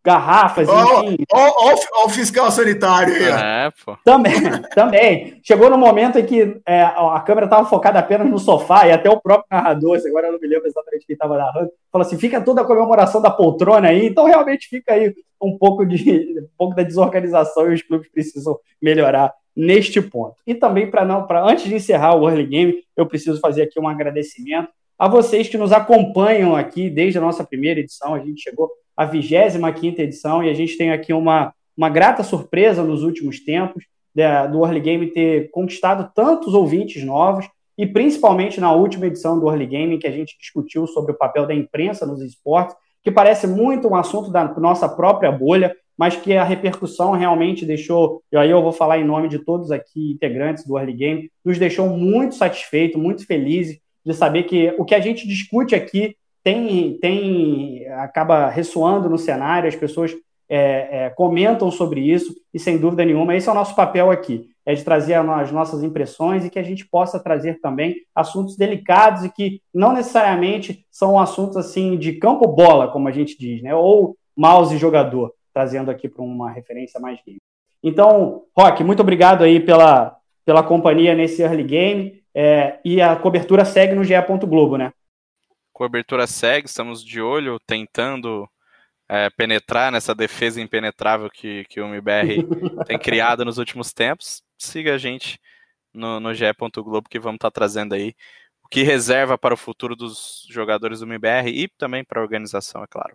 garrafas, 0.07 0.69
oh, 0.69 1.03
enfim. 1.03 1.25
Olha 1.33 1.77
o 2.05 2.09
fiscal 2.09 2.49
sanitário 2.53 3.13
aí. 3.13 3.25
É, 3.25 3.73
pô. 3.85 3.99
Também, 4.05 4.35
também. 4.73 5.41
Chegou 5.43 5.69
no 5.69 5.77
momento 5.77 6.17
em 6.17 6.25
que 6.25 6.61
é, 6.65 6.83
a 6.83 7.21
câmera 7.27 7.47
estava 7.47 7.69
focada 7.69 7.99
apenas 7.99 8.31
no 8.31 8.39
sofá 8.39 8.87
e 8.87 8.93
até 8.93 9.11
o 9.11 9.21
próprio 9.21 9.49
narrador, 9.51 9.99
agora 10.07 10.29
eu 10.29 10.33
não 10.35 10.39
me 10.39 10.47
lembro 10.47 10.69
exatamente 10.69 11.05
quem 11.05 11.15
estava 11.15 11.37
narrando, 11.37 11.71
falou 11.91 12.07
assim: 12.07 12.17
fica 12.17 12.41
toda 12.41 12.63
a 12.63 12.65
comemoração 12.65 13.21
da 13.21 13.33
poltrona 13.33 13.89
aí, 13.89 14.07
então 14.07 14.27
realmente 14.27 14.69
fica 14.69 14.95
aí 14.95 15.13
um 15.43 15.59
pouco, 15.59 15.85
de, 15.85 16.39
um 16.39 16.49
pouco 16.57 16.77
da 16.77 16.85
desorganização 16.85 17.69
e 17.69 17.75
os 17.75 17.83
clubes 17.83 18.09
precisam 18.09 18.57
melhorar 18.81 19.35
neste 19.57 20.01
ponto. 20.01 20.37
E 20.47 20.55
também, 20.55 20.89
para 20.89 21.05
não, 21.05 21.27
para 21.27 21.43
antes 21.43 21.65
de 21.65 21.75
encerrar 21.75 22.15
o 22.15 22.29
Early 22.29 22.47
Game, 22.47 22.75
eu 22.97 23.07
preciso 23.07 23.41
fazer 23.41 23.63
aqui 23.63 23.81
um 23.81 23.89
agradecimento 23.89 24.69
a 24.97 25.09
vocês 25.09 25.49
que 25.49 25.59
nos 25.59 25.73
acompanham 25.73 26.55
aqui 26.55 26.89
desde 26.89 27.19
a 27.19 27.21
nossa 27.21 27.43
primeira 27.43 27.81
edição. 27.81 28.15
A 28.15 28.21
gente 28.21 28.41
chegou 28.41 28.71
à 28.97 29.05
25 29.05 30.01
edição 30.01 30.43
e 30.43 30.51
a 30.51 30.55
gente 30.55 30.77
tem 30.77 30.91
aqui 30.91 31.13
uma, 31.13 31.53
uma 31.77 31.89
grata 31.89 32.23
surpresa 32.23 32.83
nos 32.83 33.03
últimos 33.03 33.41
tempos 33.41 33.85
do 34.51 34.65
Early 34.65 34.81
Game 34.81 35.07
ter 35.09 35.51
conquistado 35.51 36.11
tantos 36.15 36.55
ouvintes 36.55 37.05
novos 37.05 37.47
e 37.77 37.87
principalmente 37.87 38.59
na 38.61 38.73
última 38.73 39.07
edição 39.07 39.39
do 39.39 39.49
Early 39.49 39.67
Game, 39.67 39.99
que 39.99 40.07
a 40.07 40.11
gente 40.11 40.37
discutiu 40.41 40.87
sobre 40.87 41.13
o 41.13 41.19
papel 41.19 41.47
da 41.47 41.55
imprensa 41.55 42.07
nos 42.07 42.23
esportes, 42.23 42.75
que 43.03 43.11
parece 43.11 43.47
muito 43.47 43.87
um 43.87 43.95
assunto 43.95 44.31
da 44.31 44.45
nossa 44.59 44.89
própria 44.89 45.31
bolha, 45.31 45.77
mas 45.97 46.17
que 46.17 46.35
a 46.35 46.45
repercussão 46.45 47.13
realmente 47.13 47.65
deixou, 47.65 48.23
e 48.33 48.37
aí 48.37 48.51
eu 48.51 48.63
vou 48.63 48.73
falar 48.73 48.99
em 48.99 49.05
nome 49.05 49.29
de 49.29 49.39
todos 49.39 49.71
aqui 49.71 50.13
integrantes 50.13 50.67
do 50.67 50.79
Early 50.79 50.93
Game, 50.95 51.31
nos 51.45 51.59
deixou 51.59 51.89
muito 51.89 52.35
satisfeito, 52.35 52.99
muito 52.99 53.27
felizes 53.27 53.79
de 54.05 54.15
saber 54.15 54.45
que 54.45 54.75
o 54.79 54.85
que 54.85 54.95
a 54.95 55.01
gente 55.01 55.27
discute 55.27 55.75
aqui 55.75 56.17
tem, 56.47 56.97
tem 56.99 57.89
acaba 57.95 58.49
ressoando 58.49 59.11
no 59.11 59.19
cenário, 59.19 59.69
as 59.69 59.75
pessoas 59.75 60.13
é, 60.49 61.07
é, 61.07 61.11
comentam 61.11 61.73
sobre 61.73 62.01
isso, 62.01 62.33
e 62.55 62.59
sem 62.61 62.79
dúvida 62.79 63.05
nenhuma, 63.05 63.35
esse 63.35 63.49
é 63.49 63.51
o 63.51 63.55
nosso 63.55 63.75
papel 63.75 64.13
aqui, 64.13 64.49
é 64.65 64.73
de 64.73 64.85
trazer 64.85 65.15
as 65.15 65.51
nossas 65.51 65.83
impressões 65.83 66.45
e 66.45 66.51
que 66.51 66.61
a 66.61 66.63
gente 66.63 66.87
possa 66.87 67.19
trazer 67.19 67.61
também 67.61 67.97
assuntos 68.15 68.57
delicados 68.57 69.25
e 69.25 69.29
que 69.29 69.61
não 69.75 69.93
necessariamente 69.93 70.87
são 70.89 71.19
assuntos 71.19 71.57
assim 71.57 71.99
de 71.99 72.13
campo 72.13 72.47
bola, 72.47 72.93
como 72.93 73.09
a 73.09 73.13
gente 73.13 73.37
diz, 73.37 73.61
né? 73.61 73.75
ou 73.75 74.17
mouse 74.37 74.79
jogador, 74.79 75.33
trazendo 75.53 75.91
aqui 75.91 76.09
para 76.09 76.23
uma 76.23 76.49
referência 76.49 77.01
mais 77.01 77.19
game. 77.27 77.39
Então, 77.83 78.43
Rock, 78.57 78.85
muito 78.85 79.01
obrigado 79.01 79.43
aí 79.43 79.59
pela, 79.59 80.17
pela 80.45 80.63
companhia 80.63 81.13
nesse 81.13 81.43
early 81.43 81.65
game, 81.65 82.23
é, 82.33 82.79
e 82.85 83.03
a 83.03 83.17
cobertura 83.17 83.65
segue 83.65 83.97
no 83.97 84.05
GE. 84.05 84.15
Globo, 84.47 84.77
né? 84.77 84.93
Cobertura 85.77 86.27
segue, 86.27 86.67
estamos 86.67 87.05
de 87.05 87.21
olho, 87.21 87.61
tentando 87.61 88.49
é, 89.07 89.29
penetrar 89.29 89.93
nessa 89.93 90.15
defesa 90.15 90.59
impenetrável 90.59 91.29
que, 91.29 91.67
que 91.67 91.79
o 91.79 91.85
MBR 91.85 92.47
tem 92.89 92.99
criado 92.99 93.45
nos 93.45 93.59
últimos 93.59 93.93
tempos, 93.93 94.43
siga 94.57 94.95
a 94.95 94.99
gente 94.99 95.39
no, 95.93 96.19
no 96.19 96.33
GE. 96.33 96.47
Globo 96.77 97.11
que 97.11 97.19
vamos 97.19 97.37
estar 97.37 97.51
tá 97.51 97.55
trazendo 97.55 97.95
aí 97.95 98.15
o 98.65 98.69
que 98.69 98.83
reserva 98.85 99.37
para 99.37 99.53
o 99.53 99.57
futuro 99.57 99.95
dos 99.95 100.47
jogadores 100.49 101.01
do 101.01 101.07
MBR 101.07 101.51
e 101.51 101.69
também 101.77 102.03
para 102.03 102.23
a 102.23 102.25
organização, 102.25 102.83
é 102.83 102.87
claro. 102.87 103.15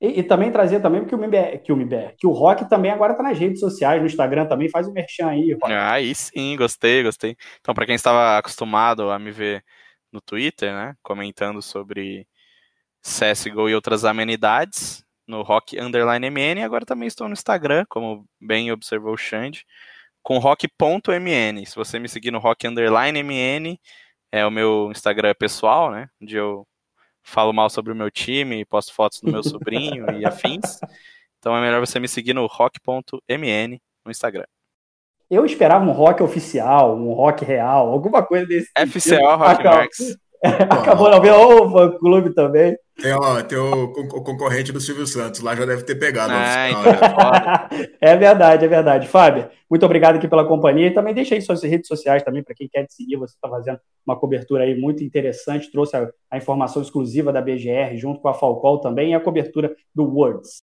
E, 0.00 0.20
e, 0.20 0.22
também 0.22 0.50
trazer 0.50 0.80
também 0.80 1.04
que 1.04 1.14
o 1.14 1.18
MBR, 1.18 1.58
que 1.58 1.70
o 1.70 1.76
MBR, 1.76 2.14
que 2.16 2.26
o 2.26 2.30
Rock 2.30 2.66
também 2.66 2.92
agora 2.92 3.12
está 3.12 3.22
nas 3.22 3.38
redes 3.38 3.60
sociais, 3.60 4.00
no 4.00 4.06
Instagram 4.06 4.46
também, 4.46 4.70
faz 4.70 4.88
o 4.88 4.92
merchan 4.92 5.28
aí, 5.28 5.52
Rock. 5.52 5.70
Aí 5.70 6.14
sim, 6.14 6.56
gostei, 6.56 7.02
gostei. 7.02 7.36
Então, 7.60 7.74
para 7.74 7.84
quem 7.84 7.94
estava 7.94 8.38
acostumado 8.38 9.10
a 9.10 9.18
me 9.18 9.30
ver 9.30 9.62
no 10.14 10.20
Twitter, 10.20 10.72
né, 10.72 10.94
comentando 11.02 11.60
sobre 11.60 12.26
CSGO 13.02 13.68
e 13.68 13.74
outras 13.74 14.04
amenidades, 14.04 15.04
no 15.26 15.42
Rock 15.42 15.78
Underline 15.78 16.30
MN, 16.30 16.62
agora 16.62 16.86
também 16.86 17.08
estou 17.08 17.26
no 17.28 17.32
Instagram, 17.32 17.84
como 17.88 18.26
bem 18.40 18.70
observou 18.70 19.14
o 19.14 19.16
Xande, 19.16 19.66
com 20.22 20.38
rock.mn. 20.38 21.66
Se 21.66 21.76
você 21.76 21.98
me 21.98 22.08
seguir 22.08 22.30
no 22.30 22.38
Rock 22.38 22.66
Underline 22.66 23.22
MN, 23.22 23.78
é 24.32 24.46
o 24.46 24.50
meu 24.50 24.90
Instagram 24.90 25.34
pessoal, 25.38 25.90
né? 25.90 26.08
Onde 26.20 26.36
eu 26.36 26.66
falo 27.22 27.52
mal 27.52 27.70
sobre 27.70 27.92
o 27.92 27.96
meu 27.96 28.10
time, 28.10 28.64
posto 28.66 28.92
fotos 28.94 29.20
do 29.20 29.32
meu 29.32 29.42
sobrinho 29.44 30.06
e 30.18 30.26
afins. 30.26 30.78
Então 31.38 31.56
é 31.56 31.60
melhor 31.60 31.80
você 31.80 31.98
me 31.98 32.08
seguir 32.08 32.34
no 32.34 32.46
rock.mn 32.46 33.82
no 34.04 34.10
Instagram. 34.10 34.46
Eu 35.30 35.44
esperava 35.44 35.84
um 35.84 35.92
rock 35.92 36.22
oficial, 36.22 36.96
um 36.96 37.12
rock 37.12 37.44
real, 37.44 37.88
alguma 37.88 38.22
coisa 38.22 38.46
desse 38.46 38.70
FCO 38.76 39.00
tipo. 39.00 39.26
Rock 39.36 39.60
Acabou, 39.60 39.78
Marks. 39.78 40.16
acabou 40.70 41.10
não 41.10 41.20
ver 41.20 41.32
o 41.32 41.70
fã 41.70 41.90
clube 41.98 42.34
também. 42.34 42.76
Tem, 43.00 43.12
ó, 43.12 43.42
tem 43.42 43.58
o, 43.58 43.84
o, 43.86 44.22
concorrente 44.22 44.70
do 44.70 44.80
Silvio 44.80 45.06
Santos, 45.06 45.40
lá 45.40 45.56
já 45.56 45.64
deve 45.64 45.82
ter 45.82 45.96
pegado. 45.96 46.32
Ah, 46.32 46.70
então, 46.70 47.80
é, 48.00 48.12
é 48.12 48.16
verdade, 48.16 48.64
é 48.64 48.68
verdade. 48.68 49.08
Fábio, 49.08 49.50
muito 49.68 49.84
obrigado 49.84 50.16
aqui 50.16 50.28
pela 50.28 50.46
companhia 50.46 50.86
e 50.86 50.94
também 50.94 51.12
deixa 51.12 51.34
aí 51.34 51.42
suas 51.42 51.62
redes 51.62 51.88
sociais 51.88 52.22
também 52.22 52.44
para 52.44 52.54
quem 52.54 52.68
quer 52.68 52.86
te 52.86 52.94
seguir. 52.94 53.16
Você 53.16 53.34
está 53.34 53.48
fazendo 53.48 53.80
uma 54.06 54.16
cobertura 54.16 54.62
aí 54.62 54.78
muito 54.78 55.02
interessante, 55.02 55.72
trouxe 55.72 55.96
a, 55.96 56.08
a, 56.30 56.36
informação 56.36 56.80
exclusiva 56.82 57.32
da 57.32 57.40
BGR 57.40 57.96
junto 57.96 58.20
com 58.20 58.28
a 58.28 58.34
Falcol 58.34 58.78
também 58.78 59.10
e 59.10 59.14
a 59.14 59.20
cobertura 59.20 59.74
do 59.92 60.04
Words. 60.04 60.62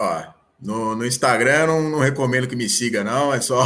Ó, 0.00 0.22
no, 0.64 0.96
no 0.96 1.04
Instagram 1.06 1.66
não, 1.66 1.82
não, 1.90 1.98
recomendo 1.98 2.48
que 2.48 2.56
me 2.56 2.68
siga, 2.68 3.04
não. 3.04 3.34
É 3.34 3.40
só. 3.40 3.64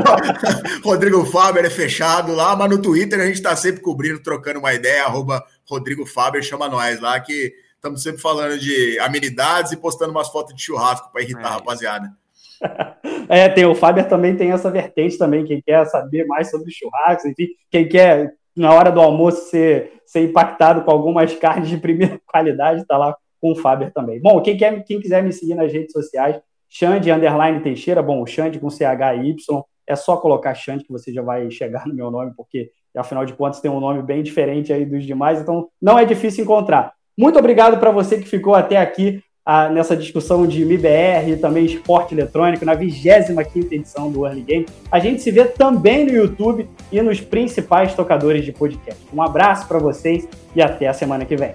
Rodrigo 0.84 1.24
Faber 1.24 1.64
é 1.64 1.70
fechado 1.70 2.34
lá, 2.34 2.54
mas 2.54 2.68
no 2.68 2.80
Twitter 2.80 3.18
a 3.18 3.24
gente 3.24 3.36
está 3.36 3.56
sempre 3.56 3.80
cobrindo, 3.80 4.22
trocando 4.22 4.58
uma 4.58 4.74
ideia, 4.74 5.04
arroba 5.04 5.42
Rodrigo 5.68 6.04
Faber 6.04 6.42
chama 6.42 6.68
nós 6.68 7.00
lá, 7.00 7.18
que 7.18 7.54
estamos 7.74 8.02
sempre 8.02 8.20
falando 8.20 8.58
de 8.58 8.98
amenidades 8.98 9.72
e 9.72 9.76
postando 9.78 10.10
umas 10.10 10.28
fotos 10.28 10.54
de 10.54 10.62
churrasco 10.62 11.10
para 11.10 11.22
irritar 11.22 11.44
é. 11.44 11.46
a 11.46 11.50
rapaziada. 11.50 12.10
É, 13.28 13.48
tem 13.48 13.64
o 13.64 13.76
Faber 13.76 14.08
também 14.08 14.36
tem 14.36 14.50
essa 14.50 14.70
vertente 14.70 15.16
também, 15.16 15.44
quem 15.44 15.62
quer 15.62 15.86
saber 15.86 16.26
mais 16.26 16.50
sobre 16.50 16.70
churrasco, 16.70 17.28
enfim, 17.28 17.46
quem 17.70 17.88
quer 17.88 18.34
na 18.56 18.74
hora 18.74 18.90
do 18.90 19.00
almoço 19.00 19.48
ser, 19.48 20.00
ser 20.04 20.24
impactado 20.24 20.82
com 20.82 20.90
algumas 20.90 21.32
carnes 21.38 21.68
de 21.68 21.76
primeira 21.76 22.20
qualidade, 22.26 22.82
está 22.82 22.98
lá 22.98 23.16
com 23.40 23.52
o 23.52 23.56
Faber 23.56 23.92
também. 23.92 24.20
Bom, 24.20 24.40
quem, 24.40 24.56
quer, 24.56 24.84
quem 24.84 25.00
quiser 25.00 25.22
me 25.22 25.32
seguir 25.32 25.54
nas 25.54 25.72
redes 25.72 25.92
sociais, 25.92 26.40
Xande 26.68 27.10
Underline 27.10 27.60
Teixeira, 27.60 28.02
bom, 28.02 28.24
Xande 28.26 28.60
com 28.60 28.70
CHY, 28.70 29.36
é 29.86 29.96
só 29.96 30.16
colocar 30.16 30.54
Xande 30.54 30.84
que 30.84 30.92
você 30.92 31.12
já 31.12 31.22
vai 31.22 31.50
chegar 31.50 31.86
no 31.86 31.94
meu 31.94 32.10
nome, 32.10 32.32
porque 32.36 32.70
afinal 32.96 33.24
de 33.24 33.32
contas 33.32 33.60
tem 33.60 33.70
um 33.70 33.80
nome 33.80 34.02
bem 34.02 34.22
diferente 34.22 34.72
aí 34.72 34.84
dos 34.84 35.04
demais, 35.04 35.40
então 35.40 35.68
não 35.80 35.98
é 35.98 36.04
difícil 36.04 36.44
encontrar. 36.44 36.92
Muito 37.18 37.38
obrigado 37.38 37.78
para 37.78 37.90
você 37.90 38.18
que 38.18 38.28
ficou 38.28 38.54
até 38.54 38.76
aqui 38.76 39.22
ah, 39.44 39.68
nessa 39.68 39.96
discussão 39.96 40.46
de 40.46 40.64
MIBR 40.64 41.30
e 41.30 41.36
também 41.36 41.64
esporte 41.64 42.14
eletrônico, 42.14 42.64
na 42.64 42.74
25 42.74 43.40
edição 43.74 44.10
do 44.10 44.24
Early 44.26 44.42
Game. 44.42 44.66
A 44.92 44.98
gente 44.98 45.22
se 45.22 45.30
vê 45.30 45.44
também 45.44 46.04
no 46.04 46.12
YouTube 46.12 46.68
e 46.92 47.02
nos 47.02 47.20
principais 47.20 47.94
tocadores 47.94 48.44
de 48.44 48.52
podcast. 48.52 49.02
Um 49.12 49.22
abraço 49.22 49.66
para 49.66 49.78
vocês 49.78 50.28
e 50.54 50.62
até 50.62 50.86
a 50.86 50.92
semana 50.92 51.24
que 51.24 51.36
vem. 51.36 51.52